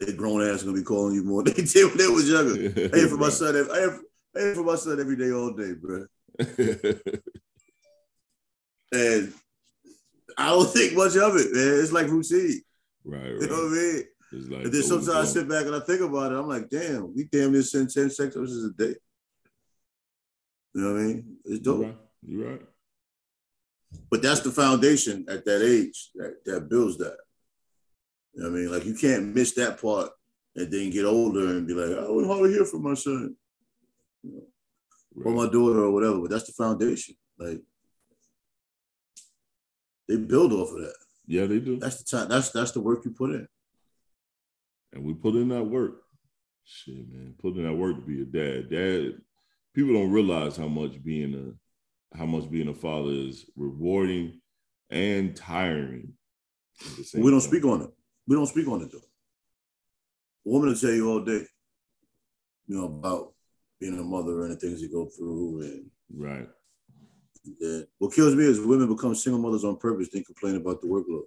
they 0.00 0.12
grown 0.12 0.42
ass 0.42 0.64
gonna 0.64 0.76
be 0.76 0.82
calling 0.82 1.14
you 1.14 1.22
more 1.22 1.42
than 1.44 1.54
they 1.54 1.62
did 1.62 1.86
when 1.86 1.98
they 1.98 2.08
was 2.08 2.28
younger. 2.28 2.54
I 2.92 2.98
hear 2.98 3.08
from 3.08 3.20
my 3.20 3.28
son. 3.40 3.54
I 3.54 3.78
hear, 3.78 4.00
I 4.36 4.40
hear 4.40 4.54
from 4.56 4.66
my 4.66 4.74
son 4.74 4.98
every 5.00 5.14
day, 5.16 5.30
all 5.30 5.52
day, 5.52 5.72
bro. 5.74 6.06
And 8.92 9.32
I 10.38 10.50
don't 10.50 10.68
think 10.72 10.94
much 10.94 11.16
of 11.16 11.36
it, 11.36 11.52
man. 11.52 11.80
It's 11.80 11.92
like 11.92 12.06
routine. 12.08 12.62
right, 13.04 13.20
right. 13.20 13.40
You 13.40 13.46
know 13.48 13.54
what 13.54 13.72
I 13.72 13.74
mean? 13.74 14.04
It's 14.32 14.48
like 14.48 14.64
And 14.64 14.72
then 14.72 14.82
sometimes 14.82 15.08
I 15.10 15.24
sit 15.24 15.48
back 15.48 15.66
and 15.66 15.74
I 15.74 15.80
think 15.80 16.00
about 16.02 16.32
it. 16.32 16.38
I'm 16.38 16.48
like, 16.48 16.68
damn, 16.68 17.14
we 17.14 17.24
damn 17.24 17.52
near 17.52 17.62
send 17.62 17.90
10 17.90 18.10
sex 18.10 18.34
messages 18.36 18.64
a 18.64 18.70
day. 18.72 18.94
You 20.74 20.82
know 20.82 20.92
what 20.92 21.00
I 21.00 21.04
mean? 21.04 21.36
It's 21.44 21.58
dope. 21.60 21.78
You're 21.78 21.88
right. 21.88 21.98
You're 22.26 22.50
right. 22.50 22.62
But 24.10 24.22
that's 24.22 24.40
the 24.40 24.50
foundation 24.50 25.26
at 25.28 25.44
that 25.44 25.62
age 25.62 26.10
that, 26.14 26.44
that 26.44 26.68
builds 26.68 26.98
that. 26.98 27.16
You 28.34 28.42
know 28.42 28.50
what 28.50 28.56
I 28.56 28.60
mean? 28.60 28.72
Like 28.72 28.84
you 28.84 28.94
can't 28.94 29.34
miss 29.34 29.52
that 29.54 29.80
part 29.80 30.10
and 30.54 30.70
then 30.70 30.90
get 30.90 31.04
older 31.04 31.48
and 31.48 31.66
be 31.66 31.74
like, 31.74 31.98
I 31.98 32.10
would 32.10 32.26
hardly 32.26 32.52
hear 32.52 32.64
from 32.64 32.82
my 32.82 32.94
son 32.94 33.36
or 34.24 35.32
right. 35.32 35.34
my 35.34 35.52
daughter 35.52 35.84
or 35.84 35.90
whatever. 35.90 36.20
But 36.20 36.30
that's 36.30 36.44
the 36.46 36.52
foundation. 36.52 37.14
Like 37.38 37.60
they 40.08 40.16
build 40.16 40.52
off 40.52 40.70
of 40.70 40.80
that. 40.80 40.94
Yeah, 41.26 41.46
they 41.46 41.58
do. 41.58 41.78
That's 41.78 42.02
the 42.02 42.16
time. 42.16 42.28
That's 42.28 42.50
that's 42.50 42.72
the 42.72 42.80
work 42.80 43.04
you 43.04 43.10
put 43.10 43.30
in. 43.30 43.48
and 44.92 45.04
we 45.04 45.14
put 45.14 45.34
in 45.34 45.48
that 45.48 45.64
work. 45.64 46.02
Shit, 46.64 47.08
man, 47.10 47.34
put 47.40 47.56
in 47.56 47.64
that 47.64 47.74
work 47.74 47.96
to 47.96 48.02
be 48.02 48.22
a 48.22 48.24
dad. 48.24 48.70
Dad, 48.70 49.20
people 49.74 49.94
don't 49.94 50.10
realize 50.10 50.56
how 50.56 50.68
much 50.68 51.02
being 51.02 51.34
a 51.34 51.65
how 52.14 52.26
much 52.26 52.50
being 52.50 52.68
a 52.68 52.74
father 52.74 53.10
is 53.10 53.46
rewarding 53.56 54.40
and 54.90 55.34
tiring. 55.36 56.12
at 56.80 56.96
the 56.96 57.04
same 57.04 57.22
We 57.22 57.30
don't 57.30 57.40
time. 57.40 57.48
speak 57.50 57.64
on 57.64 57.82
it. 57.82 57.90
We 58.26 58.36
don't 58.36 58.46
speak 58.46 58.68
on 58.68 58.82
it 58.82 58.90
though. 58.92 58.98
A 58.98 60.50
woman 60.52 60.68
will 60.68 60.76
tell 60.76 60.90
you 60.92 61.08
all 61.10 61.24
day, 61.24 61.44
you 62.66 62.76
know, 62.76 62.84
about 62.84 63.32
being 63.80 63.98
a 63.98 64.02
mother 64.02 64.42
and 64.44 64.52
the 64.52 64.56
things 64.56 64.80
you 64.80 64.90
go 64.90 65.06
through. 65.06 65.62
And 65.62 65.90
Right. 66.14 66.48
then 67.60 67.86
what 67.98 68.14
kills 68.14 68.34
me 68.34 68.44
is 68.44 68.60
women 68.60 68.88
become 68.94 69.14
single 69.14 69.40
mothers 69.40 69.64
on 69.64 69.76
purpose, 69.76 70.08
then 70.12 70.24
complain 70.24 70.56
about 70.56 70.80
the 70.80 70.86
workload. 70.86 71.26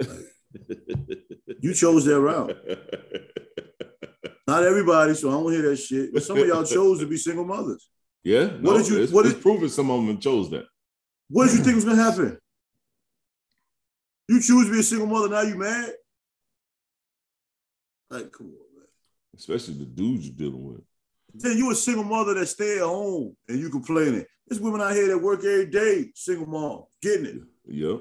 Like, 0.00 1.58
you 1.60 1.74
chose 1.74 2.04
that 2.04 2.20
route. 2.20 2.56
Not 4.46 4.62
everybody, 4.64 5.14
so 5.14 5.28
I 5.28 5.32
don't 5.32 5.52
hear 5.52 5.62
that 5.70 5.76
shit. 5.76 6.12
But 6.12 6.22
some 6.22 6.38
of 6.38 6.46
y'all 6.46 6.64
chose 6.64 7.00
to 7.00 7.06
be 7.06 7.16
single 7.18 7.44
mothers. 7.44 7.88
Yeah. 8.24 8.44
What 8.46 8.62
no, 8.62 8.78
did 8.78 8.88
you- 8.88 9.02
It's, 9.02 9.12
what 9.12 9.26
it's 9.26 9.34
did- 9.34 9.42
proven 9.42 9.68
some 9.68 9.90
of 9.90 10.06
them 10.06 10.18
chose 10.18 10.50
that. 10.50 10.66
What 11.30 11.46
did 11.48 11.58
you 11.58 11.64
think 11.64 11.76
was 11.76 11.84
gonna 11.84 12.02
happen? 12.02 12.38
You 14.28 14.40
choose 14.40 14.66
to 14.66 14.72
be 14.72 14.80
a 14.80 14.82
single 14.82 15.06
mother, 15.06 15.28
now 15.28 15.40
you 15.42 15.56
mad? 15.56 15.92
Like, 18.10 18.32
come 18.32 18.46
on, 18.48 18.52
man. 18.76 18.86
Especially 19.36 19.74
the 19.74 19.84
dudes 19.84 20.26
you're 20.26 20.36
dealing 20.36 20.64
with. 20.64 20.80
Then 21.34 21.56
you 21.58 21.70
a 21.70 21.74
single 21.74 22.04
mother 22.04 22.34
that 22.34 22.46
stay 22.46 22.76
at 22.76 22.82
home 22.84 23.36
and 23.48 23.58
you 23.58 23.68
complaining. 23.70 24.24
There's 24.46 24.60
women 24.60 24.80
out 24.80 24.92
here 24.94 25.08
that 25.08 25.18
work 25.18 25.40
every 25.40 25.66
day, 25.66 26.10
single 26.14 26.46
mom, 26.46 26.84
getting 27.02 27.26
it. 27.26 27.42
Yep. 27.66 28.00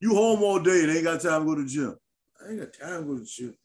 You 0.00 0.14
home 0.14 0.42
all 0.42 0.60
day 0.60 0.82
and 0.84 0.90
ain't 0.92 1.04
got 1.04 1.20
time 1.20 1.40
to 1.42 1.46
go 1.46 1.54
to 1.56 1.62
the 1.62 1.68
gym. 1.68 1.96
I 2.44 2.50
ain't 2.50 2.60
got 2.60 2.72
time 2.72 3.00
to 3.02 3.06
go 3.08 3.14
to 3.14 3.20
the 3.20 3.26
gym. 3.26 3.56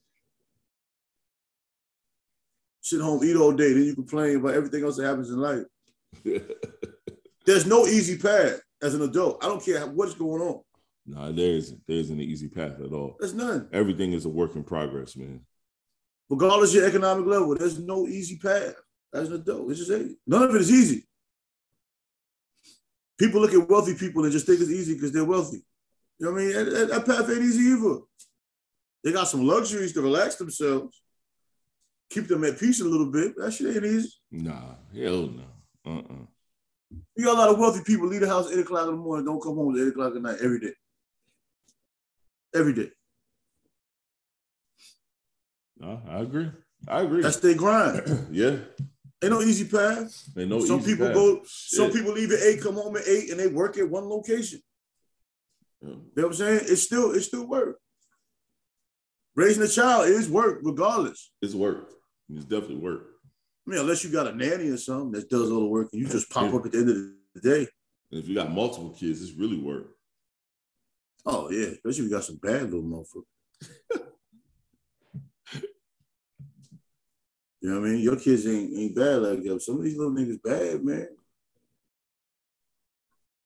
Sit 2.81 2.99
home, 3.01 3.23
eat 3.23 3.35
all 3.35 3.51
day, 3.51 3.73
then 3.73 3.84
you 3.84 3.93
complain 3.95 4.38
about 4.38 4.55
everything 4.55 4.84
else 4.84 4.97
that 4.97 5.05
happens 5.05 5.29
in 5.29 5.38
life. 5.38 5.63
There's 7.45 7.65
no 7.65 7.86
easy 7.86 8.17
path 8.17 8.59
as 8.82 8.95
an 8.95 9.01
adult. 9.03 9.43
I 9.43 9.47
don't 9.47 9.63
care 9.63 9.86
what's 9.88 10.15
going 10.15 10.41
on. 10.41 10.61
nah, 11.05 11.32
there 11.32 11.51
isn't. 11.53 11.79
There 11.88 11.97
isn't 11.97 12.19
an 12.19 12.25
easy 12.25 12.47
path 12.47 12.79
at 12.79 12.91
all. 12.91 13.15
There's 13.19 13.34
none. 13.34 13.69
Everything 13.71 14.13
is 14.13 14.25
a 14.25 14.29
work 14.29 14.55
in 14.55 14.63
progress, 14.63 15.15
man. 15.15 15.41
Regardless 16.29 16.71
of 16.71 16.75
your 16.77 16.88
economic 16.88 17.25
level, 17.27 17.55
there's 17.55 17.77
no 17.79 18.07
easy 18.07 18.38
path 18.38 18.73
as 19.13 19.27
an 19.29 19.36
adult. 19.36 19.69
It's 19.71 19.86
just. 19.86 20.15
None 20.25 20.43
of 20.43 20.55
it 20.55 20.61
is 20.61 20.71
easy. 20.71 21.07
People 23.17 23.41
look 23.41 23.53
at 23.53 23.69
wealthy 23.69 23.93
people 23.95 24.23
and 24.23 24.32
just 24.32 24.45
think 24.47 24.59
it's 24.59 24.71
easy 24.71 24.95
because 24.95 25.11
they're 25.11 25.25
wealthy. 25.25 25.63
You 26.17 26.25
know 26.27 26.32
what 26.34 26.41
I 26.41 26.45
mean? 26.45 26.53
That, 26.53 26.63
that- 26.71 26.89
that 26.89 27.05
path 27.05 27.29
ain't 27.29 27.41
easy 27.43 27.63
either. 27.71 27.99
They 29.03 29.11
got 29.11 29.27
some 29.27 29.45
luxuries 29.45 29.93
to 29.93 30.01
relax 30.01 30.36
themselves, 30.36 31.01
keep 32.12 32.28
them 32.28 32.43
at 32.43 32.59
peace 32.59 32.82
a 32.82 32.86
little 32.86 33.12
bit. 33.12 33.34
That 33.38 33.51
shit 33.53 33.76
ain't 33.76 33.86
easy. 33.86 34.09
Nah, 34.32 34.76
hell 34.95 35.28
no. 35.28 35.43
Uh-uh. 35.86 36.26
You 37.16 37.26
got 37.26 37.38
a 37.38 37.39
lot 37.39 37.49
of 37.49 37.57
wealthy 37.57 37.84
people 37.84 38.07
leave 38.07 38.22
the 38.22 38.28
house 38.28 38.51
at 38.51 38.57
8 38.57 38.59
o'clock 38.62 38.88
in 38.88 38.95
the 38.95 39.01
morning, 39.01 39.26
don't 39.26 39.41
come 39.41 39.55
home 39.55 39.76
at 39.76 39.82
8 39.82 39.88
o'clock 39.89 40.16
at 40.16 40.22
night 40.22 40.38
every 40.43 40.59
day. 40.59 40.74
Every 42.53 42.74
day. 42.74 42.89
Nah, 45.80 45.97
I 46.07 46.20
agree. 46.20 46.51
I 46.88 47.01
agree. 47.01 47.22
That's 47.22 47.38
their 47.38 47.55
grind. 47.55 48.28
yeah. 48.32 48.57
Ain't 49.24 49.34
no 49.34 49.41
easy 49.41 49.66
path. 49.66 50.30
Ain't 50.38 50.49
no 50.49 50.59
some 50.66 50.84
people 50.84 51.05
path. 51.05 51.16
go. 51.16 51.41
Some 51.45 51.88
Shit. 51.88 51.95
people 51.95 52.14
leave 52.14 52.32
at 52.32 52.41
eight, 52.41 52.62
come 52.62 52.76
home 52.76 52.97
at 52.97 53.07
eight, 53.07 53.30
and 53.30 53.39
they 53.39 53.47
work 53.47 53.78
at 53.78 53.89
one 53.89 54.09
location. 54.09 54.59
Yeah. 55.82 55.89
You 55.89 55.95
know 55.95 56.24
what 56.24 56.26
I'm 56.26 56.34
saying? 56.34 56.62
It's 56.64 56.84
still 56.84 57.12
it's 57.12 57.28
still 57.28 57.47
work. 57.47 57.78
Raising 59.36 59.64
a 59.64 59.68
child 59.68 60.07
is 60.07 60.30
work, 60.30 60.59
regardless. 60.64 61.32
It's 61.41 61.53
work. 61.53 61.89
It's 62.36 62.45
definitely 62.45 62.77
work. 62.77 63.07
I 63.67 63.71
mean, 63.71 63.79
unless 63.79 64.03
you 64.03 64.11
got 64.11 64.27
a 64.27 64.36
nanny 64.36 64.69
or 64.69 64.77
something 64.77 65.11
that 65.11 65.29
does 65.29 65.51
all 65.51 65.59
the 65.59 65.65
work, 65.65 65.89
and 65.91 66.01
you 66.01 66.07
just 66.07 66.29
pop 66.29 66.53
up 66.53 66.65
at 66.65 66.71
the 66.71 66.77
end 66.79 66.89
of 66.89 66.95
the 67.36 67.41
day. 67.41 67.67
And 68.11 68.21
if 68.21 68.27
you 68.27 68.36
got 68.36 68.51
multiple 68.51 68.89
kids, 68.91 69.21
it's 69.21 69.38
really 69.38 69.57
work. 69.57 69.91
Oh 71.25 71.49
yeah, 71.51 71.67
especially 71.67 72.05
if 72.05 72.09
you 72.09 72.09
got 72.09 72.23
some 72.23 72.38
bad 72.38 72.63
little 72.63 72.82
motherfucker. 72.82 73.23
you 77.61 77.69
know 77.69 77.79
what 77.79 77.88
I 77.88 77.91
mean? 77.91 77.99
Your 77.99 78.15
kids 78.15 78.47
ain't 78.47 78.75
ain't 78.75 78.95
bad 78.95 79.21
like 79.21 79.43
that. 79.43 79.61
Some 79.61 79.77
of 79.77 79.84
these 79.84 79.97
little 79.97 80.13
niggas 80.13 80.41
bad, 80.41 80.84
man. 80.84 81.07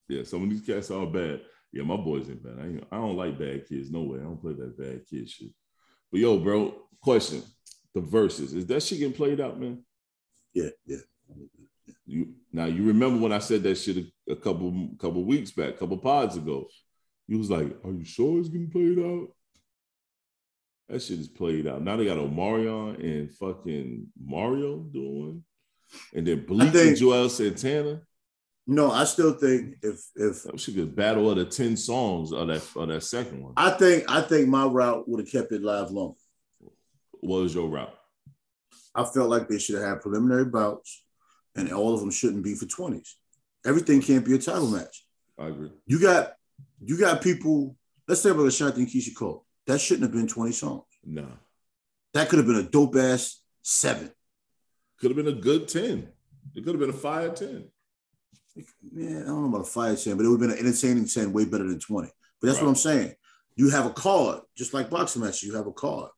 Yeah, 0.08 0.24
some 0.24 0.44
of 0.44 0.50
these 0.50 0.66
cats 0.66 0.92
are 0.92 1.06
bad. 1.06 1.42
Yeah, 1.74 1.84
my 1.84 1.98
boys 1.98 2.30
ain't 2.30 2.42
bad. 2.42 2.58
I, 2.60 2.68
ain't, 2.68 2.84
I 2.92 2.96
don't 2.98 3.18
like 3.18 3.38
bad 3.38 3.68
kids. 3.68 3.92
No 3.92 4.04
way. 4.04 4.20
I 4.20 4.24
don't 4.24 4.40
play 4.40 4.54
that 4.54 4.78
bad 4.78 5.02
kid 5.10 5.30
shit. 5.30 5.50
But 6.12 6.22
yo, 6.22 6.40
bro, 6.40 6.74
question: 7.02 7.44
the 7.96 8.02
verses 8.02 8.54
is 8.54 8.68
that 8.68 8.84
shit 8.84 9.00
getting 9.00 9.14
played 9.14 9.42
out, 9.42 9.60
man? 9.60 9.84
Yeah, 10.54 10.70
yeah. 10.86 10.98
You 12.06 12.34
now 12.52 12.66
you 12.66 12.84
remember 12.84 13.20
when 13.20 13.32
I 13.32 13.40
said 13.40 13.64
that 13.64 13.76
shit 13.76 13.98
a, 14.28 14.34
a 14.34 14.36
couple 14.36 14.90
couple 15.00 15.24
weeks 15.24 15.52
back, 15.52 15.80
couple 15.80 15.98
pods 15.98 16.38
ago. 16.38 16.68
You 17.28 17.40
was 17.40 17.50
like, 17.50 17.76
"Are 17.84 17.92
you 17.92 18.06
sure 18.06 18.40
it's 18.40 18.50
getting 18.50 18.70
played 18.70 19.00
out?" 19.00 19.30
That 20.90 21.02
shit 21.02 21.20
is 21.20 21.28
played 21.28 21.66
out. 21.66 21.82
Now 21.82 21.98
they 21.98 22.06
got 22.06 22.18
Omarion 22.18 23.04
and 23.04 23.32
fucking 23.32 24.08
Mario 24.24 24.80
doing 24.80 25.20
one, 25.20 25.44
and 26.14 26.28
then 26.28 26.46
Bleek 26.46 26.72
think- 26.72 26.90
and 26.90 26.98
Juelz 26.98 27.32
Santana. 27.32 28.02
No, 28.68 28.92
I 28.92 29.04
still 29.06 29.34
think 29.34 29.76
if 29.84 30.00
if 30.16 30.44
That 30.44 30.60
shit 30.60 30.76
could 30.76 30.96
battle 30.96 31.30
of 31.32 31.38
the 31.38 31.46
ten 31.46 31.78
songs 31.78 32.32
of 32.34 32.48
that 32.48 32.64
of 32.76 32.88
that 32.90 33.04
second 33.04 33.42
one. 33.44 33.54
I 33.58 33.72
think 33.72 34.04
I 34.10 34.22
think 34.22 34.48
my 34.48 34.66
route 34.66 35.08
would 35.08 35.20
have 35.22 35.32
kept 35.32 35.52
it 35.52 35.62
live 35.64 35.92
long. 35.92 36.16
What 37.26 37.42
was 37.42 37.56
your 37.56 37.68
route? 37.70 37.94
I 38.94 39.04
felt 39.04 39.30
like 39.30 39.48
they 39.50 39.60
should 39.60 39.76
have 39.76 39.84
had 39.90 40.02
preliminary 40.02 40.46
bouts, 40.46 41.04
and 41.56 41.72
all 41.74 41.94
of 41.94 42.00
them 42.00 42.12
shouldn't 42.12 42.44
be 42.44 42.56
for 42.56 42.66
twenties. 42.66 43.18
Everything 43.66 44.02
can't 44.02 44.26
be 44.26 44.36
a 44.36 44.38
title 44.38 44.68
match. 44.70 45.06
I 45.40 45.48
agree. 45.48 45.72
You 45.88 46.00
got 46.00 46.34
you 46.84 46.98
got 46.98 47.22
people. 47.22 47.76
Let's 48.08 48.22
say 48.22 48.30
about 48.30 48.46
Ashanti 48.48 48.82
and 48.82 48.88
Keyshia 48.90 49.16
Cole. 49.16 49.46
That 49.68 49.82
shouldn't 49.82 50.04
have 50.04 50.12
been 50.14 50.28
twenty 50.28 50.52
songs. 50.52 50.84
Nah, 51.04 51.24
That 52.14 52.30
could 52.30 52.38
have 52.38 52.48
been 52.48 52.56
a 52.58 52.64
dope 52.64 52.96
ass 52.96 53.42
seven. 53.64 54.12
could 55.00 55.10
have 55.12 55.18
been 55.18 55.36
a 55.36 55.40
good 55.42 55.68
ten. 55.68 56.10
It 56.56 56.64
could 56.64 56.74
have 56.76 56.80
been 56.80 56.90
a 56.92 56.94
fire 56.94 57.30
ten. 57.32 57.70
Yeah, 58.56 59.22
I 59.22 59.26
don't 59.26 59.42
know 59.42 59.48
about 59.50 59.62
a 59.68 59.70
fire 59.70 59.96
ten, 59.96 60.16
but 60.16 60.26
it 60.26 60.30
would 60.30 60.40
have 60.40 60.50
been 60.50 60.58
an 60.58 60.66
entertaining 60.66 61.08
ten, 61.08 61.34
way 61.34 61.46
better 61.46 61.68
than 61.68 61.80
twenty. 61.80 62.10
But 62.40 62.48
that's 62.48 62.60
Right. 62.60 62.66
what 62.66 62.70
I'm 62.70 62.76
saying. 62.76 63.16
You 63.58 63.70
have 63.72 63.86
a 63.88 63.90
card, 63.92 64.42
just 64.56 64.74
like 64.74 64.90
boxing 64.90 65.22
matches. 65.24 65.44
You 65.44 65.56
have 65.56 65.68
a 65.68 65.74
card. 65.74 66.12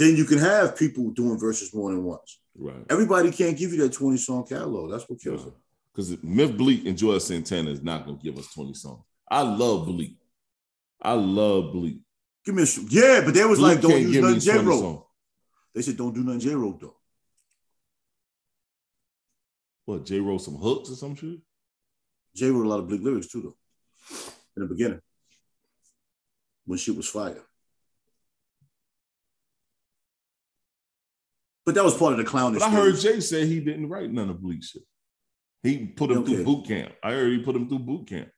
Then 0.00 0.16
you 0.16 0.24
can 0.24 0.38
have 0.38 0.78
people 0.78 1.10
doing 1.10 1.38
verses 1.38 1.74
more 1.74 1.90
than 1.90 2.02
once. 2.02 2.40
Right. 2.56 2.86
Everybody 2.88 3.30
can't 3.30 3.54
give 3.54 3.72
you 3.74 3.82
that 3.82 3.92
20 3.92 4.16
song 4.16 4.46
catalog. 4.46 4.90
That's 4.90 5.06
what 5.06 5.20
kills 5.20 5.46
it. 5.46 5.52
Because 5.94 6.22
Memphis 6.22 6.56
Bleek 6.56 6.86
and 6.86 6.96
Juelz 6.96 7.20
Santana 7.20 7.68
is 7.68 7.82
not 7.82 8.06
gonna 8.06 8.16
give 8.16 8.38
us 8.38 8.50
20 8.54 8.72
songs. 8.72 9.04
I 9.30 9.42
love 9.42 9.86
Bleek. 9.86 10.16
I 11.02 11.12
love 11.12 11.74
Bleek. 11.74 11.98
Give 12.46 12.54
me 12.54 12.62
a 12.62 12.66
sh- 12.66 12.78
yeah, 12.88 13.20
but 13.22 13.34
they 13.34 13.44
was 13.44 13.58
Bleek 13.58 13.72
like, 13.74 13.80
don't 13.82 14.00
use 14.00 14.16
nothing 14.16 14.40
J 14.40 14.52
20 14.52 14.68
Rope. 14.68 14.80
songs. 14.80 15.04
They 15.74 15.82
said 15.82 15.98
don't 15.98 16.14
do 16.14 16.24
nothing 16.24 16.40
J 16.40 16.54
Rope 16.54 16.80
though. 16.80 16.96
What, 19.84 20.06
J 20.06 20.18
wrote 20.20 20.38
some 20.38 20.56
hooks 20.56 20.90
or 20.90 20.94
some 20.94 21.14
shit? 21.14 21.40
Jay 22.34 22.48
wrote 22.50 22.64
a 22.64 22.68
lot 22.70 22.78
of 22.78 22.88
Bleek 22.88 23.02
lyrics 23.02 23.28
too, 23.28 23.42
though, 23.42 24.16
in 24.56 24.62
the 24.66 24.74
beginning 24.74 25.02
when 26.64 26.78
shit 26.78 26.96
was 26.96 27.06
fire. 27.06 27.42
But 31.66 31.74
that 31.74 31.84
was 31.84 31.96
part 31.96 32.12
of 32.12 32.18
the 32.18 32.24
clownish. 32.24 32.60
But 32.60 32.68
I 32.68 32.70
heard. 32.70 32.96
Jay 32.98 33.20
say 33.20 33.46
he 33.46 33.60
didn't 33.60 33.88
write 33.88 34.10
none 34.10 34.30
of 34.30 34.40
Bleek 34.40 34.62
shit. 34.64 34.82
He 35.62 35.86
put 35.86 36.10
him 36.10 36.18
Okay. 36.18 36.34
through 36.36 36.44
boot 36.44 36.66
camp. 36.66 36.92
I 37.02 37.12
heard 37.12 37.32
he 37.32 37.38
put 37.42 37.54
him 37.54 37.68
through 37.68 37.80
boot 37.80 38.06
camp. 38.08 38.28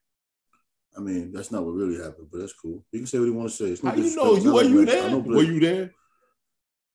I 0.95 0.99
mean, 0.99 1.31
that's 1.31 1.51
not 1.51 1.63
what 1.63 1.71
really 1.73 1.95
happened, 1.97 2.27
but 2.31 2.39
that's 2.39 2.53
cool. 2.53 2.85
You 2.91 2.99
can 2.99 3.07
say 3.07 3.17
what 3.17 3.25
you 3.25 3.33
want 3.33 3.49
to 3.49 3.55
say. 3.55 3.65
It's 3.71 3.81
How 3.81 3.95
you 3.95 4.15
know? 4.15 4.35
You 4.35 4.53
were 4.53 4.61
like 4.61 4.69
you. 4.69 4.85
There? 4.85 5.09
know, 5.09 5.17
Were 5.19 5.41
you 5.43 5.59
there? 5.59 5.91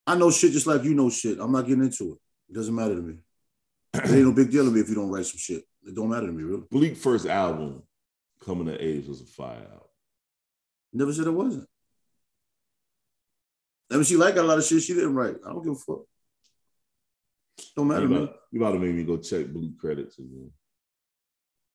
I 0.06 0.14
know 0.16 0.30
shit 0.30 0.52
just 0.52 0.66
like 0.66 0.84
you 0.84 0.94
know 0.94 1.10
shit. 1.10 1.38
I'm 1.40 1.50
not 1.50 1.66
getting 1.66 1.82
into 1.84 2.12
it. 2.12 2.18
It 2.50 2.54
doesn't 2.54 2.74
matter 2.74 2.94
to 2.94 3.02
me. 3.02 3.16
It 3.94 4.04
ain't 4.04 4.24
no 4.26 4.32
big 4.32 4.50
deal 4.50 4.64
to 4.64 4.70
me 4.70 4.80
if 4.80 4.88
you 4.88 4.94
don't 4.94 5.10
write 5.10 5.26
some 5.26 5.38
shit. 5.38 5.64
It 5.84 5.94
don't 5.94 6.08
matter 6.10 6.26
to 6.26 6.32
me, 6.32 6.42
really. 6.44 6.62
Bleek 6.70 6.96
first 6.96 7.26
album, 7.26 7.82
Coming 8.44 8.68
of 8.68 8.80
Age, 8.80 9.06
was 9.06 9.22
a 9.22 9.26
fire 9.26 9.56
album. 9.64 9.88
Never 10.92 11.12
said 11.12 11.26
it 11.26 11.30
wasn't. 11.30 11.66
I 13.90 13.94
mean, 13.94 14.04
she 14.04 14.16
like 14.16 14.36
a 14.36 14.42
lot 14.42 14.58
of 14.58 14.64
shit 14.64 14.82
she 14.82 14.94
didn't 14.94 15.14
write. 15.14 15.36
I 15.44 15.50
don't 15.52 15.62
give 15.64 15.72
a 15.72 15.76
fuck. 15.76 16.02
Don't 17.76 17.88
matter 17.88 18.06
You 18.06 18.16
about, 18.16 18.36
you 18.52 18.60
about 18.60 18.72
to 18.72 18.78
make 18.78 18.94
me 18.94 19.04
go 19.04 19.16
check 19.16 19.46
blue 19.48 19.72
credits 19.78 20.18
again. 20.18 20.50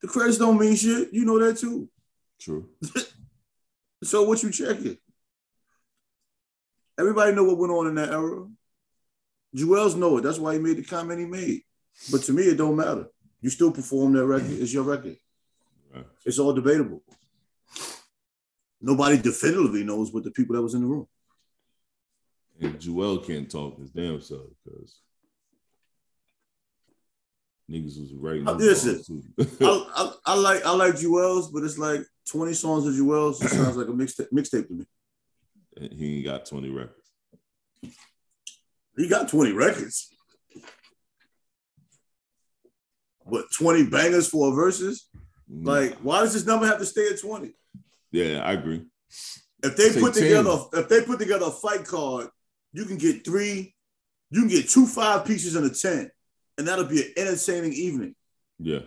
The 0.01 0.07
credits 0.07 0.37
don't 0.37 0.59
mean 0.59 0.75
shit. 0.75 1.13
You 1.13 1.25
know 1.25 1.39
that 1.39 1.57
too. 1.57 1.89
True. 2.39 2.69
So 4.03 4.23
what 4.23 4.43
you 4.43 4.51
checking? 4.51 4.97
Everybody 6.99 7.33
know 7.33 7.45
what 7.45 7.57
went 7.57 7.71
on 7.71 7.87
in 7.87 7.95
that 7.95 8.11
era. 8.11 8.47
Juelz 9.55 9.95
know 9.95 10.17
it. 10.17 10.21
That's 10.21 10.39
why 10.39 10.53
he 10.53 10.59
made 10.59 10.77
the 10.77 10.83
comment 10.83 11.19
he 11.19 11.25
made. 11.25 11.61
But 12.11 12.23
to 12.23 12.33
me, 12.33 12.43
it 12.43 12.57
don't 12.57 12.75
matter. 12.75 13.07
You 13.41 13.49
still 13.49 13.71
perform 13.71 14.13
that 14.13 14.25
record. 14.25 14.51
It's 14.51 14.73
your 14.73 14.83
record. 14.83 15.17
Right. 15.93 16.05
It's 16.25 16.39
all 16.39 16.53
debatable. 16.53 17.03
Nobody 18.81 19.17
definitively 19.17 19.83
knows 19.83 20.11
but 20.11 20.23
the 20.23 20.31
people 20.31 20.55
that 20.55 20.61
was 20.61 20.73
in 20.73 20.81
the 20.81 20.87
room. 20.87 21.07
And 22.59 22.79
Juelz 22.79 23.25
can't 23.25 23.49
talk 23.49 23.79
his 23.79 23.91
damn 23.91 24.21
self 24.21 24.47
because 24.63 24.99
niggas 27.73 27.99
was 27.99 28.13
writing. 28.13 28.45
Too. 28.45 29.23
I, 29.61 29.85
I, 29.95 30.33
I 30.33 30.35
like 30.35 30.65
I 30.65 30.71
like 30.71 30.93
Juelz, 30.95 31.51
but 31.51 31.63
it's 31.63 31.77
like 31.77 32.01
20 32.29 32.53
songs 32.53 32.85
of 32.85 32.93
Juelz. 32.93 33.43
It 33.43 33.49
sounds 33.49 33.75
like 33.75 33.87
a 33.87 33.91
mixtape 33.91 34.31
mixtape 34.31 34.67
to 34.67 34.73
me. 34.73 34.85
he 35.95 36.17
ain't 36.17 36.25
got 36.25 36.45
20 36.45 36.69
records. 36.69 37.09
He 38.95 39.07
got 39.09 39.27
20 39.27 39.51
records. 39.53 40.09
What 43.25 43.45
20 43.57 43.87
bangers 43.87 44.27
for 44.27 44.51
a 44.51 44.55
verses? 44.55 45.07
Mm. 45.51 45.65
Like, 45.65 45.95
why 45.97 46.21
does 46.21 46.33
this 46.33 46.45
number 46.45 46.65
have 46.67 46.79
to 46.79 46.85
stay 46.85 47.07
at 47.09 47.19
20? 47.19 47.53
yeah, 48.11 48.43
I 48.43 48.53
agree. 48.53 48.85
If 49.63 49.77
they 49.77 49.89
Say 49.89 49.99
put 49.99 50.13
10. 50.13 50.23
together, 50.23 50.57
if 50.73 50.89
they 50.89 51.01
put 51.01 51.19
together 51.19 51.45
a 51.47 51.51
fight 51.51 51.85
card, 51.85 52.27
you 52.73 52.85
can 52.85 52.97
get 52.97 53.23
three, 53.25 53.73
you 54.29 54.41
can 54.41 54.49
get 54.49 54.69
two 54.69 54.85
five 54.85 55.25
pieces 55.25 55.55
in 55.55 55.63
a 55.63 55.69
10, 55.69 56.11
and 56.57 56.67
that'll 56.67 56.85
be 56.85 57.01
an 57.01 57.13
entertaining 57.17 57.73
evening. 57.73 58.15
Yeah. 58.59 58.79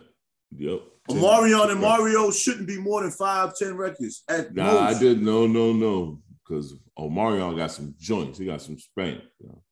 Yep. 0.56 0.80
Omarion 1.10 1.70
and 1.70 1.80
Mario 1.80 2.30
shouldn't 2.30 2.66
be 2.66 2.78
more 2.78 3.02
than 3.02 3.10
five, 3.10 3.54
ten 3.56 3.76
records 3.76 4.24
at 4.28 4.54
Nah, 4.54 4.64
most. 4.64 4.96
I 4.96 4.98
did 4.98 5.22
no, 5.22 5.46
no, 5.46 5.72
no. 5.72 6.20
Because 6.42 6.74
Omarion 6.98 7.52
oh, 7.52 7.56
got 7.56 7.72
some 7.72 7.94
joints. 7.98 8.38
He 8.38 8.46
got 8.46 8.62
some 8.62 8.76
you 8.96 9.20
know. 9.40 9.62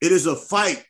It 0.00 0.12
is 0.12 0.26
a 0.26 0.34
fight. 0.34 0.84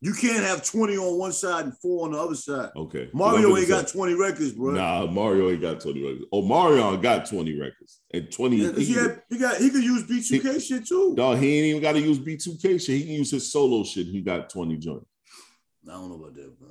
You 0.00 0.12
can't 0.14 0.44
have 0.44 0.64
20 0.64 0.96
on 0.96 1.18
one 1.18 1.32
side 1.32 1.64
and 1.64 1.76
four 1.78 2.06
on 2.06 2.12
the 2.12 2.18
other 2.18 2.36
side. 2.36 2.70
Okay. 2.76 3.10
Mario 3.12 3.56
ain't 3.56 3.68
got 3.68 3.88
20 3.88 4.14
records, 4.14 4.52
bro. 4.52 4.70
Nah, 4.70 5.06
Mario 5.06 5.50
ain't 5.50 5.60
got 5.60 5.80
20 5.80 6.02
records. 6.02 6.24
Oh, 6.32 6.42
Omarion 6.42 7.02
got 7.02 7.28
20 7.28 7.58
records. 7.58 8.00
And 8.14 8.30
20 8.30 8.56
Yeah, 8.56 8.72
he, 8.72 8.92
had, 8.94 9.22
he 9.28 9.38
got 9.38 9.56
he 9.56 9.70
could 9.70 9.82
use 9.82 10.04
B2K 10.04 10.62
shit 10.62 10.86
too. 10.86 11.14
Dog, 11.16 11.38
he 11.38 11.58
ain't 11.58 11.66
even 11.66 11.82
got 11.82 11.92
to 11.92 12.00
use 12.00 12.18
B2K 12.20 12.80
shit. 12.80 12.96
He 12.96 13.02
can 13.02 13.12
use 13.14 13.32
his 13.32 13.50
solo 13.50 13.82
shit. 13.82 14.06
He 14.06 14.20
got 14.20 14.50
20 14.50 14.76
joints. 14.76 15.06
I 15.86 15.92
don't 15.92 16.08
know 16.08 16.16
about 16.16 16.34
that, 16.34 16.58
bro. 16.58 16.68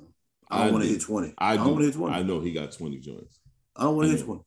I 0.50 0.64
don't 0.64 0.72
want 0.72 0.84
to 0.84 0.90
hit 0.90 1.02
20. 1.02 1.34
I, 1.38 1.52
I, 1.52 1.56
do. 1.56 1.64
don't 1.64 1.72
want 1.72 1.80
to 1.80 1.86
hit 1.86 1.94
20. 1.94 2.14
I 2.14 2.22
know 2.22 2.40
he 2.40 2.52
got 2.52 2.72
20 2.72 2.98
joints. 2.98 3.40
I 3.76 3.82
don't 3.82 3.96
want 3.96 4.10
to 4.10 4.16
hit 4.16 4.24
20. 4.24 4.40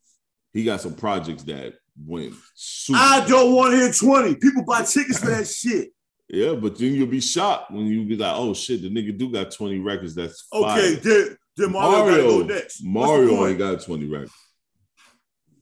He 0.54 0.64
got 0.64 0.82
some 0.82 0.96
projects 0.96 1.44
that 1.44 1.74
went 2.06 2.34
super. 2.56 3.00
I 3.00 3.26
don't 3.28 3.56
want 3.56 3.72
to 3.72 3.78
hit 3.78 3.96
20. 3.96 4.36
People 4.36 4.64
buy 4.66 4.84
tickets 4.84 5.20
for 5.20 5.28
that 5.28 5.48
shit. 5.48 5.90
Yeah, 6.30 6.54
but 6.54 6.78
then 6.78 6.94
you'll 6.94 7.08
be 7.08 7.20
shocked 7.20 7.72
when 7.72 7.86
you 7.88 8.06
be 8.06 8.16
like, 8.16 8.36
oh 8.36 8.54
shit, 8.54 8.82
the 8.82 8.90
nigga 8.90 9.18
do 9.18 9.32
got 9.32 9.52
20 9.52 9.80
records. 9.80 10.16
That's 10.16 10.48
Okay, 10.54 10.96
then, 10.96 11.38
then 11.58 11.72
Mario, 11.72 11.92
gotta 11.92 12.12
Mario, 12.12 12.28
go 12.28 12.54
next. 12.54 12.84
Mario 12.84 13.48
ain't 13.48 13.60
got 13.60 13.82
20 13.82 14.08
records. 14.08 14.32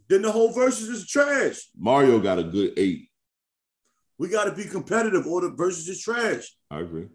Then 0.07 0.21
the 0.21 0.31
whole 0.31 0.51
verses 0.51 0.89
is 0.89 1.07
trash. 1.07 1.69
Mario 1.77 2.19
got 2.19 2.39
a 2.39 2.43
good 2.43 2.73
eight. 2.77 3.09
We 4.17 4.27
got 4.27 4.45
to 4.45 4.51
be 4.51 4.65
competitive, 4.65 5.25
or 5.25 5.41
the 5.41 5.51
verses 5.51 5.87
is 5.87 6.01
trash. 6.01 6.55
I 6.69 6.79
agree. 6.79 7.07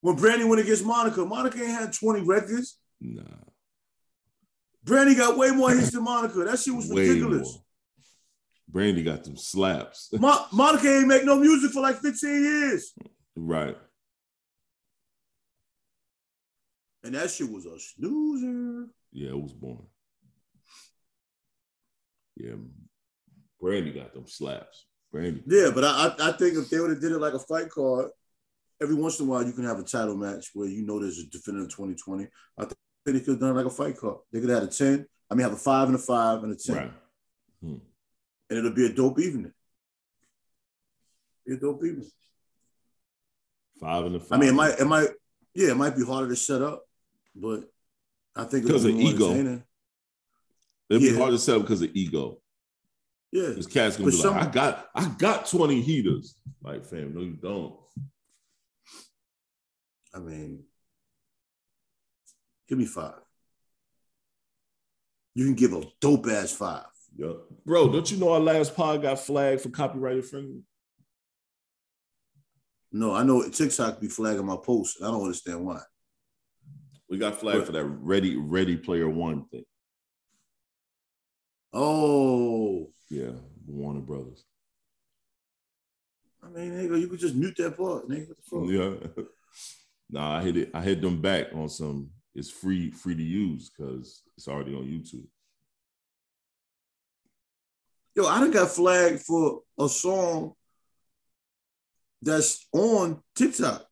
When 0.00 0.16
Brandy 0.16 0.44
went 0.44 0.62
against 0.62 0.84
Monica, 0.84 1.24
Monica 1.24 1.58
ain't 1.58 1.68
had 1.78 1.92
20 1.92 2.22
records. 2.22 2.78
Nah, 3.00 3.22
Brandy 4.84 5.14
got 5.14 5.36
way 5.36 5.50
more 5.50 5.70
hits 5.70 5.90
than 5.90 6.04
Monica. 6.04 6.38
That 6.44 6.58
shit 6.58 6.74
was 6.74 6.88
way 6.88 7.08
ridiculous. 7.08 7.52
more. 7.52 7.62
Brandy 8.68 9.02
got 9.02 9.24
them 9.24 9.36
slaps. 9.36 10.10
Mo- 10.12 10.46
Monica 10.52 10.88
ain't 10.88 11.08
make 11.08 11.24
no 11.24 11.36
music 11.36 11.72
for 11.72 11.80
like 11.82 11.98
15 11.98 12.30
years. 12.30 12.94
right. 13.36 13.76
And 17.02 17.14
that 17.14 17.30
shit 17.30 17.50
was 17.50 17.64
a 17.66 17.78
snoozer. 17.78 18.86
Yeah, 19.12 19.30
it 19.30 19.40
was 19.42 19.52
boring. 19.54 19.86
Yeah, 22.36 22.54
Brandy 23.60 23.92
got 23.92 24.12
them 24.14 24.26
slaps. 24.26 24.86
Brandy. 25.10 25.42
Yeah, 25.46 25.70
but 25.74 25.84
I 25.84 25.88
I, 26.18 26.28
I 26.28 26.32
think 26.32 26.56
if 26.56 26.68
they 26.70 26.78
would 26.78 26.90
have 26.90 27.00
did 27.00 27.12
it 27.12 27.18
like 27.18 27.32
a 27.34 27.38
fight 27.38 27.70
card, 27.70 28.10
every 28.80 28.94
once 28.94 29.20
in 29.20 29.26
a 29.26 29.28
while 29.28 29.44
you 29.44 29.52
can 29.52 29.64
have 29.64 29.78
a 29.78 29.82
title 29.82 30.16
match 30.16 30.50
where 30.54 30.68
you 30.68 30.84
know 30.84 30.98
there's 31.00 31.18
a 31.18 31.26
definitive 31.26 31.68
2020. 31.68 32.26
I 32.58 32.64
think 32.64 32.76
they 33.04 33.12
could 33.20 33.28
have 33.28 33.40
done 33.40 33.50
it 33.50 33.54
like 33.54 33.66
a 33.66 33.70
fight 33.70 33.96
card. 33.96 34.18
They 34.32 34.40
could 34.40 34.50
have 34.50 34.62
had 34.62 34.68
a 34.68 34.72
10. 34.72 35.06
I 35.30 35.34
mean 35.34 35.42
have 35.42 35.52
a 35.52 35.56
five 35.56 35.88
and 35.88 35.96
a 35.96 35.98
five 35.98 36.42
and 36.42 36.52
a 36.52 36.56
10. 36.56 36.76
Right. 36.76 36.92
Hmm. 37.62 37.74
And 38.48 38.58
it'll 38.58 38.72
be 38.72 38.86
a 38.86 38.92
dope 38.92 39.20
evening. 39.20 39.52
Be 41.46 41.54
a 41.54 41.56
dope 41.56 41.84
evening. 41.84 42.10
Five 43.78 44.06
and 44.06 44.16
a 44.16 44.20
five. 44.20 44.38
I 44.38 44.40
mean, 44.40 44.50
it 44.50 44.54
might, 44.54 44.78
it 44.78 44.86
might, 44.86 45.08
yeah, 45.54 45.70
it 45.70 45.76
might 45.76 45.96
be 45.96 46.04
harder 46.04 46.28
to 46.28 46.36
set 46.36 46.60
up, 46.60 46.82
but 47.34 47.64
I 48.36 48.44
think 48.44 48.64
it'll 48.64 48.78
Because 48.78 48.84
of 48.84 48.94
ego. 49.00 49.32
It'd 50.90 51.02
be 51.02 51.10
yeah. 51.10 51.18
hard 51.18 51.38
to 51.38 51.54
up 51.56 51.62
because 51.62 51.82
of 51.82 51.90
ego. 51.94 52.38
Yeah, 53.32 53.50
Because 53.50 53.68
cats 53.68 53.96
gonna 53.96 54.10
But 54.10 54.16
be 54.16 54.20
some- 54.20 54.34
like, 54.34 54.48
I 54.48 54.50
got, 54.50 54.88
I 54.94 55.08
got 55.16 55.46
20 55.48 55.80
heaters. 55.80 56.34
Like, 56.62 56.84
fam, 56.84 57.14
no, 57.14 57.20
you 57.20 57.34
don't. 57.34 57.74
I 60.14 60.18
mean, 60.18 60.64
give 62.68 62.78
me 62.78 62.84
five. 62.86 63.14
You 65.34 65.44
can 65.44 65.54
give 65.54 65.72
a 65.72 65.82
dope 66.00 66.26
ass 66.26 66.52
five. 66.52 66.84
Yeah. 67.16 67.32
Bro, 67.64 67.92
don't 67.92 68.10
you 68.10 68.18
know 68.18 68.32
our 68.32 68.40
last 68.40 68.74
pod 68.74 69.02
got 69.02 69.20
flagged 69.20 69.60
for 69.60 69.70
copyright 69.70 70.16
infringement? 70.16 70.64
No, 72.92 73.14
I 73.14 73.22
know 73.22 73.48
TikTok 73.48 74.00
be 74.00 74.08
flagging 74.08 74.46
my 74.46 74.56
posts. 74.56 74.98
and 74.98 75.06
I 75.08 75.12
don't 75.12 75.22
understand 75.22 75.64
why. 75.64 75.80
We 77.08 77.18
got 77.18 77.38
flagged 77.38 77.66
for 77.66 77.72
that 77.72 77.84
ready, 77.84 78.36
ready 78.36 78.76
player 78.76 79.08
one 79.08 79.44
thing. 79.46 79.64
Oh, 81.72 82.90
Yeah, 83.08 83.32
Warner 83.66 84.00
Brothers. 84.00 84.44
I 86.42 86.48
mean, 86.48 86.72
nigga, 86.72 87.00
you 87.00 87.06
could 87.06 87.20
just 87.20 87.34
mute 87.36 87.54
that 87.58 87.76
part, 87.76 88.08
nigga. 88.08 88.28
What 88.28 88.36
the 88.38 88.42
fuck? 88.42 89.16
Yeah. 89.16 89.24
nah, 90.10 90.38
I 90.38 90.42
hit 90.42 90.56
it. 90.56 90.70
I 90.74 90.82
hit 90.82 91.00
them 91.00 91.20
back 91.20 91.48
on 91.54 91.68
some. 91.68 92.10
It's 92.34 92.50
free, 92.50 92.90
free 92.90 93.16
to 93.16 93.22
use 93.22 93.70
because 93.70 94.22
it's 94.36 94.46
already 94.48 94.74
on 94.74 94.84
YouTube. 94.84 95.26
Yo, 98.14 98.26
I 98.26 98.40
done 98.40 98.50
got 98.50 98.70
flagged 98.70 99.20
for 99.22 99.60
a 99.78 99.88
song 99.88 100.52
that's 102.22 102.66
on 102.72 103.22
TikTok 103.34 103.84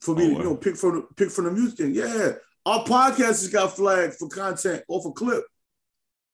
for 0.00 0.14
me 0.14 0.24
Oh, 0.24 0.28
to, 0.28 0.32
wow. 0.34 0.38
you 0.38 0.44
know, 0.44 0.56
pick 0.56 0.76
from 0.76 0.94
the 0.96 1.02
pick 1.16 1.30
from 1.30 1.44
the 1.46 1.50
music 1.50 1.78
thing. 1.78 1.94
Yeah. 1.94 2.32
Our 2.64 2.84
podcast 2.84 3.26
has 3.26 3.48
got 3.48 3.76
flagged 3.76 4.14
for 4.14 4.28
content 4.28 4.82
off 4.88 5.06
a 5.06 5.12
clip. 5.12 5.44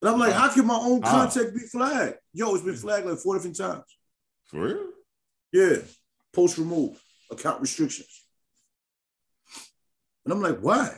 And 0.00 0.10
I'm 0.10 0.18
like, 0.18 0.32
Wow. 0.32 0.38
how 0.48 0.54
can 0.54 0.66
my 0.66 0.76
own 0.76 1.00
Wow. 1.00 1.10
content 1.26 1.54
be 1.54 1.60
flagged? 1.60 2.16
Yo, 2.32 2.54
it's 2.54 2.64
been 2.64 2.74
flagged 2.74 3.06
like 3.06 3.18
four 3.18 3.34
different 3.34 3.56
times. 3.56 3.84
For 4.46 4.60
real? 4.60 4.90
Yeah. 5.52 5.76
Post 6.32 6.56
remove, 6.58 7.02
account 7.30 7.60
restrictions. 7.60 8.21
And 10.24 10.32
I'm 10.32 10.40
like, 10.40 10.58
why? 10.60 10.96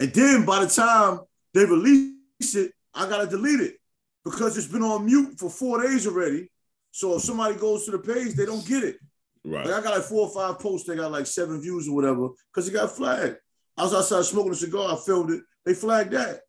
And 0.00 0.12
then 0.12 0.44
by 0.44 0.64
the 0.64 0.70
time 0.70 1.20
they 1.52 1.64
release 1.64 2.54
it, 2.54 2.72
I 2.94 3.08
gotta 3.08 3.26
delete 3.26 3.60
it 3.60 3.76
because 4.24 4.56
it's 4.56 4.66
been 4.66 4.82
on 4.82 5.06
mute 5.06 5.38
for 5.38 5.50
four 5.50 5.82
days 5.82 6.06
already. 6.06 6.50
So 6.90 7.16
if 7.16 7.22
somebody 7.22 7.56
goes 7.56 7.84
to 7.86 7.90
the 7.90 7.98
page, 7.98 8.34
they 8.34 8.46
don't 8.46 8.66
get 8.66 8.84
it. 8.84 8.96
Right. 9.44 9.66
Like 9.66 9.74
I 9.74 9.82
got 9.82 9.94
like 9.96 10.04
four 10.04 10.28
or 10.28 10.30
five 10.34 10.58
posts, 10.60 10.86
they 10.88 10.96
got 10.96 11.10
like 11.12 11.26
seven 11.26 11.60
views 11.60 11.88
or 11.88 11.94
whatever, 11.94 12.28
because 12.52 12.68
it 12.68 12.72
got 12.72 12.90
flagged. 12.94 13.36
I 13.76 13.82
was 13.82 13.94
outside 13.94 14.24
smoking 14.24 14.52
a 14.52 14.54
cigar, 14.54 14.94
I 14.94 14.96
filmed 15.04 15.30
it, 15.30 15.42
they 15.66 15.74
flagged 15.74 16.12
that. 16.12 16.40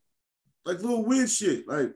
Like 0.65 0.79
little 0.79 1.03
weird 1.05 1.29
shit. 1.29 1.67
Like 1.67 1.91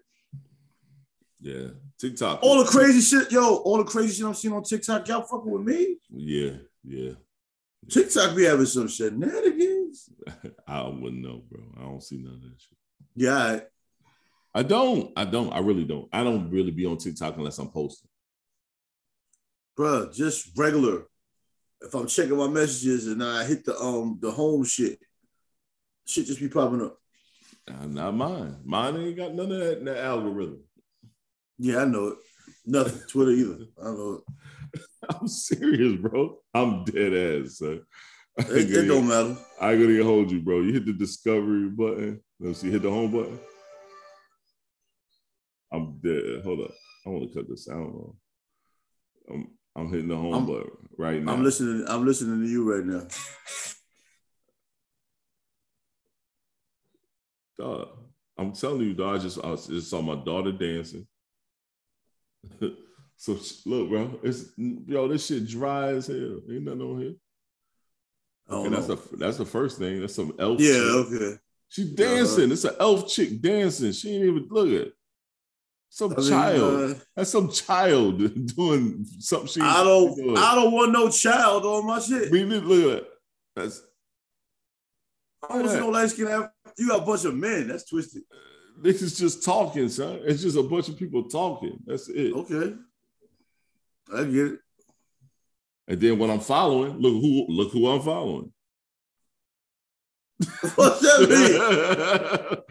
Yeah. 1.39 1.67
TikTok. 1.99 2.39
all 2.41 2.63
the 2.63 2.69
crazy 2.69 3.01
shit, 3.01 3.31
yo, 3.31 3.57
all 3.57 3.77
the 3.77 3.83
crazy 3.83 4.13
shit 4.17 4.25
I'm 4.25 4.33
seeing 4.33 4.53
on 4.53 4.63
TikTok, 4.63 5.07
y'all 5.07 5.21
fucking 5.23 5.51
with 5.51 5.63
me? 5.63 5.97
Yeah, 6.09 6.51
yeah. 6.83 7.11
TikTok 7.89 8.35
be 8.35 8.45
having 8.45 8.65
some 8.65 8.87
shenanigans. 9.93 10.57
I 10.67 10.87
wouldn't 10.87 11.21
know, 11.21 11.43
bro. 11.49 11.61
I 11.77 11.81
don't 11.81 12.03
see 12.03 12.17
none 12.17 12.33
of 12.35 12.41
that 12.41 12.55
shit. 12.57 12.77
Yeah. 13.15 13.59
I 14.53 14.63
don't. 14.63 15.11
I 15.15 15.25
don't. 15.25 15.51
I 15.53 15.59
really 15.59 15.85
don't. 15.85 16.07
I 16.11 16.23
don't 16.23 16.49
really 16.49 16.71
be 16.71 16.85
on 16.85 16.97
TikTok 16.97 17.37
unless 17.37 17.59
I'm 17.59 17.69
posting. 17.69 18.09
Bruh, 19.77 20.13
just 20.13 20.57
regular. 20.57 21.03
If 21.81 21.93
I'm 21.93 22.07
checking 22.07 22.35
my 22.35 22.47
messages 22.47 23.07
and 23.07 23.23
I 23.23 23.45
hit 23.45 23.63
the 23.63 23.79
um 23.79 24.17
the 24.21 24.31
home 24.31 24.65
shit, 24.65 24.99
shit 26.05 26.25
just 26.25 26.39
be 26.39 26.49
popping 26.49 26.81
up. 26.81 26.97
Uh, 27.69 27.85
not 27.85 28.15
mine. 28.15 28.57
Mine 28.65 28.97
ain't 28.97 29.17
got 29.17 29.33
none 29.33 29.51
of 29.51 29.59
that, 29.59 29.85
that 29.85 30.03
algorithm. 30.03 30.63
Yeah, 31.57 31.83
I 31.83 31.85
know 31.85 32.07
it. 32.07 32.17
Nothing. 32.65 33.01
Twitter 33.07 33.31
either. 33.31 33.65
I 33.81 33.85
know 33.85 34.21
it. 34.25 34.81
I'm 35.09 35.27
serious, 35.27 35.99
bro. 35.99 36.39
I'm 36.53 36.83
dead 36.83 37.13
ass, 37.13 37.59
son. 37.59 37.81
It, 38.49 38.71
it 38.71 38.85
don't 38.85 39.07
matter. 39.07 39.35
I 39.59 39.73
ain't 39.73 39.81
gonna 39.81 40.03
hold 40.03 40.31
you, 40.31 40.41
bro. 40.41 40.61
You 40.61 40.71
hit 40.71 40.85
the 40.85 40.93
discovery 40.93 41.67
button. 41.69 42.21
Let's 42.39 42.59
see, 42.59 42.71
hit 42.71 42.83
the 42.83 42.89
home 42.89 43.11
button. 43.11 43.37
I'm 45.73 45.99
dead. 45.99 46.43
Hold 46.45 46.61
up. 46.61 46.71
I 47.05 47.09
want 47.09 47.29
to 47.31 47.37
cut 47.37 47.49
this 47.49 47.67
out. 47.69 48.15
I'm 49.29 49.47
I'm 49.75 49.89
hitting 49.91 50.07
the 50.07 50.15
home 50.15 50.33
I'm- 50.33 50.45
button 50.45 50.71
right 50.97 51.21
now. 51.21 51.33
I'm 51.33 51.43
listening. 51.43 51.85
I'm 51.87 52.05
listening 52.05 52.41
to 52.41 52.47
you 52.49 52.63
right 52.71 52.85
now. 52.85 53.07
Dog, 57.57 57.89
I'm 58.37 58.53
telling 58.53 58.81
you, 58.81 58.93
dog. 58.93 59.19
I 59.19 59.21
just 59.21 59.43
I 59.43 59.55
just 59.55 59.89
saw 59.89 60.01
my 60.01 60.15
daughter 60.15 60.53
dancing. 60.53 61.05
so 63.17 63.37
look, 63.65 63.89
bro, 63.89 64.19
it's 64.23 64.45
yo, 64.57 65.09
this 65.09 65.25
shit 65.25 65.45
dry 65.45 65.89
as 65.89 66.07
hell. 66.07 66.39
Ain't 66.49 66.63
nothing 66.63 66.81
on 66.81 67.01
here. 67.01 67.13
I 68.49 68.55
Okay, 68.55 68.69
that's 68.69 68.87
the 68.87 68.99
that's 69.17 69.37
the 69.37 69.45
first 69.45 69.77
thing. 69.77 70.01
That's 70.01 70.15
some 70.15 70.33
elf. 70.39 70.59
yeah. 70.59 70.73
shit. 70.73 70.81
Okay. 70.83 71.37
She 71.69 71.93
dancing. 71.93 72.51
It's 72.51 72.63
an 72.63 72.75
elf 72.79 73.07
chick 73.07 73.41
dancing. 73.41 73.91
She 73.91 74.15
ain't 74.15 74.25
even 74.25 74.47
look 74.49 74.87
at 74.87 74.91
some 75.89 76.13
I 76.13 76.19
mean, 76.19 76.29
child. 76.29 76.91
uh, 76.91 76.95
That's 77.15 77.29
some 77.31 77.51
child 77.51 78.17
doing 78.55 79.05
something. 79.19 79.47
She 79.47 79.61
I 79.61 79.83
don't. 79.83 80.37
I 80.37 80.55
don't 80.55 80.71
want 80.71 80.91
no 80.91 81.09
child 81.09 81.65
on 81.65 81.85
my 81.85 81.99
shit. 81.99 82.31
mean, 82.31 82.49
look 82.49 82.61
at 82.93 83.03
that. 83.03 83.07
That's 83.55 83.81
I 85.43 85.47
don't 85.47 85.57
want 85.57 85.67
to 85.67 85.73
see 85.73 85.79
no 85.79 85.89
light 85.89 86.09
skin. 86.09 86.49
You 86.77 86.87
got 86.87 87.03
a 87.03 87.05
bunch 87.05 87.25
of 87.25 87.35
men. 87.35 87.67
That's 87.67 87.85
twisted. 87.85 88.23
this 88.81 89.01
is 89.01 89.17
just 89.17 89.43
talking, 89.43 89.89
son. 89.89 90.21
It's 90.23 90.41
just 90.41 90.57
a 90.57 90.63
bunch 90.63 90.89
of 90.89 90.97
people 90.97 91.23
talking. 91.29 91.77
That's 91.85 92.07
it. 92.09 92.33
Okay. 92.33 92.75
I 94.13 94.23
get 94.23 94.45
it. 94.47 94.59
And 95.89 95.99
then 95.99 96.19
when 96.19 96.29
I'm 96.29 96.39
following, 96.39 96.99
look 96.99 97.13
who 97.13 97.45
look 97.49 97.71
who 97.73 97.87
I'm 97.89 98.01
following. 98.01 98.53
What's 100.75 101.01
that 101.01 102.63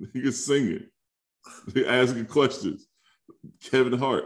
mean? 0.00 0.14
Niggas 0.14 0.34
singing, 0.34 0.86
they 1.68 1.84
asking 1.86 2.26
questions. 2.26 2.86
Kevin 3.62 3.98
Hart. 3.98 4.24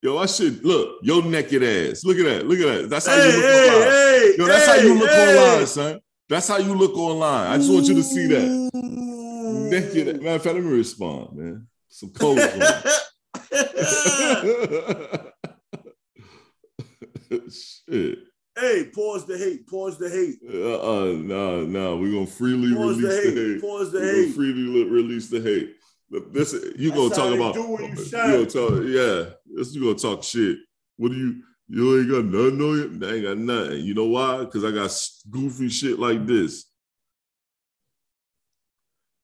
Yo, 0.00 0.16
I 0.16 0.26
should 0.26 0.64
look, 0.64 1.00
your 1.02 1.24
naked 1.24 1.62
ass. 1.64 2.04
Look 2.04 2.18
at 2.18 2.24
that. 2.24 2.46
Look 2.46 2.60
at 2.60 2.82
that. 2.82 2.88
That's 2.90 3.06
how 3.08 3.16
Hey, 3.16 3.26
you 3.26 3.36
look 3.36 3.44
hey, 3.44 3.68
online. 3.68 3.88
hey, 3.90 4.34
Yo, 4.38 4.46
that's 4.46 4.66
how 4.66 4.74
you 4.76 4.94
look 4.98 5.10
online, 5.10 5.66
son. 5.66 6.00
That's 6.28 6.48
how 6.48 6.58
you 6.58 6.74
look 6.74 6.96
online. 6.96 7.50
I 7.50 7.56
just 7.56 7.72
want 7.72 7.86
you 7.86 7.94
to 7.94 8.02
see 8.04 8.26
that. 8.28 8.70
Naked. 9.70 10.22
Matter 10.22 10.36
of 10.36 10.42
fact, 10.42 10.54
let 10.54 10.62
me 10.64 10.70
respond, 10.70 11.32
man. 11.36 11.66
Some 11.88 12.12
on. 12.20 12.38
Shit. 17.30 18.18
hey, 18.56 18.90
pause 18.94 19.26
the 19.26 19.36
hate. 19.38 19.66
Pause 19.66 19.98
the 19.98 20.08
hate. 20.10 20.36
Uh-uh, 20.48 21.12
no, 21.22 21.64
no. 21.64 21.96
We're 21.96 22.12
gonna 22.12 22.26
freely 22.26 22.74
Pause 22.74 22.98
release 22.98 23.02
the 23.02 23.30
the 23.30 23.36
hate. 23.40 23.52
hate. 23.54 23.60
Pause 23.60 23.92
the 23.92 23.98
We're 24.00 24.10
gonna 24.12 24.22
hate. 24.26 24.34
freely 24.34 24.84
release 24.90 25.28
the 25.30 25.40
hate. 25.40 25.74
This 26.32 26.54
you 26.76 26.90
gonna 26.90 27.14
talk 27.14 27.34
about? 27.34 27.54
do 27.54 27.62
when 27.68 27.82
you 27.84 27.88
uh, 27.92 28.26
you 28.26 28.46
gonna 28.46 28.46
talk? 28.46 28.70
Yeah, 28.86 29.34
this 29.56 29.74
you 29.74 29.82
gonna 29.82 29.94
talk 29.98 30.22
shit. 30.24 30.56
What 30.96 31.10
do 31.12 31.16
you? 31.18 31.42
You 31.68 31.98
ain't 32.00 32.10
got 32.10 32.24
nothing 32.24 32.62
on 32.62 32.76
you. 33.00 33.06
I 33.06 33.12
ain't 33.12 33.24
got 33.24 33.36
nothing. 33.38 33.84
You 33.84 33.92
know 33.92 34.06
why? 34.06 34.38
Because 34.38 34.64
I 34.64 34.70
got 34.70 34.90
goofy 35.30 35.68
shit 35.68 35.98
like 35.98 36.26
this. 36.26 36.64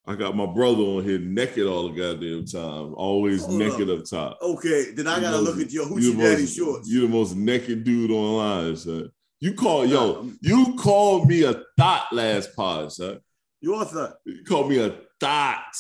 I 0.07 0.15
got 0.17 0.37
my 0.37 0.45
brother 0.47 0.83
on 0.83 1.03
here 1.05 1.19
naked 1.19 1.67
all 1.67 1.89
the 1.89 1.95
goddamn 1.99 2.45
time, 2.45 2.95
always 2.95 3.45
Hold 3.47 3.59
naked 3.59 3.89
up. 3.89 4.01
up 4.01 4.05
top. 4.05 4.39
Okay, 4.43 4.91
then 4.93 5.07
I 5.07 5.17
You 5.17 5.21
gotta 5.23 5.37
most- 5.39 5.47
look 5.57 5.67
at 5.67 5.73
your 5.73 5.85
you 5.87 5.95
hoochie 6.13 6.17
the 6.17 6.23
daddy 6.23 6.43
most- 6.43 6.57
shorts. 6.57 6.89
You 6.91 7.01
the 7.03 7.09
most 7.09 7.35
naked 7.37 7.85
dude 7.85 8.11
online, 8.11 8.77
son. 8.77 9.11
You 9.41 9.55
call 9.55 9.87
yo, 9.87 10.29
you 10.43 10.75
called 10.79 11.27
me 11.29 11.43
a 11.45 11.63
thought 11.79 12.09
last 12.13 12.55
pod, 12.55 12.93
son. 12.93 13.21
You 13.63 13.75
all 13.75 13.85
thought 13.85 14.17
You 14.27 14.45
called 14.45 14.69
me 14.69 14.79
a 14.79 14.95
thought. 15.21 15.75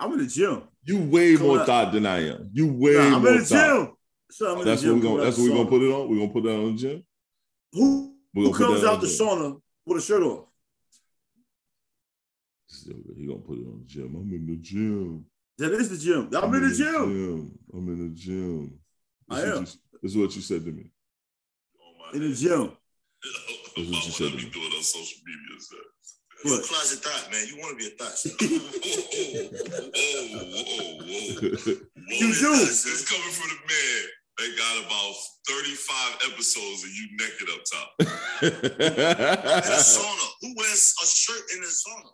I'm 0.00 0.12
in 0.12 0.18
the 0.20 0.26
gym. 0.26 0.62
You 0.84 0.98
way 1.10 1.36
Come 1.36 1.46
more 1.46 1.60
on. 1.60 1.66
thought 1.66 1.92
than 1.92 2.06
I 2.06 2.28
am. 2.28 2.50
You 2.52 2.72
way 2.72 2.94
Nah, 2.94 3.16
I'm 3.16 3.22
more 3.22 3.32
in 3.32 3.38
the 3.38 3.44
thought. 3.44 3.86
gym. 3.86 3.92
So 4.30 4.52
I'm 4.52 4.58
in 4.60 4.64
That's 4.66 4.82
the 4.82 4.88
what 4.92 5.00
gym. 5.00 5.04
we're 5.10 5.16
gonna. 5.16 5.24
That's 5.24 5.38
what 5.38 5.50
we're 5.50 5.56
gonna 5.56 5.68
put 5.70 5.82
it 5.82 5.92
on. 5.92 6.08
We're 6.10 6.16
gonna 6.18 6.32
put 6.32 6.42
that 6.44 6.56
on 6.56 6.76
the 6.76 6.80
gym. 6.80 7.04
Who, 7.72 8.14
who 8.34 8.52
comes 8.54 8.84
out 8.84 9.00
the 9.00 9.06
the 9.06 9.12
sauna 9.12 9.60
with 9.84 9.98
a 9.98 10.02
shirt 10.02 10.22
on? 10.22 10.44
Still. 13.16 13.22
He 13.22 13.26
gonna 13.28 13.40
put 13.40 13.58
it 13.58 13.66
on 13.66 13.80
the 13.80 13.86
gym. 13.86 14.14
I'm 14.14 14.32
in 14.34 14.46
the 14.46 14.56
gym. 14.56 15.24
That 15.58 15.72
is 15.72 15.88
the 15.90 15.96
gym. 15.98 16.28
I'm 16.36 16.54
in 16.54 16.68
the 16.68 16.74
gym. 16.76 17.58
I'm 17.72 17.88
in 17.88 17.98
the 18.08 18.14
gym. 18.14 18.78
I 19.30 19.40
This 19.40 19.44
is 19.44 19.50
am. 19.50 19.58
what 19.58 19.68
you- 19.74 19.80
This 20.02 20.10
is 20.12 20.16
what 20.18 20.36
you 20.36 20.42
said 20.42 20.64
to 20.64 20.72
me. 20.72 20.90
In 22.14 22.20
the 22.20 22.34
gym. 22.36 22.76
That's 23.22 23.88
what 23.88 24.04
you 24.06 24.12
said 24.12 24.30
to 24.32 24.36
me. 24.36 24.50
doing 24.50 24.72
on 24.76 24.82
social 24.82 25.20
media, 25.26 25.60
sir. 25.60 25.76
What? 26.42 26.50
You're 26.52 26.60
a 26.60 26.62
closet 26.62 26.98
thought, 27.02 27.30
man. 27.32 27.46
You 27.48 27.56
want 27.58 27.70
to 27.72 27.76
be 27.80 27.86
a 27.86 27.96
thought. 27.96 28.16
whoa, 29.96 30.24
whoa, 30.36 30.44
whoa, 30.52 30.96
whoa. 31.00 31.72
You 32.06 32.28
do. 32.36 32.52
It's 32.68 33.08
coming 33.10 33.32
from 33.32 33.48
the 33.48 33.60
man 33.66 34.02
that 34.36 34.50
got 34.60 34.84
about 34.84 35.14
35 35.48 36.30
episodes 36.30 36.84
of 36.84 36.90
you 36.92 37.08
naked 37.16 37.48
up 37.50 37.64
top. 37.64 37.88
In 38.42 38.52
a 39.72 39.80
sauna. 39.80 40.26
Who 40.42 40.54
wears 40.56 40.94
a 41.02 41.06
shirt 41.06 41.42
in 41.56 41.62
a 41.64 41.66
sauna? 41.66 42.10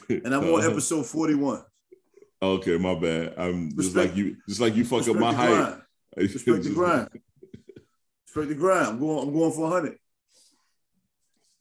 And 0.08 0.34
I'm 0.34 0.44
on 0.52 0.64
episode 0.64 1.06
41. 1.06 1.62
Okay, 2.42 2.76
my 2.78 2.94
bad. 2.94 3.34
I'm 3.36 3.70
just 3.76 3.94
like 3.94 4.16
you. 4.16 4.36
Just 4.48 4.60
like 4.60 4.74
you 4.74 4.84
fuck 4.84 5.06
up 5.08 5.16
my 5.16 5.32
height. 5.32 5.78
Respect 6.16 6.64
the 6.64 6.70
grind. 6.74 7.08
Respect 8.26 8.48
the 8.48 8.54
grind. 8.54 8.86
I'm 8.88 8.98
going, 8.98 9.28
I'm 9.28 9.32
going 9.32 9.52
for 9.52 9.60
100. 9.70 9.96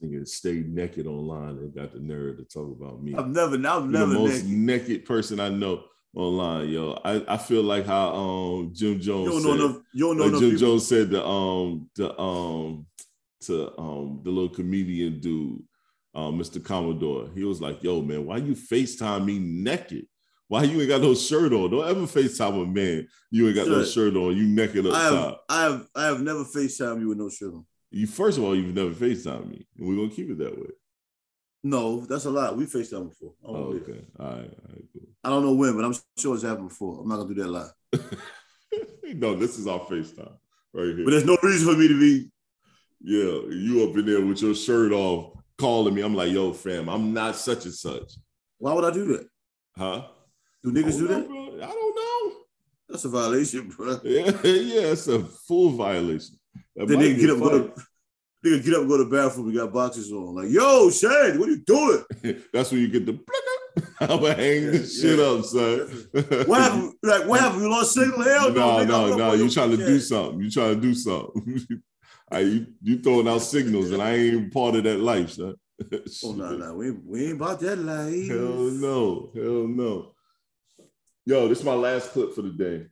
Nigga 0.03 0.27
stayed 0.27 0.73
naked 0.73 1.05
online 1.05 1.57
and 1.59 1.75
got 1.75 1.93
the 1.93 1.99
nerve 1.99 2.37
to 2.37 2.43
talk 2.45 2.75
about 2.75 3.03
me. 3.03 3.13
I've 3.15 3.27
never, 3.27 3.55
I've 3.55 3.61
You're 3.61 3.85
never 3.85 4.13
the 4.13 4.19
most 4.19 4.45
naked. 4.45 4.89
naked. 4.89 5.05
person 5.05 5.39
I 5.39 5.49
know 5.49 5.83
online, 6.15 6.69
yo. 6.69 6.99
I, 7.05 7.23
I 7.27 7.37
feel 7.37 7.61
like 7.61 7.85
how 7.85 8.15
um 8.15 8.71
Jim 8.73 8.93
You 8.93 8.99
Jones 8.99 9.29
don't 9.31 9.41
said, 9.43 9.47
know 9.49 9.65
enough. 9.65 9.81
You 9.93 10.05
don't 10.07 10.17
know 10.17 10.23
like 10.25 10.31
Jim 10.41 10.51
people. 10.51 10.57
Jones 10.67 10.87
said 10.87 11.09
the 11.11 11.23
um 11.23 11.89
the 11.95 12.19
um 12.19 12.87
to 13.41 13.77
um 13.79 14.21
the 14.23 14.31
little 14.31 14.49
comedian 14.49 15.19
dude, 15.19 15.61
um, 16.13 16.39
Mr. 16.39 16.63
Commodore. 16.63 17.29
He 17.33 17.43
was 17.43 17.61
like, 17.61 17.83
yo, 17.83 18.01
man, 18.01 18.25
why 18.25 18.37
you 18.37 18.55
FaceTime 18.55 19.25
me 19.25 19.39
naked? 19.39 20.05
Why 20.47 20.63
you 20.63 20.81
ain't 20.81 20.89
got 20.89 21.01
no 21.01 21.13
shirt 21.13 21.53
on? 21.53 21.71
Don't 21.71 21.87
ever 21.87 22.01
FaceTime 22.01 22.63
a 22.63 22.65
man. 22.65 23.07
You 23.29 23.47
ain't 23.47 23.55
got 23.55 23.69
no 23.69 23.85
shirt 23.85 24.15
on. 24.17 24.35
You 24.35 24.43
naked 24.47 24.85
up 24.85 24.93
I 24.93 25.03
have, 25.03 25.13
top. 25.13 25.45
I 25.47 25.61
have, 25.63 25.87
I 25.95 26.05
have 26.07 26.21
never 26.21 26.43
FaceTime 26.43 26.99
you 26.99 27.07
with 27.07 27.17
no 27.17 27.29
shirt 27.29 27.53
on. 27.53 27.65
You 27.89 28.05
first 28.07 28.37
of 28.37 28.43
all, 28.43 28.55
you've 28.55 28.75
never 28.75 28.89
FaceTime 28.89 29.49
me. 29.49 29.65
And 29.77 29.87
we're 29.87 29.95
gonna 29.95 30.09
keep 30.09 30.29
it 30.29 30.37
that 30.39 30.57
way. 30.57 30.67
No, 31.63 32.01
that's 32.01 32.25
a 32.25 32.31
lie. 32.31 32.51
We 32.51 32.65
FaceTime 32.65 33.09
before. 33.09 33.33
Oh, 33.45 33.73
okay. 33.75 34.03
All 34.19 34.25
right, 34.25 34.37
all 34.39 34.69
right, 34.69 34.83
cool. 34.91 35.07
I 35.23 35.29
don't 35.29 35.45
know 35.45 35.53
when, 35.53 35.75
but 35.75 35.85
I'm 35.85 35.95
sure 36.17 36.33
it's 36.33 36.43
happened 36.43 36.69
before. 36.69 37.01
I'm 37.01 37.07
not 37.07 37.17
gonna 37.17 37.33
do 37.33 37.43
that 37.43 37.49
lie. 37.49 37.69
no, 39.13 39.35
this 39.35 39.57
is 39.59 39.67
our 39.67 39.79
FaceTime 39.79 40.37
right 40.73 40.85
here. 40.85 41.05
But 41.05 41.11
there's 41.11 41.25
no 41.25 41.37
reason 41.43 41.73
for 41.73 41.79
me 41.79 41.87
to 41.87 41.99
be. 41.99 42.31
Yeah, 43.03 43.55
you 43.55 43.87
up 43.89 43.97
in 43.97 44.05
there 44.05 44.25
with 44.25 44.41
your 44.41 44.53
shirt 44.53 44.91
off, 44.91 45.37
calling 45.61 45.93
me. 45.93 46.01
I'm 46.01 46.15
like, 46.15 46.31
yo, 46.31 46.51
fam, 46.53 46.89
I'm 46.89 47.13
not 47.13 47.35
such 47.35 47.65
and 47.65 47.73
such. 47.73 48.13
Why 48.57 48.73
would 48.73 48.83
I 48.83 48.91
do 48.91 49.05
that? 49.13 49.27
Huh? 49.77 50.07
Do 50.63 50.71
niggas 50.71 50.97
do 50.97 51.07
that? 51.07 51.27
bro. 51.27 51.53
I 51.61 51.67
don't 51.67 51.95
know. 51.95 52.37
That's 52.89 53.05
a 53.05 53.09
violation, 53.09 53.69
bro. 53.69 53.99
Yeah, 54.03 54.25
yeah, 54.43 54.91
it's 54.91 55.07
a 55.07 55.23
full 55.23 55.69
violation. 55.69 56.35
That 56.75 56.87
Then 56.87 56.99
they 56.99 57.15
get 57.15 57.29
up, 57.29 57.39
go 57.39 57.49
to, 57.49 57.73
they 58.43 58.59
get 58.63 58.73
up, 58.73 58.81
and 58.81 58.89
go 58.89 58.97
to 58.97 59.05
the 59.05 59.09
bathroom. 59.09 59.47
We 59.47 59.53
got 59.53 59.71
boxes 59.71 60.11
on. 60.11 60.35
Like, 60.35 60.49
yo, 60.49 60.89
Shane, 60.89 61.39
what 61.39 61.47
are 61.47 61.51
you 61.51 61.63
doing? 61.63 62.03
That's 62.53 62.71
when 62.71 62.81
you 62.81 62.89
get 62.89 63.05
the 63.05 63.13
blicker. 63.13 63.91
I'm 64.01 64.19
gonna 64.19 64.33
hang 64.33 64.65
this 64.71 65.01
Yeah, 65.01 65.11
shit 65.11 65.19
up, 65.19 65.45
son. 65.45 66.47
What 66.47 66.61
happened? 66.61 66.93
Like, 67.03 67.27
what 67.27 67.39
happened? 67.39 67.61
You 67.61 67.69
lost 67.69 67.93
signal? 67.93 68.23
Hell 68.23 68.51
no, 68.51 68.83
no, 68.83 68.85
nigga, 68.85 68.87
no, 68.87 69.15
no. 69.15 69.33
You 69.33 69.49
trying 69.49 69.71
to 69.71 69.77
do 69.77 69.99
something. 69.99 70.41
You 70.41 70.49
trying 70.49 70.75
to 70.75 70.81
do 70.81 70.93
something. 70.93 71.83
I, 72.31 72.39
you, 72.39 72.67
you 72.81 72.99
throwing 72.99 73.27
out 73.27 73.41
signals, 73.41 73.91
and 73.91 74.01
I 74.01 74.13
ain't 74.13 74.33
even 74.33 74.49
part 74.51 74.75
of 74.75 74.83
that 74.85 74.99
life, 74.99 75.31
son. 75.31 75.55
Oh 76.23 76.33
no, 76.33 76.55
no, 76.55 76.75
we 76.75 76.87
ain't, 76.89 77.05
we 77.05 77.25
ain't 77.25 77.41
about 77.41 77.59
that 77.61 77.77
life. 77.77 78.27
Hell 78.27 78.69
no. 78.71 79.31
Hell 79.33 79.67
no. 79.67 80.13
Yo, 81.25 81.47
this 81.47 81.59
is 81.59 81.65
my 81.65 81.73
last 81.73 82.11
clip 82.11 82.33
for 82.35 82.43
the 82.43 82.49
day. 82.51 82.85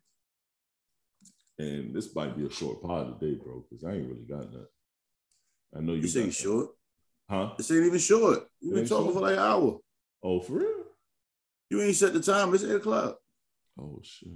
And 1.60 1.94
this 1.94 2.16
might 2.16 2.36
be 2.36 2.46
a 2.46 2.50
short 2.50 2.82
pod 2.82 3.20
today, 3.20 3.40
bro, 3.42 3.64
because 3.70 3.84
I 3.84 3.92
ain't 3.92 4.08
really 4.08 4.26
got 4.28 4.46
nothing. 4.46 4.66
I 5.76 5.82
know 5.82 5.94
you 5.94 6.08
say 6.08 6.26
you 6.26 6.32
short? 6.32 6.70
Huh? 7.30 7.52
This 7.58 7.70
ain't 7.72 7.86
even 7.86 8.00
short. 8.00 8.48
You've 8.60 8.74
been 8.74 8.88
talking 8.88 9.06
short? 9.06 9.16
for 9.16 9.22
like 9.22 9.34
an 9.34 9.40
hour. 9.40 9.78
Oh, 10.24 10.40
for 10.42 10.54
real? 10.54 10.86
You 11.70 11.82
ain't 11.82 11.96
set 11.96 12.14
the 12.14 12.22
time. 12.22 12.54
It's 12.56 12.64
eight 12.64 12.76
o'clock. 12.76 13.18
Oh 13.80 14.00
shit. 14.04 14.30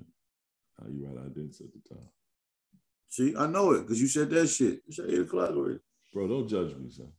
Oh, 0.81 0.89
you 0.89 1.07
right. 1.07 1.25
I 1.25 1.29
didn't 1.29 1.55
set 1.55 1.67
the 1.73 1.95
time. 1.95 2.07
See, 3.13 3.35
I 3.37 3.45
know 3.45 3.73
it 3.73 3.81
because 3.81 4.01
you 4.01 4.07
said 4.07 4.31
that 4.31 4.47
shit. 4.47 4.81
It's 4.87 4.99
eight 4.99 5.19
o'clock 5.19 5.51
already. 5.51 5.77
Bro, 6.11 6.29
don't 6.29 6.47
judge 6.47 6.75
me, 6.75 6.89
son. 6.89 7.11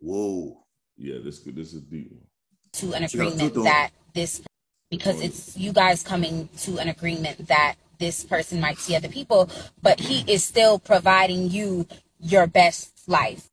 Whoa. 0.00 0.66
Yeah, 0.98 1.16
this 1.24 1.40
this 1.40 1.72
is 1.72 1.76
a 1.76 1.80
deep 1.80 2.10
one. 2.12 2.26
to 2.72 2.92
an 2.92 3.04
agreement 3.04 3.54
that 3.54 3.88
this 4.12 4.42
because 4.90 5.16
oh, 5.16 5.24
it's 5.24 5.56
you 5.56 5.72
guys 5.72 6.02
coming 6.02 6.50
to 6.58 6.76
an 6.76 6.90
agreement 6.90 7.48
that 7.48 7.76
this 7.98 8.22
person 8.22 8.60
might 8.60 8.76
see 8.76 8.94
other 8.94 9.08
people 9.08 9.48
but 9.80 9.98
he 9.98 10.30
is 10.30 10.44
still 10.44 10.78
providing 10.78 11.48
you 11.48 11.86
your 12.20 12.46
best 12.46 13.08
life 13.08 13.48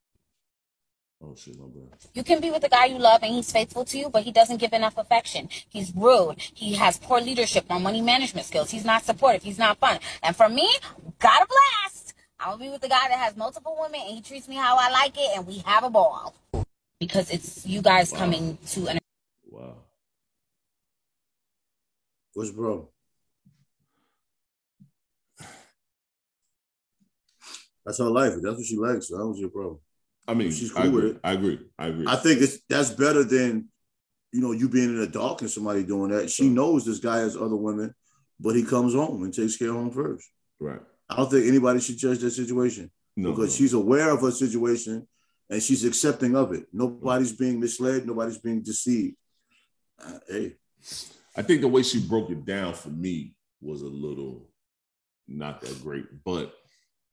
Oh 1.22 1.36
shit, 1.36 1.60
my 1.60 1.66
bad. 1.66 2.00
you 2.14 2.24
can 2.24 2.40
be 2.40 2.50
with 2.50 2.62
the 2.62 2.70
guy 2.70 2.86
you 2.86 2.98
love 2.98 3.24
and 3.24 3.34
he's 3.34 3.52
faithful 3.52 3.84
to 3.86 3.98
you 3.98 4.10
but 4.10 4.24
he 4.24 4.32
doesn't 4.32 4.58
give 4.58 4.72
enough 4.72 4.98
affection 4.98 5.50
he's 5.68 5.94
rude 5.94 6.36
he 6.40 6.76
has 6.76 6.98
poor 6.98 7.20
leadership 7.20 7.66
on 7.70 7.84
money 7.84 8.00
management 8.02 8.48
skills 8.48 8.72
he's 8.72 8.86
not 8.86 9.04
supportive 9.04 9.44
he's 9.44 9.60
not 9.60 9.78
fun 9.80 10.00
and 10.24 10.34
for 10.36 10.48
me 10.48 10.68
got 11.20 11.44
a 11.44 11.48
blast 11.48 12.14
I'll 12.40 12.58
be 12.58 12.70
with 12.70 12.80
the 12.80 12.88
guy 12.88 13.10
that 13.10 13.20
has 13.20 13.36
multiple 13.36 13.78
women 13.82 14.00
and 14.00 14.16
he 14.16 14.22
treats 14.22 14.48
me 14.48 14.56
how 14.56 14.78
i 14.80 14.90
like 14.92 15.18
it 15.18 15.30
and 15.36 15.46
we 15.46 15.58
have 15.60 15.84
a 15.84 15.90
ball 15.90 16.34
because 17.02 17.30
it's 17.30 17.66
you 17.66 17.82
guys 17.82 18.14
coming 18.14 18.58
to 18.68 18.88
an 18.88 19.00
Wow. 19.50 19.76
What's 22.34 22.52
problem? 22.52 22.88
That's 27.86 27.98
her 27.98 28.06
life. 28.06 28.34
That's 28.42 28.56
what 28.58 28.66
she 28.66 28.78
likes. 28.78 29.08
So 29.08 29.18
that 29.18 29.26
was 29.26 29.40
your 29.40 29.50
problem. 29.50 29.80
I 30.30 30.34
mean, 30.36 30.52
She's 30.52 30.76
I 30.76 30.84
cool 30.84 30.92
with 30.92 31.04
it. 31.06 31.20
I 31.24 31.34
agree. 31.34 31.60
I 31.78 31.88
agree. 31.88 32.06
I 32.08 32.16
think 32.16 32.42
it's 32.42 32.60
that's 32.70 32.92
better 32.92 33.24
than 33.24 33.68
you 34.32 34.42
know 34.42 34.52
you 34.52 34.70
being 34.70 34.90
in 34.90 35.00
the 35.00 35.08
dark 35.08 35.42
and 35.42 35.50
somebody 35.50 35.84
doing 35.84 36.12
that. 36.12 36.30
She 36.30 36.50
knows 36.50 36.86
this 36.86 37.00
guy 37.00 37.18
has 37.20 37.36
other 37.36 37.56
women, 37.56 37.94
but 38.40 38.56
he 38.56 38.64
comes 38.64 38.94
home 38.94 39.24
and 39.24 39.34
takes 39.34 39.58
care 39.58 39.70
of 39.70 39.76
home 39.76 39.92
first. 39.92 40.28
right. 40.60 40.82
I 41.12 41.16
don't 41.16 41.32
think 41.32 41.48
anybody 41.48 41.80
should 41.80 41.98
judge 41.98 42.20
that 42.20 42.30
situation 42.32 42.92
No, 43.18 43.32
because 43.32 43.50
no. 43.50 43.58
she's 43.58 43.74
aware 43.74 44.12
of 44.12 44.22
her 44.22 44.30
situation 44.30 45.08
and 45.50 45.64
she's 45.64 45.84
accepting 45.84 46.36
of 46.36 46.54
it. 46.54 46.68
Nobody's 46.72 47.34
being 47.34 47.60
misled. 47.60 48.06
Nobody's 48.06 48.38
being 48.38 48.62
deceived. 48.62 49.16
Uh, 50.00 50.20
hey, 50.28 50.56
I 51.36 51.42
think 51.42 51.62
the 51.62 51.68
way 51.68 51.82
she 51.82 52.00
broke 52.00 52.30
it 52.30 52.46
down 52.46 52.76
for 52.76 52.90
me 52.90 53.34
was 53.60 53.82
a 53.82 53.88
little 53.88 54.50
not 55.28 55.62
that 55.62 55.82
great, 55.82 56.06
but 56.24 56.54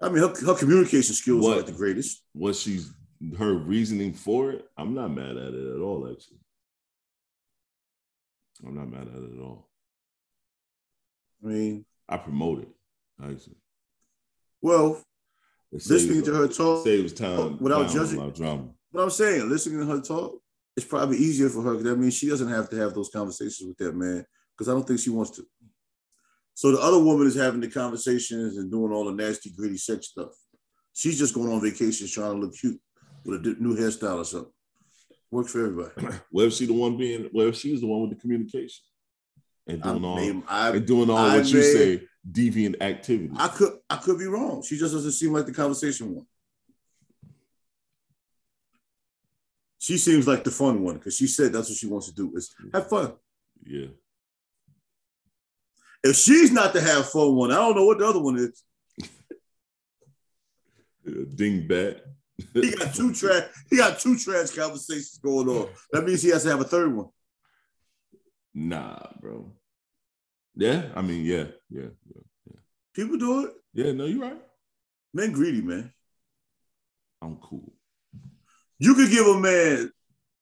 I 0.03 0.11
mean, 0.11 0.19
her, 0.23 0.35
her 0.47 0.55
communication 0.55 1.15
skills 1.15 1.43
What? 1.43 1.55
aren't 1.55 1.67
the 1.69 1.73
greatest. 1.73 2.23
what 2.35 2.55
she's 2.55 2.93
her 3.39 3.55
reasoning 3.55 4.13
for 4.13 4.51
it, 4.53 4.67
I'm 4.77 4.95
not 4.95 5.09
mad 5.09 5.37
at 5.37 5.55
it 5.55 5.75
at 5.75 5.81
all. 5.81 6.09
Actually, 6.11 6.39
I'm 8.67 8.75
not 8.75 8.91
mad 8.91 9.09
at 9.09 9.23
it 9.23 9.35
at 9.37 9.43
all. 9.43 9.69
I 11.45 11.49
mean, 11.49 11.85
I 12.09 12.17
promote 12.17 12.63
it. 12.63 12.69
Actually, 13.23 13.57
well, 14.61 15.03
it 15.73 15.87
listening 15.89 16.17
saves, 16.17 16.27
to 16.29 16.35
her 16.35 16.49
talk, 16.49 16.85
saves 16.85 17.13
time 17.13 17.59
without 17.59 17.91
judging- 17.91 18.31
drama. 18.31 18.69
what 18.91 19.03
I'm 19.03 19.11
saying, 19.11 19.49
listening 19.49 19.81
to 19.81 19.87
her 19.87 20.01
talk, 20.01 20.41
it's 20.77 20.87
probably 20.87 21.17
easier 21.17 21.49
for 21.49 21.63
her 21.63 21.73
because 21.73 21.85
that 21.85 21.99
means 21.99 22.15
she 22.15 22.29
doesn't 22.29 22.49
have 22.49 22.69
to 22.71 22.77
have 22.77 22.95
those 22.95 23.11
conversations 23.11 23.67
with 23.67 23.79
that 23.79 23.97
man 23.97 24.25
because 24.57 24.69
I 24.69 24.73
don't 24.73 24.87
think 24.87 25.01
she 25.01 25.11
wants 25.11 25.31
to. 25.33 25.47
So 26.55 26.73
the 26.73 26.81
other 26.81 26.99
woman 26.99 27.27
is 27.27 27.35
having 27.35 27.61
the 27.61 27.69
conversations 27.69 28.57
and 28.57 28.71
doing 28.71 28.93
all 28.93 29.05
the 29.05 29.13
nasty, 29.13 29.51
gritty 29.51 29.77
sex 29.77 30.09
stuff. 30.09 30.31
She's 30.95 31.19
just 31.19 31.35
going 31.35 31.53
on 31.53 31.61
vacations 31.61 32.11
trying 32.11 32.33
to 32.33 32.39
look 32.39 32.55
cute 32.57 32.81
with 33.27 33.45
a 33.45 33.57
new 33.61 33.77
hairstyle 33.77 34.19
or 34.19 34.25
something. 34.25 34.53
Works 35.31 35.53
for 35.53 35.67
everybody. 35.67 36.19
If 36.33 36.53
she 36.55 36.67
the 36.67 36.73
one 36.73 36.97
being? 36.97 37.29
If 37.35 37.57
she's 37.57 37.81
the 37.81 37.87
one 37.87 38.03
with 38.03 38.11
the 38.11 38.17
communication 38.17 38.85
and 39.67 39.83
I, 39.83 39.91
doing 39.91 40.05
all 40.05 40.17
mean, 40.17 40.43
I, 40.49 40.71
and 40.71 40.87
doing 40.87 41.11
all 41.11 41.17
I 41.17 41.37
what 41.39 41.47
you 41.47 41.63
say 41.63 42.03
deviant 42.31 42.81
activity? 42.81 43.33
I 43.37 43.49
could 43.49 43.73
I 43.91 43.97
could 43.97 44.19
be 44.19 44.27
wrong. 44.27 44.63
She 44.63 44.79
just 44.79 44.95
doesn't 44.95 45.13
seem 45.13 45.33
like 45.33 45.47
the 45.47 45.53
conversation 45.53 46.15
one. 46.15 46.27
She 49.79 49.99
seems 49.99 50.27
like 50.27 50.43
the 50.45 50.51
fun 50.51 50.83
one 50.83 50.95
because 50.95 51.17
she 51.17 51.27
said 51.27 51.53
that's 51.53 51.69
what 51.69 51.79
she 51.79 51.87
wants 51.87 52.07
to 52.07 52.15
do 52.15 52.33
is 52.35 52.55
have 52.73 52.89
fun. 52.89 53.13
yeah. 53.65 53.87
If 56.05 56.15
she's 56.15 56.53
not 56.53 56.73
the 56.73 56.81
have 56.81 57.09
fun 57.11 57.35
one, 57.35 57.51
I 57.51 57.57
don't 57.57 57.75
know 57.75 57.85
what 57.85 57.99
the 57.99 58.07
other 58.07 58.21
one 58.21 58.37
is. 58.39 58.63
Yeah, 61.05 61.23
Ding 61.37 61.69
bat. 61.69 62.03
He 62.53 62.71
got 62.73 62.95
two 62.95 63.13
trash. 63.15 63.45
He 63.71 63.77
got 63.77 63.99
two 63.99 64.19
trash 64.19 64.51
conversations 64.51 65.19
going 65.23 65.49
on. 65.49 65.69
That 65.93 66.05
means 66.05 66.23
he 66.23 66.31
has 66.31 66.43
to 66.45 66.51
have 66.51 66.61
a 66.61 66.65
third 66.65 66.95
one. 66.95 67.09
Nah, 68.55 68.99
bro. 69.21 69.53
Yeah, 70.55 70.87
I 70.95 71.03
mean, 71.03 71.25
yeah, 71.25 71.45
yeah, 71.69 71.89
yeah. 72.15 72.57
People 72.95 73.19
do 73.19 73.47
it. 73.47 73.53
Yeah, 73.75 73.93
no, 73.93 74.07
you're 74.07 74.23
right. 74.23 74.41
Men 75.13 75.33
greedy, 75.33 75.61
man. 75.61 75.93
I'm 77.21 77.37
cool. 77.37 77.75
You 78.79 78.95
could 78.95 79.11
give 79.11 79.27
a 79.27 79.39
man 79.39 79.91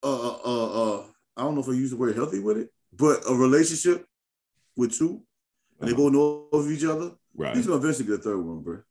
uh 0.02 0.36
uh 0.44 0.98
uh 0.98 1.06
I 1.36 1.42
don't 1.42 1.54
know 1.54 1.62
if 1.62 1.68
I 1.68 1.72
use 1.72 1.90
the 1.90 1.96
word 1.96 2.14
healthy 2.14 2.38
with 2.38 2.58
it, 2.58 2.70
but 2.92 3.22
a 3.28 3.34
relationship 3.34 4.06
with 4.76 4.96
two, 4.96 5.22
and 5.80 5.90
they 5.90 5.94
both 5.94 6.12
know 6.12 6.48
of 6.52 6.70
each 6.70 6.84
other. 6.84 7.12
Right. 7.34 7.56
He's 7.56 7.66
gonna 7.66 7.78
eventually 7.78 8.06
get 8.06 8.20
a 8.20 8.22
third 8.22 8.38
one, 8.38 8.62
bro. 8.62 8.82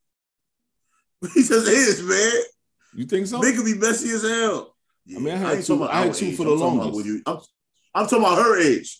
He 1.33 1.41
says, 1.41 1.67
is, 1.67 2.01
man. 2.03 2.43
You 2.95 3.05
think 3.05 3.27
so? 3.27 3.39
They 3.39 3.53
could 3.53 3.65
be 3.65 3.75
messy 3.75 4.09
as 4.11 4.21
hell. 4.23 4.75
I 5.15 5.19
mean, 5.19 5.33
I 5.33 5.37
had 5.37 5.57
ain't 5.57 5.65
two- 5.65 5.83
I 5.83 6.05
had 6.05 6.13
two 6.13 6.27
age. 6.27 6.37
for 6.37 6.45
the 6.45 6.51
I'm 6.53 6.59
longest. 6.59 7.05
you- 7.05 7.21
I'm, 7.25 7.37
I'm 7.95 8.05
talking 8.07 8.19
about 8.25 8.37
her 8.37 8.59
age. 8.59 8.99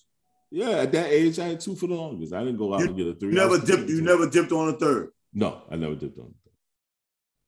Yeah, 0.52 0.70
at 0.70 0.92
that 0.92 1.12
age, 1.12 1.40
I 1.40 1.46
had 1.50 1.60
two 1.60 1.76
for 1.76 1.88
the 1.88 1.96
longest. 1.96 2.34
I 2.34 2.40
didn't 2.44 2.58
go 2.58 2.74
out 2.74 2.82
You 2.82 2.88
and 2.88 2.98
get 2.98 3.08
a 3.08 3.14
three. 3.16 3.30
You 3.30 3.36
never 3.36 3.58
dipped. 3.60 3.90
You 3.90 4.02
never 4.02 4.30
dipped 4.30 4.52
on 4.52 4.70
a 4.70 4.74
third. 4.74 5.10
No, 5.34 5.64
I 5.72 5.76
never 5.78 5.96
dipped 5.96 6.20
on. 6.20 6.34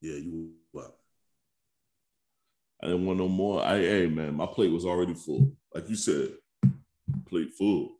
Yeah, 0.00 0.14
you. 0.14 0.50
Wow. 0.72 0.92
I 2.82 2.86
didn't 2.86 3.06
want 3.06 3.18
no 3.18 3.28
more. 3.28 3.64
I 3.64 3.78
hey 3.78 4.06
man, 4.06 4.34
my 4.34 4.46
plate 4.46 4.72
was 4.72 4.84
already 4.84 5.14
full. 5.14 5.52
Like 5.74 5.88
you 5.88 5.96
said, 5.96 6.32
plate 7.28 7.52
full. 7.56 7.96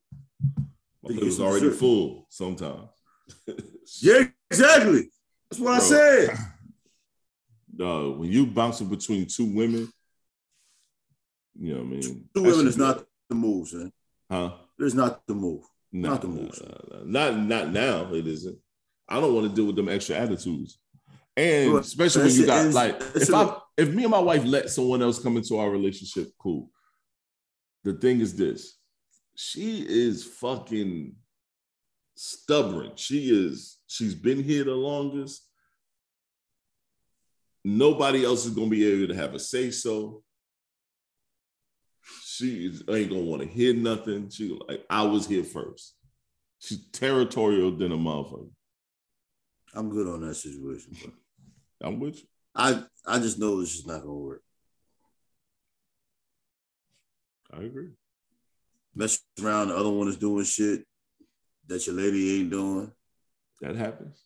My 1.03 1.11
plate 1.12 1.24
was 1.24 1.40
already 1.40 1.66
dessert. 1.66 1.78
full 1.78 2.26
sometimes. 2.30 2.88
Yeah, 4.01 4.24
exactly. 4.51 5.09
That's 5.49 5.61
what 5.61 5.74
I 5.74 5.78
said. 5.78 6.30
No, 7.79 8.12
when 8.12 8.31
you 8.33 8.47
bouncing 8.47 8.89
between 8.89 9.27
two 9.27 9.45
women, 9.55 9.89
you 11.59 11.74
know 11.74 11.81
what 11.81 11.87
I 11.87 11.91
mean? 11.91 12.29
Two 12.35 12.43
women 12.43 12.66
is 12.66 12.77
not 12.77 13.05
the 13.29 13.35
move, 13.35 13.68
son. 13.68 13.93
huh? 14.31 14.53
It's 14.79 14.95
not 14.95 15.27
the 15.27 15.35
move. 15.35 15.62
Not 15.93 16.20
the 16.22 16.29
move. 16.29 16.59
Not 17.05 17.39
not 17.39 17.70
now. 17.70 18.12
It 18.12 18.27
isn't. 18.27 18.59
I 19.09 19.20
don't 19.20 19.35
want 19.35 19.49
to 19.49 19.55
deal 19.55 19.66
with 19.66 19.77
them 19.77 19.89
extra 19.89 20.16
attitudes. 20.16 20.79
And 21.37 21.77
especially 21.79 22.24
when 22.24 22.35
you 22.35 22.47
got 22.47 22.72
like 22.72 23.01
if 23.14 23.33
I 23.33 23.57
if 23.77 23.91
me 23.95 24.03
and 24.05 24.11
my 24.11 24.18
wife 24.18 24.45
let 24.45 24.70
someone 24.70 25.03
else 25.03 25.18
come 25.18 25.37
into 25.37 25.59
our 25.59 25.70
relationship, 25.70 26.29
cool. 26.39 26.70
The 27.85 27.93
thing 27.95 28.20
is 28.20 28.35
this. 28.37 28.79
She 29.37 29.87
is 29.87 30.24
fucking 30.24 31.14
stubborn. 32.16 32.93
She 32.97 33.29
is, 33.29 33.79
she's 33.87 34.14
been 34.14 34.43
here 34.43 34.64
the 34.64 34.74
longest. 34.74 35.45
Nobody 37.68 38.24
else 38.24 38.46
is 38.46 38.54
gonna 38.54 38.70
be 38.70 38.86
able 38.86 39.12
to 39.12 39.20
have 39.20 39.34
a 39.34 39.40
say 39.40 39.72
so. 39.72 40.22
She 42.22 42.66
is, 42.66 42.84
ain't 42.88 43.10
gonna 43.10 43.22
want 43.22 43.42
to 43.42 43.48
hear 43.48 43.74
nothing. 43.74 44.30
She 44.30 44.56
like, 44.68 44.84
I 44.88 45.02
was 45.02 45.26
here 45.26 45.42
first. 45.42 45.96
She's 46.60 46.86
territorial 46.92 47.72
than 47.72 47.90
a 47.90 47.96
motherfucker. 47.96 48.50
I'm 49.74 49.90
good 49.90 50.06
on 50.06 50.20
that 50.20 50.36
situation. 50.36 50.92
Bro. 51.02 51.12
I'm 51.82 51.98
with 51.98 52.18
you. 52.18 52.28
I 52.54 52.84
I 53.04 53.18
just 53.18 53.40
know 53.40 53.60
this 53.60 53.74
is 53.74 53.84
not 53.84 54.02
gonna 54.02 54.14
work. 54.14 54.42
I 57.52 57.62
agree. 57.62 57.90
Mess 58.94 59.18
around, 59.42 59.68
the 59.68 59.76
other 59.76 59.90
one 59.90 60.06
is 60.06 60.16
doing 60.16 60.44
shit 60.44 60.84
that 61.66 61.84
your 61.84 61.96
lady 61.96 62.38
ain't 62.38 62.50
doing. 62.50 62.92
That 63.60 63.74
happens. 63.74 64.22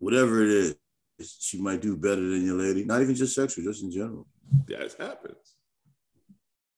Whatever 0.00 0.42
it 0.42 0.50
is, 0.50 0.76
she 1.22 1.60
might 1.60 1.80
do 1.80 1.96
better 1.96 2.20
than 2.20 2.44
your 2.44 2.56
lady. 2.56 2.84
Not 2.84 3.02
even 3.02 3.14
just 3.14 3.34
sexual, 3.34 3.64
just 3.64 3.82
in 3.82 3.90
general. 3.90 4.26
That 4.66 4.94
happens. 4.98 5.56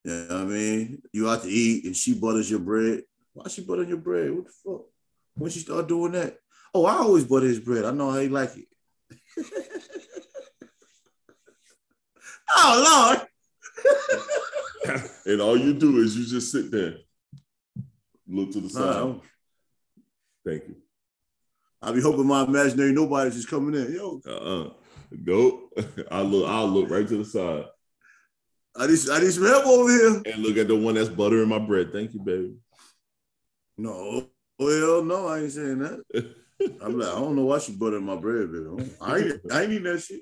You 0.03 0.11
know 0.11 0.35
what 0.35 0.41
I 0.41 0.45
mean? 0.45 1.01
You 1.11 1.29
out 1.29 1.43
to 1.43 1.49
eat 1.49 1.85
and 1.85 1.95
she 1.95 2.13
butters 2.13 2.49
your 2.49 2.59
bread. 2.59 3.03
Why 3.33 3.47
she 3.49 3.61
butter 3.61 3.83
your 3.83 3.97
bread? 3.97 4.31
What 4.31 4.45
the 4.45 4.51
fuck? 4.63 4.81
When 5.35 5.51
she 5.51 5.59
start 5.59 5.87
doing 5.87 6.13
that? 6.13 6.37
Oh, 6.73 6.85
I 6.85 6.97
always 6.97 7.23
butter 7.25 7.47
his 7.47 7.59
bread. 7.59 7.85
I 7.85 7.91
know 7.91 8.11
how 8.11 8.19
he 8.19 8.29
like 8.29 8.51
it. 8.55 8.67
oh 12.55 13.17
Lord. 13.17 13.27
And 15.25 15.41
all 15.41 15.57
you 15.57 15.73
do 15.73 15.97
is 15.97 16.15
you 16.15 16.25
just 16.27 16.51
sit 16.51 16.69
there, 16.69 16.97
look 18.27 18.51
to 18.51 18.59
the 18.59 18.69
side. 18.69 19.19
Thank 20.45 20.67
you. 20.67 20.75
I 21.85 21.91
be 21.91 22.01
hoping 22.01 22.25
my 22.25 22.43
imaginary 22.43 22.91
nobody's 22.91 23.35
just 23.35 23.47
coming 23.47 23.79
in. 23.79 23.93
Yo, 23.93 24.19
Uh-uh. 24.27 24.71
Nope. 25.11 25.71
I 26.11 26.21
look, 26.21 26.49
I'll 26.49 26.67
look 26.67 26.89
right 26.89 27.07
to 27.07 27.17
the 27.17 27.25
side 27.25 27.65
I 28.77 28.87
need, 28.87 28.99
I 29.09 29.19
need 29.19 29.31
some 29.31 29.45
help 29.45 29.65
over 29.67 29.89
here. 29.89 30.21
and 30.25 30.43
look 30.43 30.57
at 30.57 30.67
the 30.67 30.75
one 30.75 30.95
that's 30.95 31.09
buttering 31.09 31.47
my 31.47 31.59
bread. 31.59 31.93
Thank 31.93 32.13
you, 32.13 32.19
baby. 32.19 32.55
No, 33.77 34.27
well, 34.59 35.03
no, 35.03 35.27
I 35.27 35.39
ain't 35.41 35.51
saying 35.51 35.79
that. 35.79 36.03
I'm 36.81 36.97
like, 36.97 37.09
I 37.09 37.19
don't 37.19 37.35
know 37.35 37.45
why 37.45 37.59
she 37.59 37.73
buttering 37.73 38.03
my 38.03 38.15
bread, 38.15 38.51
baby. 38.51 38.91
I 38.99 39.17
ain't, 39.17 39.41
I 39.51 39.61
ain't 39.61 39.71
eating 39.71 39.83
that 39.83 40.01
shit. 40.01 40.21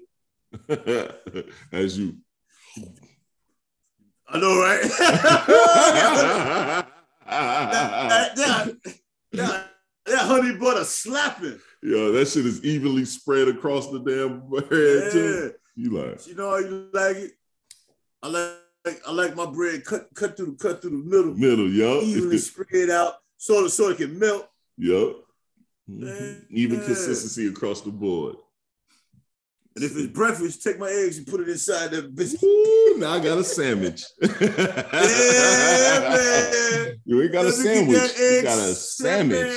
As 1.72 1.97
you. 1.97 2.18
I 4.28 4.39
know, 4.39 4.59
right? 4.59 4.82
that, 7.26 8.36
that, 8.36 8.76
that, 9.32 9.62
that 10.14 10.26
honey 10.28 10.55
butter 10.57 10.84
slapping. 10.84 11.59
Yo, 11.82 12.11
that 12.14 12.28
shit 12.28 12.45
is 12.45 12.64
evenly 12.64 13.05
spread 13.05 13.47
across 13.47 13.89
the 13.91 13.99
damn 13.99 14.47
bread 14.47 15.11
too. 15.11 15.53
You 15.76 15.89
like, 15.91 16.26
You 16.28 16.36
know 16.36 16.49
how 16.51 16.57
you 16.59 16.89
like 16.93 17.18
it? 17.18 17.32
I 18.22 18.28
like 18.28 19.01
I 19.07 19.11
like 19.11 19.36
my 19.36 19.45
bread 19.45 19.84
cut 19.86 20.07
cut 20.14 20.38
through 20.38 20.55
the 20.57 20.57
cut 20.57 20.82
through 20.82 20.91
the 20.91 20.97
middle, 21.09 21.34
middle, 21.34 21.70
yo. 21.70 22.01
evenly 22.01 22.38
spread 22.49 22.89
out, 22.89 23.16
so 23.38 23.64
the 23.64 23.70
so 23.70 23.89
it 23.89 23.97
can 23.97 24.18
melt. 24.20 24.47
Yup. 24.78 25.18
Mhm. 25.89 26.45
Even 26.49 26.80
Yeah. 26.80 26.86
consistency 26.86 27.47
across 27.47 27.82
the 27.82 27.91
board. 27.91 28.36
And 29.76 29.84
if 29.84 29.97
it's 29.97 30.07
breakfast, 30.14 30.61
take 30.61 30.78
my 30.78 30.89
eggs 30.89 31.18
and 31.18 31.26
put 31.26 31.41
it 31.41 31.49
inside 31.49 31.89
that 31.91 32.14
biscuit. 32.14 32.43
Ooh, 32.43 32.95
now 32.99 33.14
I 33.14 33.20
got 33.20 33.39
a 33.39 33.43
sandwich. 33.43 34.03
Yeah, 34.22 36.09
man. 36.09 37.01
You 37.05 37.22
ain't 37.24 37.32
got 37.32 37.45
a 37.45 37.49
Let 37.49 37.57
me 37.57 37.64
get 37.64 37.76
sandwich. 37.76 38.20
You 38.20 38.41
got 38.43 38.59
a 38.59 38.74
sandwich. 38.76 39.51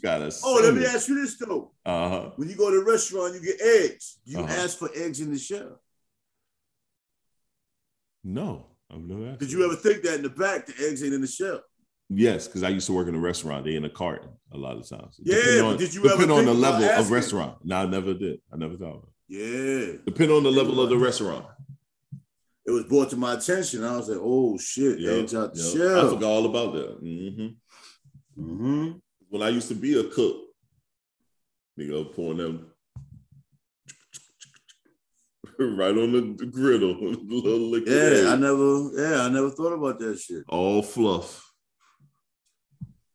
Sandwich. 0.00 0.34
You 0.34 0.40
got 0.42 0.54
a 0.54 0.58
Oh, 0.58 0.62
let 0.62 0.74
me 0.74 0.80
sandwich. 0.82 0.94
ask 0.96 1.08
you 1.08 1.20
this 1.22 1.38
though. 1.38 1.72
Uh-huh. 1.84 2.30
When 2.36 2.48
you 2.48 2.56
go 2.56 2.70
to 2.70 2.78
a 2.78 2.84
restaurant, 2.84 3.34
you 3.34 3.40
get 3.40 3.60
eggs. 3.60 4.18
You 4.24 4.40
Uh-huh. 4.40 4.52
ask 4.62 4.78
for 4.78 4.90
eggs 4.94 5.20
in 5.20 5.30
the 5.32 5.38
shell. 5.38 5.80
No, 8.24 8.66
I've 8.90 9.00
never 9.02 9.28
asked. 9.30 9.40
Did 9.40 9.52
you 9.52 9.64
ever 9.64 9.76
think 9.76 10.02
that 10.02 10.14
in 10.16 10.22
the 10.22 10.30
back, 10.30 10.66
the 10.66 10.74
eggs 10.86 11.02
ain't 11.02 11.14
in 11.14 11.20
the 11.20 11.26
shell? 11.26 11.60
Yes, 12.08 12.46
because 12.46 12.62
I 12.62 12.68
used 12.68 12.86
to 12.86 12.92
work 12.92 13.08
in 13.08 13.14
a 13.14 13.18
restaurant. 13.20 13.64
They 13.64 13.74
in 13.74 13.84
a 13.84 13.90
carton 13.90 14.30
a 14.52 14.56
lot 14.56 14.76
of 14.76 14.88
times. 14.88 15.18
Yeah, 15.22 15.34
Depending 15.36 15.62
but 15.62 15.68
on, 15.70 15.76
did 15.76 15.94
you 15.94 16.00
ever 16.04 16.08
depending 16.10 16.38
on 16.38 16.44
the 16.44 16.54
level 16.54 16.84
of 16.88 17.10
restaurant? 17.10 17.58
No, 17.64 17.76
I 17.76 17.86
never 17.86 18.14
did. 18.14 18.40
I 18.52 18.56
never 18.56 18.74
thought 18.76 18.96
of 18.96 19.02
it. 19.04 19.10
Yeah. 19.28 19.98
Depending 20.06 20.36
on 20.36 20.44
the 20.44 20.50
level 20.52 20.80
of 20.80 20.88
the 20.88 20.96
restaurant. 20.96 21.46
It 22.64 22.70
was 22.70 22.84
brought 22.84 23.10
to 23.10 23.16
my 23.16 23.34
attention. 23.34 23.82
I 23.84 23.96
was 23.96 24.08
like, 24.08 24.18
oh 24.20 24.56
shit, 24.58 24.98
Yup, 25.00 25.14
eggs 25.14 25.34
out 25.34 25.54
the 25.54 25.60
yup. 25.60 25.76
shell. 25.76 26.06
I 26.06 26.14
forgot 26.14 26.28
all 26.28 26.46
about 26.46 26.74
that. 26.74 26.96
hmm 26.98 27.46
Mm-hmm. 28.40 28.92
When 29.36 29.46
I 29.46 29.50
used 29.50 29.68
to 29.68 29.74
be 29.74 30.00
a 30.00 30.04
cook, 30.04 30.34
nigga, 31.78 32.10
pouring 32.14 32.38
them 32.38 32.70
right 35.58 35.90
on 35.90 36.36
the, 36.38 36.46
griddle. 36.46 36.96
Yeah, 37.86 38.32
I 38.32 38.36
never, 38.36 38.88
yeah, 38.96 39.24
I 39.24 39.28
never 39.28 39.50
thought 39.50 39.74
about 39.74 39.98
that 39.98 40.18
shit. 40.18 40.42
all 40.48 40.82
fluff. 40.82 41.52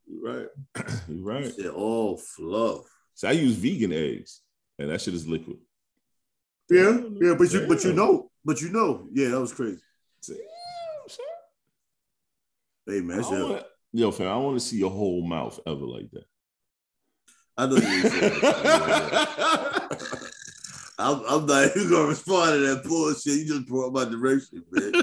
You're 0.06 0.32
right. 0.32 0.48
You're 1.10 1.26
right. 1.26 1.52
Yeah, 1.58 1.70
all 1.70 2.18
fluff. 2.18 2.86
So 3.16 3.28
I 3.28 3.32
use 3.32 3.56
vegan 3.56 3.92
eggs, 3.92 4.42
and 4.78 4.92
that 4.92 5.02
shit 5.02 5.16
is 5.16 5.28
liquid. 5.28 5.58
Yeah, 6.70 7.00
yeah, 7.20 7.34
but 7.34 7.52
you, 7.52 7.66
but 7.68 7.84
you 7.84 7.94
know, 7.94 8.30
but 8.46 8.62
you 8.62 8.70
know, 8.70 9.08
yeah, 9.12 9.30
that 9.30 9.42
was 9.42 9.54
crazy. 9.54 9.82
Hey 12.86 13.02
man, 13.02 13.18
I 13.18 13.22
don't 13.24 13.42
wanna- 13.42 13.66
Yo, 13.94 14.12
fam, 14.12 14.28
I 14.28 14.38
want 14.38 14.60
to 14.60 14.66
see 14.66 14.78
your 14.78 14.90
whole 14.90 15.22
mouth 15.22 15.60
ever 15.68 15.86
like 15.86 16.10
that. 16.12 16.24
I 17.58 17.66
know 17.66 17.76
you 17.76 17.88
ain't 17.88 18.08
saying 18.08 18.40
that. 18.42 19.98
I'm, 21.00 21.22
I'm 21.28 21.46
not 21.46 21.76
even 21.76 21.90
gonna 21.90 22.08
respond 22.08 22.52
to 22.52 22.60
that 22.60 22.84
bullshit. 22.84 23.40
You 23.40 23.46
just 23.48 23.68
brought 23.68 23.92
my 23.92 24.06
direction, 24.06 24.64
man. 24.72 24.94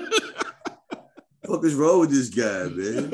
fuck 1.47 1.65
is 1.65 1.75
wrong 1.75 2.01
with 2.01 2.11
this 2.11 2.29
guy, 2.29 2.69
man? 2.69 3.13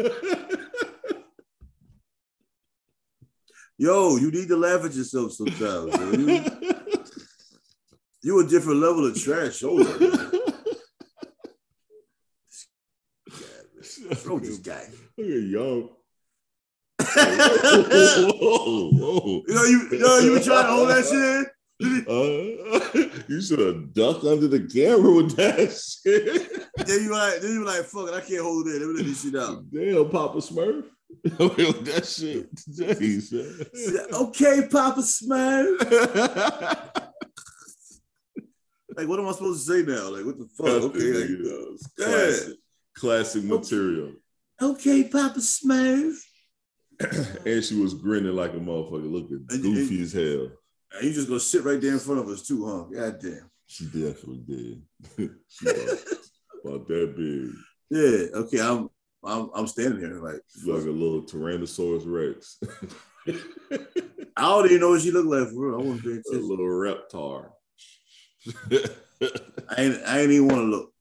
Yo, 3.77 4.17
you 4.17 4.31
need 4.31 4.49
to 4.49 4.57
laugh 4.57 4.85
at 4.85 4.95
yourself 4.95 5.33
sometimes. 5.33 5.99
Man. 5.99 6.29
You, 6.29 6.45
you 8.23 8.41
a 8.41 8.47
different 8.47 8.81
level 8.81 9.07
of 9.07 9.21
trash. 9.21 9.61
That, 9.61 10.24
man. 14.15 14.23
What's 14.23 14.27
wrong 14.27 14.41
with 14.41 14.49
this 14.49 14.59
guy? 14.59 14.87
Look 15.19 15.27
at 15.27 15.43
yo. 15.43 15.97
you 17.17 18.33
whoa, 18.41 18.91
know, 18.91 19.65
you, 19.65 19.89
you 19.91 19.99
know, 19.99 20.19
you 20.19 20.35
been 20.35 20.43
trying 20.43 20.65
to 20.65 20.71
hold 20.71 20.89
that 20.89 21.05
shit 21.05 21.49
in. 21.81 22.05
Uh, 22.09 23.25
you 23.29 23.41
should 23.43 23.59
have 23.59 23.93
ducked 23.93 24.25
under 24.25 24.47
the 24.47 24.61
camera 24.61 25.13
with 25.13 25.37
that 25.37 25.73
shit. 26.05 26.67
Then 26.87 27.03
you 27.03 27.11
like, 27.13 27.41
then 27.41 27.53
you 27.53 27.65
like, 27.65 27.85
fuck 27.85 28.09
it, 28.09 28.15
I 28.15 28.21
can't 28.21 28.43
hold 28.43 28.69
it. 28.69 28.81
Let 28.81 28.89
me 28.89 28.95
let 28.95 29.05
this 29.05 29.23
shit 29.23 29.35
out. 29.37 29.71
Damn, 29.71 30.09
Papa 30.09 30.39
Smurf. 30.39 30.85
that 31.25 32.07
shit. 32.07 32.55
Jeez. 32.55 33.33
Okay, 34.13 34.69
Papa 34.71 35.01
Smurf. 35.01 35.81
Like, 38.97 39.09
what 39.09 39.19
am 39.19 39.27
I 39.27 39.33
supposed 39.33 39.67
to 39.67 39.73
say 39.73 39.83
now? 39.83 40.11
Like, 40.11 40.25
what 40.25 40.39
the 40.39 40.47
fuck? 40.57 40.69
Okay, 40.69 41.13
like, 41.13 41.29
yeah. 41.99 42.55
Classic. 42.95 43.45
Material. 43.45 44.13
Okay, 44.61 45.05
Papa 45.05 45.41
Smurf. 45.41 46.15
and 47.47 47.65
she 47.65 47.75
was 47.75 47.95
grinning 47.95 48.37
like 48.37 48.53
a 48.53 48.59
motherfucker, 48.59 49.11
looking 49.11 49.45
goofy 49.49 50.03
as 50.03 50.13
hell. 50.13 50.49
And 50.93 51.03
you 51.03 51.13
just 51.13 51.29
gonna 51.29 51.41
sit 51.41 51.65
right 51.65 51.81
there 51.81 51.93
in 51.93 51.99
front 51.99 52.21
of 52.21 52.29
us 52.29 52.47
too, 52.47 52.65
huh? 52.67 52.85
God 52.85 53.21
damn. 53.21 53.51
She 53.67 53.87
definitely 53.87 54.45
did. 54.47 54.83
she 55.49 55.65
was 55.65 56.31
about 56.65 56.87
that 56.87 57.15
big. 57.17 57.51
Yeah. 57.91 58.39
Okay. 58.41 58.61
I'm. 58.61 58.89
I'm. 59.25 59.51
I'm 59.55 59.67
standing 59.67 60.01
here 60.01 60.21
like 60.21 60.41
like 60.67 60.87
a 60.87 60.91
little 60.91 61.23
Tyrannosaurus 61.23 62.05
Rex. 62.07 62.59
I 64.37 64.43
don't 64.43 64.67
even 64.67 64.81
know 64.81 64.91
what 64.91 65.01
she 65.01 65.11
looked 65.11 65.29
like 65.29 65.49
for 65.49 65.71
real. 65.71 65.81
I 65.81 65.85
want 65.85 66.03
to 66.03 66.23
be 66.23 66.37
a 66.37 66.41
little 66.41 66.67
reptar. 66.67 67.51
I 69.71 69.81
ain't. 69.83 70.03
I 70.07 70.21
ain't 70.21 70.31
even 70.31 70.49
want 70.49 70.61
to 70.61 70.65
look. 70.65 70.94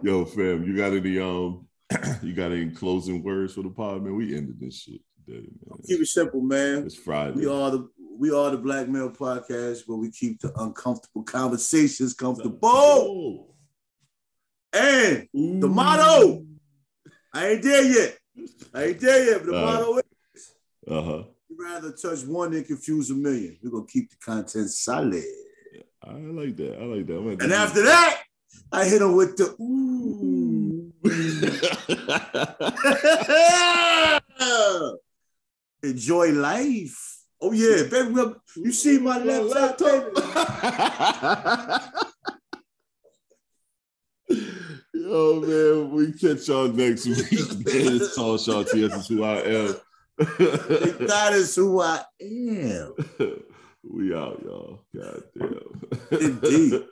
Yo, 0.00 0.24
fam, 0.24 0.64
you 0.64 0.76
got 0.76 0.92
any 0.92 1.18
um 1.18 1.66
you 2.22 2.32
got 2.32 2.52
any 2.52 2.70
closing 2.70 3.22
words 3.22 3.54
for 3.54 3.62
the 3.62 3.68
pod, 3.70 4.02
man? 4.02 4.16
We 4.16 4.34
ended 4.36 4.58
this 4.58 4.80
shit 4.82 5.00
today, 5.26 5.46
man. 5.66 5.78
Keep 5.86 6.00
it 6.00 6.06
simple, 6.06 6.40
man. 6.40 6.84
It's 6.86 6.96
Friday. 6.96 7.32
We 7.36 7.46
are 7.46 7.70
the 7.70 7.88
we 8.18 8.30
are 8.32 8.50
the 8.50 8.58
Black 8.58 8.88
Male 8.88 9.10
Podcast 9.10 9.82
where 9.86 9.98
we 9.98 10.10
keep 10.10 10.40
the 10.40 10.52
uncomfortable 10.60 11.22
conversations 11.24 12.14
comfortable. 12.14 12.58
Oh. 12.62 13.46
And 14.74 15.28
the 15.34 15.68
motto, 15.68 16.46
I 17.34 17.48
ain't 17.48 17.62
there 17.62 17.84
yet. 17.84 18.18
I 18.74 18.84
ain't 18.84 19.00
there 19.00 19.24
yet, 19.26 19.38
but 19.44 19.46
the 19.52 19.58
Uh. 19.58 19.60
motto 19.66 20.00
is 20.34 20.52
Uh-huh. 20.88 21.24
you'd 21.48 21.60
rather 21.62 21.92
touch 21.92 22.24
one 22.24 22.52
than 22.52 22.64
confuse 22.64 23.10
a 23.10 23.14
million. 23.14 23.58
We're 23.62 23.70
gonna 23.70 23.86
keep 23.86 24.10
the 24.10 24.16
content 24.16 24.70
solid. 24.70 25.22
I 26.04 26.14
like 26.14 26.56
that. 26.56 26.78
I 26.80 26.84
like 26.84 27.06
that. 27.06 27.38
And 27.42 27.52
after 27.52 27.82
that, 27.82 28.21
I 28.72 28.86
hit 28.86 29.02
him 29.02 29.14
with 29.14 29.36
the 29.36 29.54
ooh. 29.60 30.92
Enjoy 35.82 36.30
life. 36.32 37.18
Oh 37.40 37.52
yeah, 37.52 37.82
baby. 37.90 38.34
You 38.56 38.72
see 38.72 38.98
my 38.98 39.18
left 39.18 39.46
laptop. 39.46 40.10
Yo, 44.94 44.94
oh, 45.10 45.40
man, 45.40 45.90
we 45.90 46.12
catch 46.12 46.46
y'all 46.48 46.68
next 46.68 47.06
week, 47.06 47.30
man. 47.30 47.62
It's 47.66 48.14
Tall 48.16 48.38
Shon 48.38 48.64
TS 48.64 48.94
is 48.94 49.08
who 49.08 49.24
I 49.24 49.40
am. 49.40 49.74
That 50.16 51.30
is 51.32 51.54
who 51.56 51.80
I 51.80 52.02
am. 52.20 52.94
we 53.82 54.14
out, 54.14 54.40
y'all. 54.44 54.84
God 54.94 55.22
damn. 55.36 56.20
Indeed. 56.20 56.84